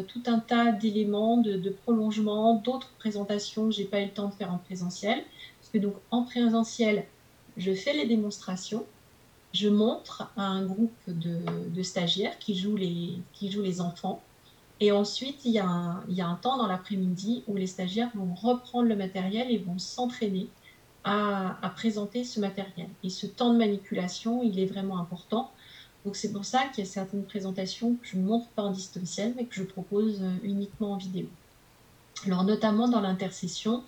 tout 0.08 0.24
un 0.26 0.40
tas 0.40 0.72
d'éléments 0.72 1.38
de, 1.38 1.58
de, 1.58 1.70
prolongement, 1.70 2.56
d'autres 2.56 2.92
présentations. 2.98 3.68
Que 3.68 3.76
je 3.76 3.82
n'ai 3.82 3.88
pas 3.88 4.02
eu 4.02 4.06
le 4.06 4.12
temps 4.12 4.30
de 4.30 4.34
faire 4.34 4.52
en 4.52 4.58
présentiel 4.58 5.24
donc 5.80 5.96
en 6.10 6.24
présentiel, 6.24 7.06
je 7.58 7.74
fais 7.74 7.94
les 7.94 8.06
démonstrations, 8.06 8.86
je 9.54 9.70
montre 9.70 10.32
à 10.38 10.44
un 10.44 10.66
groupe 10.66 10.92
de, 11.08 11.84
stagiaires 11.84 12.38
qui 12.40 12.56
jouent, 12.56 12.78
les, 12.78 13.18
qui 13.34 13.52
jouent 13.52 13.62
les 13.62 13.82
enfants. 13.82 14.22
Et 14.80 14.92
ensuite, 14.92 15.46
il 15.46 15.52
y 15.52 15.60
a 15.60 15.66
un, 15.66 16.04
il 16.10 16.16
y 16.16 16.22
a 16.22 16.28
un 16.28 16.36
temps 16.36 16.58
dans 16.58 16.68
l'après-midi 16.68 17.44
où 17.48 17.56
les 17.56 17.68
stagiaires 17.68 18.10
vont 18.16 18.34
reprendre 18.34 18.88
le 18.88 18.96
matériel 18.96 19.52
et 19.52 19.58
vont 19.58 19.78
s'entraîner 19.78 20.48
à, 21.04 21.58
à, 21.66 21.70
présenter 21.70 22.24
ce 22.24 22.40
matériel. 22.40 22.88
Et 23.04 23.10
ce 23.10 23.28
temps 23.28 23.54
de 23.54 23.58
manipulation, 23.58 24.42
il 24.44 24.60
est 24.60 24.66
vraiment 24.66 25.00
important. 25.00 25.52
Donc 26.06 26.16
c'est 26.16 26.32
pour 26.32 26.46
ça 26.46 26.66
qu'il 26.68 26.84
y 26.84 26.88
a 26.88 26.90
certaines 26.90 27.26
présentations 27.26 27.96
que 27.96 28.08
je 28.08 28.18
ne 28.18 28.24
montre 28.24 28.48
pas 28.50 28.64
en 28.64 28.72
distanciel, 28.72 29.34
mais 29.36 29.46
que 29.46 29.56
je 29.56 29.64
propose 29.64 30.24
uniquement 30.44 30.94
en 30.94 30.98
vidéo. 30.98 31.28
Alors 32.26 32.44
notamment 32.44 32.88
dans 32.88 33.02
l'intercession, 33.02 33.84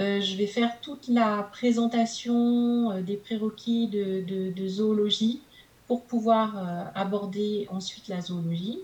je 0.00 0.36
vais 0.36 0.46
faire 0.46 0.80
toute 0.80 1.08
la 1.08 1.42
présentation 1.52 3.00
des 3.02 3.16
prérequis 3.16 3.86
de, 3.86 4.66
zoologie 4.66 5.42
pour 5.86 6.04
pouvoir 6.04 6.90
aborder 6.94 7.68
ensuite 7.70 8.08
la 8.08 8.20
zoologie. 8.20 8.78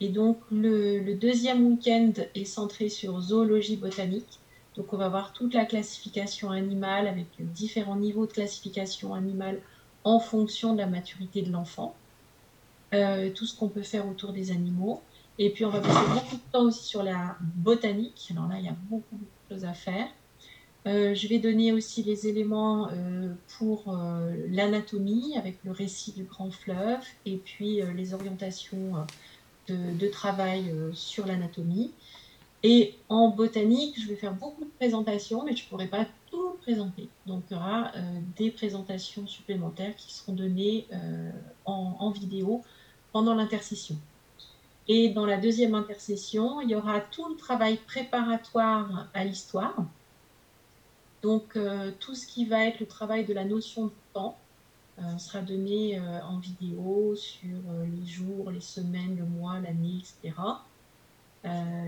Et 0.00 0.08
donc 0.08 0.38
le, 0.50 1.14
deuxième 1.14 1.66
week-end 1.66 2.12
est 2.34 2.44
centré 2.44 2.88
sur 2.88 3.20
zoologie 3.20 3.76
botanique. 3.76 4.40
Donc 4.76 4.92
on 4.92 4.96
va 4.96 5.08
voir 5.08 5.32
toute 5.32 5.54
la 5.54 5.64
classification 5.64 6.50
animale 6.50 7.06
avec 7.06 7.26
différents 7.38 7.96
niveaux 7.96 8.26
de 8.26 8.32
classification 8.32 9.14
animale 9.14 9.60
en 10.04 10.20
fonction 10.20 10.72
de 10.72 10.78
la 10.78 10.86
maturité 10.86 11.42
de 11.42 11.50
l'enfant. 11.50 11.94
Euh, 12.94 13.30
tout 13.30 13.46
ce 13.46 13.56
qu'on 13.56 13.68
peut 13.68 13.82
faire 13.82 14.08
autour 14.08 14.32
des 14.32 14.52
animaux. 14.52 15.02
Et 15.38 15.50
puis 15.50 15.64
on 15.64 15.70
va 15.70 15.80
passer 15.80 16.06
beaucoup 16.14 16.36
de 16.36 16.52
temps 16.52 16.62
aussi 16.62 16.84
sur 16.84 17.02
la 17.02 17.36
botanique. 17.40 18.28
Alors 18.30 18.48
là, 18.48 18.58
il 18.58 18.64
y 18.64 18.68
a 18.68 18.76
beaucoup, 18.88 19.16
de 19.16 19.54
choses 19.54 19.64
à 19.64 19.74
faire. 19.74 20.06
Euh, 20.86 21.14
je 21.14 21.26
vais 21.26 21.38
donner 21.38 21.72
aussi 21.72 22.02
les 22.02 22.28
éléments 22.28 22.88
euh, 22.90 23.34
pour 23.58 23.98
l'anatomie 24.48 25.36
avec 25.36 25.58
le 25.64 25.72
récit 25.72 26.12
du 26.12 26.24
grand 26.24 26.50
fleuve 26.50 27.00
et 27.24 27.36
puis 27.36 27.80
les 27.94 28.14
orientations 28.14 29.06
de, 29.68 30.08
travail 30.08 30.70
euh, 30.70 30.92
sur 30.92 31.26
l'anatomie. 31.26 31.92
Et 32.62 32.94
en 33.08 33.28
botanique, 33.28 34.00
je 34.00 34.08
vais 34.08 34.16
faire 34.16 34.34
beaucoup 34.34 34.64
de 34.64 34.70
présentations, 34.70 35.44
mais 35.44 35.54
je 35.54 35.64
ne 35.64 35.68
pourrai 35.68 35.86
pas 35.86 36.06
tout 36.30 36.56
présenter. 36.62 37.08
Donc, 37.26 37.44
il 37.50 37.54
y 37.54 37.56
aura 37.56 37.92
euh, 37.94 38.00
des 38.36 38.50
présentations 38.50 39.26
supplémentaires 39.26 39.94
qui 39.96 40.12
seront 40.12 40.32
données 40.32 40.86
euh, 40.92 41.30
en, 41.64 42.10
vidéo 42.10 42.62
pendant 43.12 43.34
l'intercession. 43.34 43.96
Et 44.88 45.10
dans 45.10 45.26
la 45.26 45.36
deuxième 45.36 45.74
intercession, 45.74 46.60
il 46.60 46.70
y 46.70 46.74
aura 46.74 47.00
tout 47.00 47.28
le 47.28 47.36
travail 47.36 47.76
préparatoire 47.86 49.08
à 49.14 49.24
l'histoire. 49.24 49.76
Donc, 51.26 51.58
tout 51.98 52.14
ce 52.14 52.26
qui 52.26 52.44
va 52.44 52.64
être 52.64 52.78
le 52.78 52.86
travail 52.86 53.24
de 53.24 53.34
la 53.34 53.44
notion 53.44 53.86
de 53.86 53.92
temps, 54.12 54.36
euh, 54.98 55.18
sera 55.18 55.42
donné 55.42 55.98
euh, 55.98 56.20
en 56.22 56.38
vidéo 56.38 57.14
sur 57.14 57.50
euh, 57.68 57.84
les 57.84 58.06
jours, 58.06 58.50
les 58.50 58.62
semaines, 58.62 59.14
le 59.18 59.26
mois, 59.26 59.60
l'année, 59.60 59.98
etc., 59.98 60.34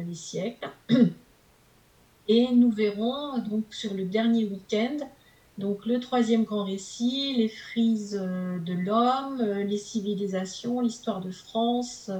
les 0.06 0.14
siècles. 0.14 0.68
Et 2.28 2.52
nous 2.52 2.70
verrons 2.70 3.38
donc 3.38 3.64
sur 3.70 3.92
le 3.92 4.04
dernier 4.04 4.44
week-end 4.44 4.98
donc 5.56 5.84
le 5.86 5.98
troisième 5.98 6.44
grand 6.44 6.62
récit, 6.62 7.34
les 7.36 7.48
frises 7.48 8.12
de 8.12 8.72
l'homme, 8.74 9.42
les 9.42 9.76
civilisations, 9.76 10.80
l'histoire 10.80 11.20
de 11.20 11.32
France, 11.32 12.12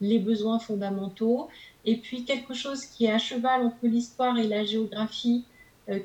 les 0.00 0.18
besoins 0.18 0.58
fondamentaux, 0.58 1.48
et 1.84 1.98
puis 1.98 2.24
quelque 2.24 2.54
chose 2.54 2.86
qui 2.86 3.04
est 3.04 3.12
à 3.12 3.18
cheval 3.18 3.60
entre 3.60 3.76
l'histoire 3.82 4.38
et 4.38 4.48
la 4.48 4.64
géographie, 4.64 5.44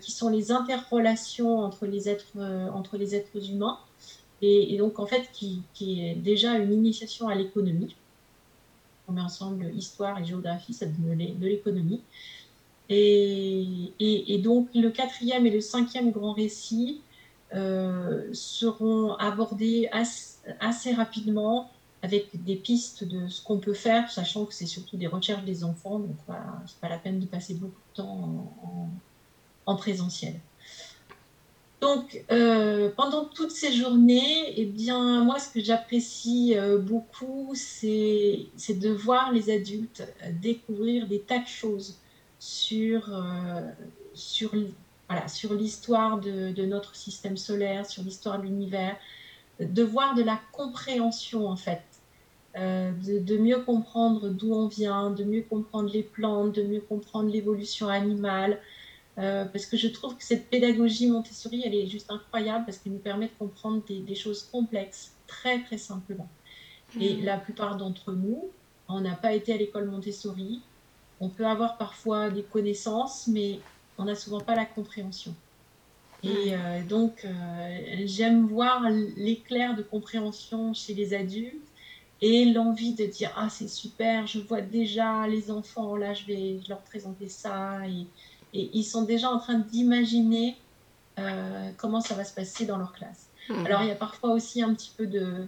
qui 0.02 0.12
sont 0.12 0.30
les 0.30 0.52
interrelations 0.52 1.60
entre 1.60 1.86
les 1.86 2.08
êtres, 2.08 2.40
entre 2.74 2.98
les 2.98 3.16
êtres 3.16 3.50
humains 3.50 3.80
et, 4.46 4.78
donc 4.78 5.00
en 5.00 5.06
fait 5.06 5.30
qui, 5.32 5.64
est 5.82 6.16
déjà 6.16 6.58
une 6.58 6.74
initiation 6.74 7.30
à 7.30 7.36
l'économie. 7.36 7.96
On 9.08 9.14
met 9.14 9.22
ensemble 9.22 9.74
histoire 9.74 10.20
et 10.20 10.26
géographie, 10.26 10.74
ça 10.74 10.86
donne 10.86 11.18
de 11.18 11.48
l'économie. 11.48 12.02
Et, 12.90 14.42
donc 14.44 14.68
le 14.76 14.90
quatrième 14.90 15.46
et 15.46 15.50
le 15.50 15.62
cinquième 15.62 16.12
grand 16.12 16.34
récit 16.34 17.02
euh, 17.56 18.28
seront 18.34 19.14
abordés 19.14 19.90
assez, 20.60 20.94
rapidement 20.94 21.72
avec 22.02 22.44
des 22.44 22.58
pistes 22.58 23.06
de 23.06 23.30
ce 23.30 23.42
qu'on 23.42 23.60
peut 23.60 23.74
faire, 23.74 24.12
sachant 24.12 24.46
que 24.46 24.54
c'est 24.54 24.66
surtout 24.66 24.98
des 24.98 25.08
recherches 25.08 25.46
des 25.46 25.64
enfants, 25.64 26.00
donc 26.00 26.18
voilà, 26.28 26.62
c'est 26.68 26.80
pas 26.80 26.90
la 26.90 26.98
peine 26.98 27.22
de 27.22 27.26
passer 27.26 27.54
beaucoup 27.54 27.80
de 27.92 27.96
temps 27.96 28.50
en 28.66 28.90
présentiel. 29.66 30.40
Donc, 31.84 32.24
euh, 32.32 32.92
pendant 32.96 33.26
toutes 33.26 33.52
ces 33.52 33.74
journées, 33.74 34.54
eh 34.56 34.64
bien, 34.64 35.22
moi, 35.26 35.38
ce 35.38 35.50
que 35.50 35.62
j'apprécie 35.62 36.54
euh, 36.56 36.78
beaucoup, 36.78 37.52
c'est 37.56 38.48
de 38.70 38.90
voir 38.90 39.34
les 39.34 39.54
adultes 39.54 40.02
euh, 40.24 40.30
découvrir 40.42 41.08
des 41.08 41.20
tas 41.20 41.40
de 41.40 41.48
choses 41.48 42.00
sur, 42.40 43.10
sur, 44.14 44.52
voilà, 45.10 45.26
l'histoire 45.58 46.22
de, 46.22 46.66
notre 46.66 46.96
système 46.96 47.36
solaire, 47.36 47.86
sur 47.86 48.02
l'histoire 48.04 48.40
de 48.40 48.44
l'univers, 48.44 48.96
de 49.60 49.84
voir 49.84 50.16
de 50.16 50.24
la 50.24 50.40
compréhension, 50.54 51.50
en 51.50 51.58
fait, 51.58 51.84
de, 52.56 53.38
mieux 53.38 53.60
comprendre 53.60 54.30
d'où 54.30 54.54
on 54.54 54.68
vient, 54.68 55.12
de 55.12 55.26
mieux 55.26 55.44
comprendre 55.44 55.90
les 55.92 56.04
plantes, 56.04 56.56
de 56.56 56.64
mieux 56.64 56.82
comprendre 56.82 57.30
l'évolution 57.30 57.90
animale, 57.90 58.58
euh, 59.20 59.46
parce 59.46 59.68
que 59.68 59.78
je 59.78 59.88
trouve 59.88 60.18
que 60.18 60.24
cette 60.24 60.50
pédagogie 60.50 61.08
Montessori, 61.08 61.62
elle 61.66 61.76
est 61.76 61.88
juste 61.88 62.10
incroyable 62.10 62.66
parce 62.66 62.80
qu'elle 62.80 62.94
nous 62.94 63.00
permet 63.00 63.28
de 63.28 63.34
comprendre 63.38 63.84
des, 63.88 64.16
choses 64.16 64.44
complexes 64.52 65.14
très 65.28 65.62
très 65.64 65.78
simplement. 65.78 66.28
Et 67.00 67.16
hmm. 67.16 67.26
la 67.26 67.38
plupart 67.38 67.78
d'entre 67.78 68.12
nous, 68.12 68.50
on 68.88 69.02
n'a 69.02 69.16
pas 69.16 69.34
été 69.34 69.54
à 69.54 69.58
l'école 69.58 69.86
Montessori. 69.86 70.62
On 71.20 71.30
peut 71.30 71.46
avoir 71.46 71.78
parfois 71.78 72.30
des 72.30 72.44
connaissances, 72.44 73.28
mais 73.28 73.60
on 73.98 74.06
n'a 74.06 74.16
souvent 74.16 74.42
pas 74.42 74.56
la 74.56 74.66
compréhension. 74.66 75.36
Et 76.24 76.28
hmm. 76.28 76.54
euh, 76.54 76.84
donc, 76.84 77.24
euh, 77.26 78.04
j'aime 78.06 78.48
voir 78.48 78.90
l'éclair 79.16 79.76
de 79.76 79.84
compréhension 79.84 80.74
chez 80.74 80.96
les 80.96 81.14
adultes 81.14 81.68
et 82.22 82.46
l'envie 82.46 82.96
de 82.96 83.06
dire 83.06 83.32
Ah, 83.36 83.50
c'est 83.50 83.68
super, 83.68 84.26
je 84.26 84.40
vois 84.40 84.62
déjà 84.62 85.28
les 85.28 85.52
enfants, 85.52 85.96
là, 85.96 86.16
je 86.16 86.26
vais 86.26 86.60
leur 86.68 86.82
présenter 86.82 87.30
ça. 87.30 87.86
Et, 87.88 88.08
et 88.54 88.70
ils 88.74 88.84
sont 88.84 89.04
déjà 89.04 89.30
en 89.30 89.40
train 89.40 89.60
d'imaginer 89.60 90.58
euh, 91.20 91.72
comment 91.78 92.02
ça 92.02 92.16
va 92.16 92.24
se 92.24 92.34
passer 92.34 92.66
dans 92.66 92.78
leur 92.78 92.94
classe. 92.94 93.28
Hmm. 93.50 93.66
Alors 93.66 93.82
il 93.82 93.88
y 93.88 93.92
a 93.92 93.96
parfois 93.96 94.32
aussi 94.32 94.62
un 94.62 94.74
petit 94.74 94.92
peu 94.96 95.06
de 95.08 95.48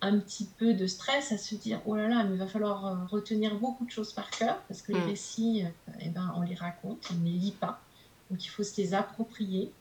un 0.00 0.18
petit 0.18 0.48
peu 0.58 0.74
de 0.74 0.86
stress 0.86 1.30
à 1.30 1.38
se 1.38 1.54
dire 1.54 1.80
oh 1.86 1.94
là 1.94 2.08
là 2.08 2.24
mais 2.24 2.34
il 2.34 2.38
va 2.38 2.46
falloir 2.46 2.86
euh, 2.86 2.94
retenir 3.08 3.54
beaucoup 3.56 3.84
de 3.84 3.90
choses 3.90 4.12
par 4.12 4.30
cœur 4.30 4.58
parce 4.68 4.82
que 4.82 4.92
les 4.92 5.00
hmm. 5.00 5.08
récits 5.08 5.64
euh, 5.64 5.92
eh 6.00 6.08
ben 6.08 6.32
on 6.36 6.42
les 6.42 6.56
raconte 6.56 7.08
on 7.12 7.14
ne 7.14 7.24
les 7.24 7.38
lit 7.38 7.52
pas 7.52 7.80
donc 8.30 8.44
il 8.44 8.48
faut 8.48 8.64
se 8.64 8.80
les 8.80 8.94
approprier 8.94 9.72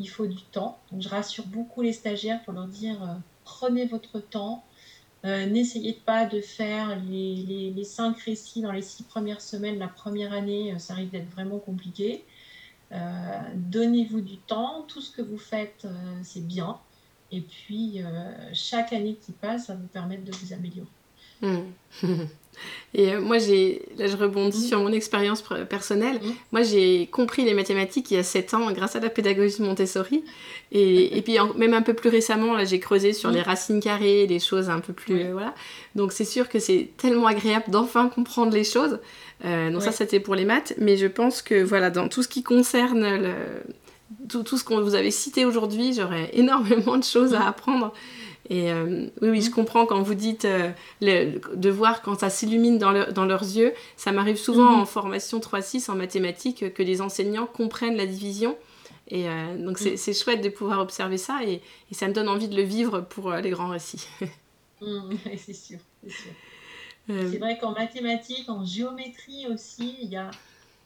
il 0.00 0.08
faut 0.08 0.26
du 0.26 0.42
temps 0.42 0.78
donc 0.90 1.02
je 1.02 1.08
rassure 1.08 1.46
beaucoup 1.46 1.82
les 1.82 1.92
stagiaires 1.92 2.42
pour 2.42 2.54
leur 2.54 2.66
dire 2.66 3.20
prenez 3.44 3.86
votre 3.86 4.18
temps 4.18 4.64
euh, 5.24 5.46
n'essayez 5.46 5.94
pas 5.94 6.26
de 6.26 6.40
faire 6.40 7.00
les, 7.00 7.84
cinq 7.84 8.20
récits 8.20 8.62
dans 8.62 8.72
les 8.72 8.82
six 8.82 9.02
premières 9.02 9.40
semaines, 9.40 9.78
la 9.78 9.88
première 9.88 10.32
année, 10.32 10.72
euh, 10.72 10.78
ça 10.78 10.94
risque 10.94 11.12
d'être 11.12 11.30
vraiment 11.30 11.58
compliqué. 11.58 12.24
Euh, 12.92 13.40
donnez-vous 13.54 14.20
du 14.20 14.38
temps, 14.38 14.82
tout 14.88 15.00
ce 15.00 15.10
que 15.14 15.22
vous 15.22 15.38
faites, 15.38 15.86
c'est 16.22 16.46
bien. 16.46 16.78
Et 17.30 17.42
puis, 17.42 18.00
chaque 18.54 18.92
année 18.94 19.16
qui 19.16 19.32
passe 19.32 19.68
va 19.68 19.74
vous 19.74 19.88
permettre 19.88 20.24
de 20.24 20.32
vous 20.32 20.54
améliorer. 20.54 20.88
Hmm. 21.42 21.58
Et 22.94 23.12
euh, 23.12 23.20
moi, 23.20 23.38
j'ai, 23.38 23.82
là 23.98 24.06
je 24.06 24.16
rebondis 24.16 24.66
sur 24.66 24.80
mon 24.80 24.92
expérience 24.92 25.42
personnelle. 25.68 26.20
Moi, 26.52 26.62
j'ai 26.62 27.06
compris 27.06 27.44
les 27.44 27.54
mathématiques 27.54 28.10
il 28.10 28.14
y 28.14 28.20
a 28.20 28.22
7 28.22 28.54
ans 28.54 28.72
grâce 28.72 28.96
à 28.96 29.00
la 29.00 29.10
pédagogie 29.10 29.62
Montessori. 29.62 30.24
Et, 30.72 31.16
et 31.16 31.22
puis, 31.22 31.36
même 31.56 31.74
un 31.74 31.82
peu 31.82 31.94
plus 31.94 32.10
récemment, 32.10 32.54
là, 32.54 32.64
j'ai 32.64 32.80
creusé 32.80 33.12
sur 33.12 33.30
les 33.30 33.42
racines 33.42 33.80
carrées, 33.80 34.26
des 34.26 34.40
choses 34.40 34.70
un 34.70 34.80
peu 34.80 34.92
plus. 34.92 35.20
Euh, 35.20 35.32
voilà. 35.32 35.54
Donc, 35.94 36.12
c'est 36.12 36.24
sûr 36.24 36.48
que 36.48 36.58
c'est 36.58 36.90
tellement 36.96 37.26
agréable 37.26 37.70
d'enfin 37.70 38.08
comprendre 38.08 38.52
les 38.52 38.64
choses. 38.64 38.98
Euh, 39.44 39.70
donc, 39.70 39.82
ça, 39.82 39.92
c'était 39.92 40.20
pour 40.20 40.34
les 40.34 40.44
maths. 40.44 40.74
Mais 40.78 40.96
je 40.96 41.06
pense 41.06 41.42
que, 41.42 41.62
voilà, 41.62 41.90
dans 41.90 42.08
tout 42.08 42.22
ce 42.22 42.28
qui 42.28 42.42
concerne 42.42 43.18
le, 43.18 43.34
tout, 44.28 44.42
tout, 44.42 44.56
ce 44.56 44.64
qu'on 44.64 44.80
vous 44.80 44.94
avez 44.94 45.10
cité 45.10 45.44
aujourd'hui, 45.44 45.92
j'aurais 45.92 46.30
énormément 46.32 46.96
de 46.96 47.04
choses 47.04 47.34
à 47.34 47.46
apprendre. 47.46 47.92
Et 48.50 48.72
euh, 48.72 49.08
oui, 49.20 49.28
oui, 49.28 49.42
je 49.42 49.50
comprends 49.50 49.84
quand 49.84 50.00
vous 50.02 50.14
dites 50.14 50.46
euh, 50.46 50.70
de 51.00 51.70
voir 51.70 52.00
quand 52.00 52.18
ça 52.18 52.30
s'illumine 52.30 52.78
dans, 52.78 53.10
dans, 53.12 53.26
leurs 53.26 53.42
yeux. 53.42 53.74
Ça 53.96 54.10
m'arrive 54.10 54.36
souvent 54.36 54.72
mhm. 54.72 54.80
en 54.80 54.86
formation 54.86 55.38
3-6 55.38 55.90
en 55.90 55.94
mathématiques 55.94 56.72
que 56.72 56.82
les 56.82 57.02
enseignants 57.02 57.46
comprennent 57.46 57.96
la 57.96 58.06
division. 58.06 58.56
Et 59.08 59.28
euh, 59.28 59.56
donc 59.56 59.80
mhm. 59.80 59.96
c'est 59.96 60.14
chouette 60.14 60.42
de 60.42 60.48
pouvoir 60.48 60.80
observer 60.80 61.18
ça 61.18 61.40
et, 61.44 61.62
ça 61.92 62.08
me 62.08 62.12
donne 62.12 62.28
envie 62.28 62.48
de 62.48 62.56
le 62.56 62.62
vivre 62.62 63.00
pour 63.00 63.32
les 63.32 63.50
grands 63.50 63.68
récits. 63.68 64.06
Mhm, 64.80 65.18
c'est 65.36 65.54
sûr, 65.54 65.80
c'est 67.08 67.38
vrai 67.38 67.58
qu'en 67.58 67.72
mathématiques, 67.72 68.48
en 68.48 68.64
géométrie 68.64 69.48
aussi, 69.48 69.96
il 70.00 70.08
y 70.08 70.16
a, 70.16 70.30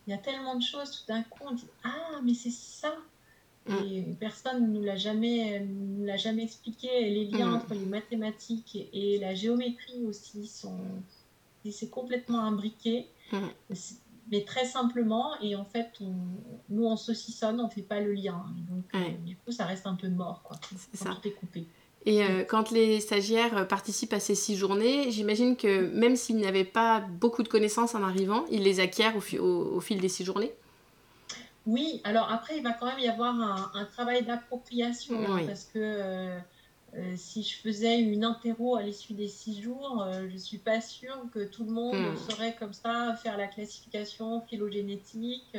y 0.08 0.14
a 0.14 0.16
tellement 0.16 0.54
de 0.54 0.62
choses. 0.62 0.90
Tout 0.92 1.12
d'un 1.12 1.22
coup, 1.24 1.40
on 1.44 1.52
dit 1.52 1.66
Ah, 1.84 2.18
mais 2.24 2.32
c'est 2.32 2.50
ça. 2.50 2.96
Et 3.68 4.04
personne 4.18 4.66
ne 4.66 4.78
nous 4.78 4.84
l'a 4.84 4.96
jamais, 4.96 5.60
nous 5.60 6.04
l'a 6.04 6.16
jamais 6.16 6.42
expliqué. 6.42 6.88
les 6.88 7.26
liens 7.26 7.50
mm. 7.50 7.54
entre 7.54 7.74
les 7.74 7.86
mathématiques 7.86 8.88
et, 8.92 9.18
la 9.18 9.34
géométrie 9.34 10.04
aussi 10.04 10.46
sont, 10.46 10.78
c'est 11.70 11.90
complètement 11.90 12.40
imbriqué. 12.40 13.06
Mm. 13.30 13.38
Mais 14.30 14.44
très 14.44 14.64
simplement, 14.64 15.32
et 15.40 15.56
en 15.56 15.64
fait, 15.64 15.90
on, 16.00 16.14
nous 16.70 16.86
on 16.86 16.96
saucissonne, 16.96 17.60
on 17.60 17.68
fait 17.68 17.82
pas 17.82 18.00
le 18.00 18.12
lien. 18.14 18.44
donc, 18.70 18.84
euh, 18.94 19.10
du 19.26 19.36
coup, 19.36 19.52
ça 19.52 19.66
reste 19.66 19.86
un 19.86 19.94
peu 19.94 20.08
mort, 20.08 20.42
quoi. 20.42 20.56
C'est 20.92 20.96
ça. 20.96 21.10
Tout 21.10 21.28
est 21.28 21.32
coupé. 21.32 21.66
Et 22.04 22.24
euh, 22.24 22.42
quand 22.44 22.70
les 22.70 22.98
stagiaires 23.00 23.68
participent 23.68 24.12
à 24.12 24.20
ces 24.20 24.34
six 24.34 24.56
journées, 24.56 25.10
j'imagine 25.10 25.56
que 25.56 25.88
même 25.92 26.16
s'ils 26.16 26.38
n'avaient 26.38 26.64
pas 26.64 27.00
beaucoup 27.00 27.42
de 27.42 27.48
connaissances 27.48 27.94
en 27.94 28.02
arrivant, 28.02 28.44
ils 28.50 28.62
les 28.62 28.80
acquièrent 28.80 29.14
au, 29.16 29.44
au 29.44 29.80
fil 29.80 30.00
des 30.00 30.08
six 30.08 30.24
journées? 30.24 30.52
Oui, 31.66 32.00
alors 32.04 32.30
après, 32.30 32.56
il 32.56 32.62
va 32.62 32.72
quand 32.72 32.86
même 32.86 32.98
y 32.98 33.08
avoir 33.08 33.34
un, 33.74 33.84
travail 33.84 34.24
d'appropriation 34.24 35.16
hein, 35.28 35.42
parce 35.46 35.64
que 35.64 35.78
euh, 35.78 36.38
euh, 36.94 37.14
si 37.16 37.42
je 37.42 37.56
faisais 37.56 38.00
une 38.00 38.24
interro 38.24 38.76
à 38.76 38.82
l'issue 38.82 39.14
des 39.14 39.28
six 39.28 39.62
jours, 39.62 40.02
euh, 40.02 40.26
je 40.28 40.34
ne 40.34 40.38
suis 40.38 40.58
pas 40.58 40.80
sûre 40.80 41.16
que 41.32 41.44
tout 41.44 41.64
le 41.64 41.70
monde 41.70 41.94
hmm. 41.94 42.16
saurait 42.16 42.56
comme 42.58 42.72
ça 42.72 43.14
faire 43.22 43.36
la 43.38 43.46
classification 43.46 44.40
phylogénétique 44.42 45.56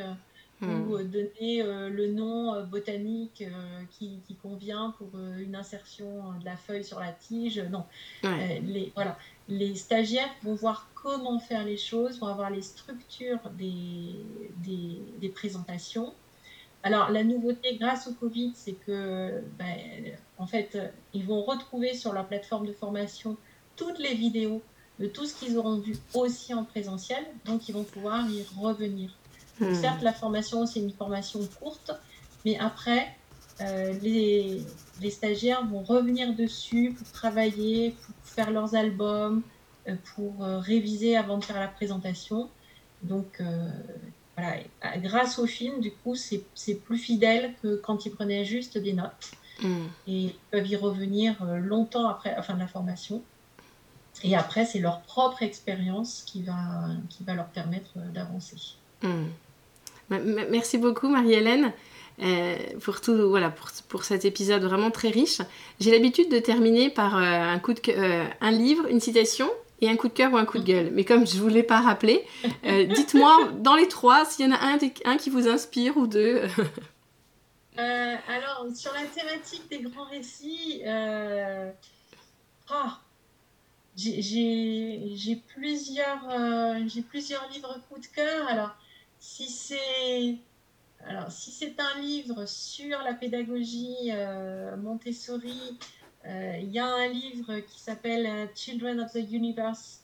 ou 0.62 0.66
hmm. 0.66 1.04
donner 1.04 1.62
le 1.62 2.12
nom 2.12 2.64
botanique 2.64 3.44
qui, 3.90 4.20
convient 4.42 4.94
pour 4.98 5.08
une 5.38 5.56
insertion 5.56 6.32
de 6.38 6.44
la 6.44 6.56
feuille 6.56 6.84
sur 6.84 7.00
la 7.00 7.12
tige. 7.12 7.60
Non, 7.70 7.84
les, 8.22 8.92
voilà. 8.94 9.18
les 9.48 9.74
stagiaires 9.74 10.30
vont 10.42 10.54
voir 10.54 10.88
comment 10.94 11.38
faire 11.38 11.64
les 11.64 11.76
choses, 11.76 12.18
vont 12.18 12.28
avoir 12.28 12.50
les 12.50 12.62
structures 12.62 13.40
des, 13.58 14.14
des, 15.20 15.28
présentations. 15.28 16.14
Alors, 16.82 17.10
la 17.10 17.24
nouveauté 17.24 17.76
grâce 17.76 18.06
au 18.06 18.12
Covid, 18.12 18.52
c'est 18.54 18.74
que, 18.86 19.42
ben, 19.58 19.76
en 20.38 20.46
fait, 20.46 20.78
ils 21.12 21.24
vont 21.24 21.42
retrouver 21.42 21.94
sur 21.94 22.12
leur 22.12 22.26
plateforme 22.26 22.66
de 22.66 22.72
formation 22.72 23.36
toutes 23.76 23.98
les 23.98 24.14
vidéos 24.14 24.62
de 24.98 25.06
tout 25.06 25.26
ce 25.26 25.34
qu'ils 25.34 25.58
auront 25.58 25.78
vu 25.78 25.96
aussi 26.14 26.54
en 26.54 26.64
présentiel, 26.64 27.24
donc 27.44 27.68
ils 27.68 27.72
vont 27.72 27.84
pouvoir 27.84 28.28
y 28.30 28.44
revenir. 28.56 29.10
Hmm. 29.60 29.74
Certes, 29.74 30.02
la 30.02 30.12
formation, 30.12 30.66
c'est 30.66 30.80
une 30.80 30.92
formation 30.92 31.40
courte, 31.60 31.92
mais 32.44 32.58
après, 32.58 33.14
euh, 33.60 33.92
les, 34.02 34.62
les, 35.00 35.10
stagiaires 35.10 35.64
vont 35.64 35.82
revenir 35.82 36.34
dessus 36.34 36.94
pour 36.98 37.10
travailler, 37.12 37.92
pour 37.92 38.14
faire 38.24 38.50
leurs 38.50 38.74
albums, 38.74 39.42
euh, 39.86 39.96
pour 40.14 40.42
euh, 40.42 40.60
réviser 40.60 41.14
avant 41.16 41.36
de 41.36 41.44
faire 41.44 41.60
la 41.60 41.68
présentation. 41.68 42.48
Donc, 43.02 43.40
euh, 43.40 43.68
voilà, 44.34 44.56
grâce 44.96 45.38
au 45.38 45.46
film, 45.46 45.80
du 45.80 45.92
coup, 45.92 46.14
c'est 46.14 46.74
plus 46.86 46.96
fidèle 46.96 47.54
que 47.62 47.76
quand 47.76 48.06
ils 48.06 48.10
prenaient 48.10 48.46
juste 48.46 48.78
des 48.78 48.94
notes. 48.94 49.32
Mm. 49.62 49.84
Et 50.06 50.20
ils 50.20 50.34
peuvent 50.50 50.66
y 50.66 50.76
revenir 50.76 51.44
longtemps 51.44 52.08
après 52.08 52.34
la 52.34 52.42
fin 52.42 52.54
de 52.54 52.60
la 52.60 52.66
formation. 52.66 53.22
Et 54.22 54.34
après, 54.34 54.64
c'est 54.64 54.78
leur 54.78 55.02
propre 55.02 55.42
expérience 55.42 56.22
qui 56.24 56.42
va, 56.42 56.86
qui 57.10 57.24
va 57.24 57.34
leur 57.34 57.48
permettre 57.48 57.98
d'avancer. 58.14 58.56
Mm. 59.02 59.26
Merci 60.10 60.78
beaucoup, 60.78 61.08
Marie-Hélène. 61.08 61.72
pour 62.82 63.00
tout 63.00 63.28
voilà 63.28 63.50
pour, 63.50 63.68
pour, 63.88 64.04
cet 64.04 64.24
épisode 64.24 64.62
vraiment 64.62 64.90
très 64.90 65.10
riche. 65.10 65.40
J'ai 65.80 65.90
l'habitude 65.90 66.30
de 66.30 66.38
terminer 66.38 66.90
par 66.90 67.16
un 67.16 67.58
coup 67.58 67.74
de 67.74 67.80
un 68.40 68.50
livre, 68.50 68.86
une 68.88 69.00
citation 69.00 69.50
et 69.80 69.88
un 69.88 69.96
coup 69.96 70.08
de 70.08 70.12
cœur 70.12 70.32
ou 70.32 70.36
un 70.36 70.44
coup 70.44 70.58
de 70.58 70.64
gueule. 70.64 70.90
Mais 70.92 71.04
comme 71.04 71.26
je 71.26 71.36
ne 71.36 71.40
vous 71.40 71.48
l'ai 71.48 71.62
pas 71.62 71.80
rappelé, 71.80 72.24
euh, 72.64 72.84
dites-moi 72.84 73.50
dans 73.58 73.74
les 73.74 73.88
trois 73.88 74.24
s'il 74.24 74.46
y 74.46 74.48
en 74.48 74.54
a 74.54 74.78
un, 75.04 75.16
qui 75.16 75.30
vous 75.30 75.48
inspire 75.48 75.96
ou 75.96 76.06
deux. 76.06 76.42
Euh, 77.76 78.16
alors, 78.28 78.68
sur 78.72 78.92
la 78.92 79.02
thématique 79.02 79.68
des 79.68 79.80
grands 79.80 80.04
récits, 80.04 80.80
euh, 80.86 81.72
oh, 82.70 82.90
j'ai 83.96 85.42
plusieurs, 85.56 86.20
plusieurs 87.08 87.48
livres 87.50 87.76
coup 87.90 87.98
de 87.98 88.06
cœur. 88.14 88.46
Alors, 88.46 88.76
si 89.24 89.48
c'est 89.48 90.38
alors, 91.06 91.30
si 91.30 91.50
c'est 91.50 91.78
un 91.78 92.00
livre 92.00 92.46
sur 92.46 92.98
la 93.02 93.12
pédagogie 93.12 94.10
Montessori, 94.78 95.78
euh, 96.26 96.58
il 96.60 96.70
y 96.70 96.78
a 96.78 96.86
un 96.86 97.08
livre 97.08 97.58
qui 97.60 97.78
s'appelle 97.78 98.26
euh, 98.26 98.46
Children 98.54 99.00
of 99.00 99.12
the 99.12 99.30
Universe, 99.30 100.00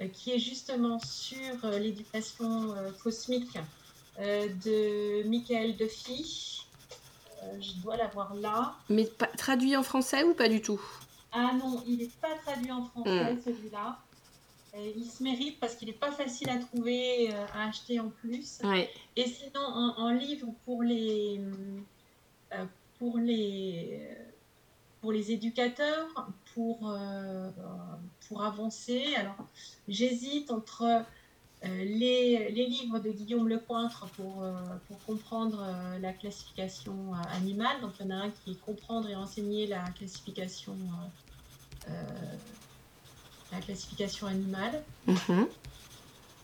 euh, 0.00 0.08
qui 0.08 0.32
est 0.32 0.38
justement 0.38 0.98
sur 0.98 1.70
l'éducation 1.78 2.74
cosmique 3.02 3.58
de 4.18 5.26
Michael 5.26 5.76
Duffy. 5.76 6.66
je 7.58 7.72
dois 7.82 7.96
l'avoir 7.96 8.34
là. 8.34 8.74
Mais 8.90 9.08
traduit 9.38 9.74
en 9.74 9.82
français 9.82 10.22
ou 10.24 10.34
pas 10.34 10.50
du 10.50 10.60
tout? 10.60 10.80
Ah 11.32 11.52
non, 11.58 11.82
il 11.86 11.96
n'est 11.96 12.10
pas 12.20 12.36
traduit 12.44 12.70
en 12.70 12.84
français 12.84 13.32
hmm. 13.32 13.40
celui-là. 13.42 13.98
Il 14.74 15.04
se 15.04 15.22
mérite 15.22 15.60
parce 15.60 15.76
qu'il 15.76 15.88
n'est 15.88 15.94
pas 15.94 16.12
facile 16.12 16.48
à 16.50 16.58
trouver, 16.58 17.32
à 17.32 17.68
acheter 17.68 18.00
en 18.00 18.08
plus. 18.08 18.60
Et 19.16 19.26
sinon, 19.26 19.60
en, 19.60 20.10
livre 20.10 20.48
pour 20.64 20.82
les, 20.82 21.40
pour 22.98 23.18
les, 23.18 24.00
pour 25.02 25.12
les 25.12 25.32
éducateurs, 25.32 26.08
pour, 26.54 26.88
euh, 26.88 27.50
pour 28.28 28.44
avancer. 28.44 29.14
Alors, 29.16 29.36
j'hésite 29.88 30.50
entre 30.50 30.84
euh, 30.84 31.02
les, 31.64 32.50
les, 32.50 32.66
livres 32.66 33.00
de 33.00 33.10
Guillaume 33.10 33.48
Lecointre 33.48 34.06
pour, 34.16 34.42
euh, 34.42 34.52
pour 34.86 34.98
comprendre 35.04 35.66
la 36.00 36.12
classification 36.12 37.14
animale. 37.32 37.80
Donc, 37.80 37.92
il 37.98 38.06
y 38.06 38.08
en 38.12 38.16
a 38.16 38.22
un 38.22 38.30
qui 38.30 38.52
est 38.52 38.60
comprendre 38.60 39.08
et 39.08 39.16
enseigner 39.16 39.66
la 39.66 39.82
classification, 39.90 40.76
la 43.52 43.60
classification 43.60 44.26
animale. 44.26 44.82
Mm-hmm. 45.06 45.46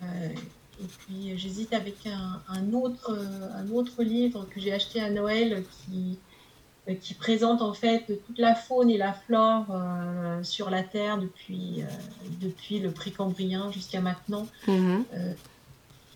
et 0.02 0.86
puis, 0.98 1.38
j'hésite 1.38 1.72
avec 1.72 2.06
un, 2.06 2.40
un, 2.48 2.72
autre, 2.72 3.18
un 3.54 3.68
autre 3.70 4.02
livre 4.02 4.46
que 4.50 4.60
j'ai 4.60 4.72
acheté 4.72 5.00
à 5.00 5.10
Noël 5.10 5.64
qui 5.86 6.18
euh, 6.88 6.94
qui 6.94 7.14
présente 7.14 7.60
en 7.62 7.74
fait 7.74 8.04
toute 8.26 8.38
la 8.38 8.54
faune 8.54 8.90
et 8.90 8.96
la 8.96 9.12
flore 9.12 9.66
euh, 9.70 10.42
sur 10.42 10.70
la 10.70 10.82
Terre 10.82 11.18
depuis, 11.18 11.82
euh, 11.82 11.86
depuis 12.40 12.78
le 12.78 12.90
précambrien 12.90 13.70
jusqu'à 13.70 14.00
maintenant. 14.00 14.46
Mhm. 14.66 15.04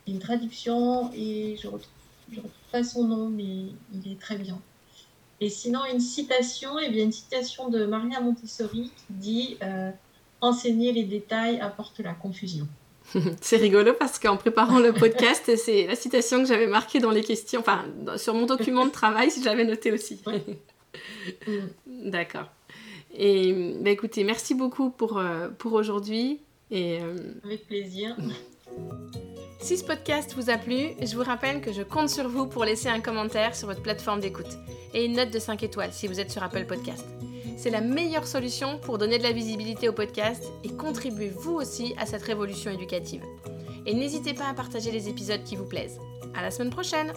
une 0.09 0.19
traduction 0.19 1.13
et 1.15 1.57
je 1.61 1.69
ne 1.69 1.73
retrouve, 1.73 1.93
retrouve, 2.31 2.51
pas 2.73 2.83
son 2.83 3.07
nom, 3.07 3.29
mais 3.29 3.67
il 3.95 4.13
est 4.13 4.21
très 4.21 4.37
bien. 4.37 4.59
Et 5.41 5.49
sinon, 5.49 5.81
une 5.93 6.01
citation, 6.01 6.79
et 6.79 6.87
eh 6.87 6.91
bien 6.91 7.05
une 7.05 7.13
citation 7.13 7.69
de 7.69 7.85
Maria 7.85 8.21
Montessori 8.21 8.91
qui 8.97 9.13
dit 9.13 9.57
Enseigner 10.43 10.93
les 10.93 11.05
détails 11.05 11.59
apporte 11.61 12.01
la 12.01 12.13
confusion. 12.13 12.67
c'est 13.41 13.57
rigolo 13.57 13.93
parce 13.99 14.19
qu'en 14.19 14.37
préparant 14.37 14.79
le 14.79 14.93
podcast, 14.93 15.51
c'est 15.57 15.87
la 15.87 15.95
citation 15.95 16.39
que 16.43 16.47
j'avais 16.47 16.67
marquée 16.67 16.99
dans 16.99 17.11
les 17.11 17.23
questions, 17.23 17.61
enfin 17.61 17.85
sur 18.17 18.35
mon 18.35 18.47
document 18.47 18.87
de 18.87 18.91
travail, 18.91 19.31
si 19.31 19.43
j'avais 19.43 19.65
noté 19.65 19.93
aussi. 19.93 20.21
D'accord. 21.87 22.49
Et 23.15 23.77
bah, 23.81 23.91
écoutez, 23.91 24.25
merci 24.25 24.55
beaucoup 24.55 24.91
pour, 24.91 25.19
euh, 25.19 25.49
pour 25.59 25.75
aujourd'hui. 25.75 26.41
Et, 26.71 27.01
euh, 27.01 27.35
Avec 27.45 27.67
plaisir. 27.67 28.17
Si 29.61 29.77
ce 29.77 29.85
podcast 29.85 30.35
vous 30.35 30.51
a 30.51 30.57
plu, 30.57 30.89
je 31.01 31.15
vous 31.15 31.23
rappelle 31.23 31.61
que 31.61 31.73
je 31.73 31.83
compte 31.83 32.09
sur 32.09 32.29
vous 32.29 32.47
pour 32.47 32.65
laisser 32.65 32.89
un 32.89 33.01
commentaire 33.01 33.55
sur 33.55 33.69
votre 33.69 33.83
plateforme 33.83 34.21
d'écoute 34.21 34.59
et 34.95 35.05
une 35.05 35.17
note 35.17 35.31
de 35.31 35.39
5 35.39 35.63
étoiles 35.63 35.93
si 35.93 36.09
vous 36.09 36.19
êtes 36.19 36.31
sur 36.31 36.43
Apple 36.43 36.65
Podcast. 36.67 37.05
C'est 37.63 37.71
la 37.71 37.81
meilleure 37.81 38.27
solution 38.27 38.77
pour 38.77 38.99
donner 38.99 39.19
de 39.19 39.23
la 39.23 39.31
visibilité 39.31 39.89
au 39.89 39.93
podcast 39.93 40.43
et 40.65 40.71
contribuer 40.71 41.29
vous 41.29 41.53
aussi 41.53 41.95
à 41.97 42.07
cette 42.07 42.25
révolution 42.25 42.73
éducative. 42.73 43.23
Et 43.87 43.95
n'hésitez 43.95 44.35
pas 44.35 44.49
à 44.49 44.53
partager 44.53 44.91
les 44.91 45.09
épisodes 45.09 45.45
qui 45.45 45.55
vous 45.55 45.67
plaisent. 45.69 46.01
À 46.35 46.43
la 46.43 46.51
semaine 46.51 46.71
prochaine! 46.71 47.13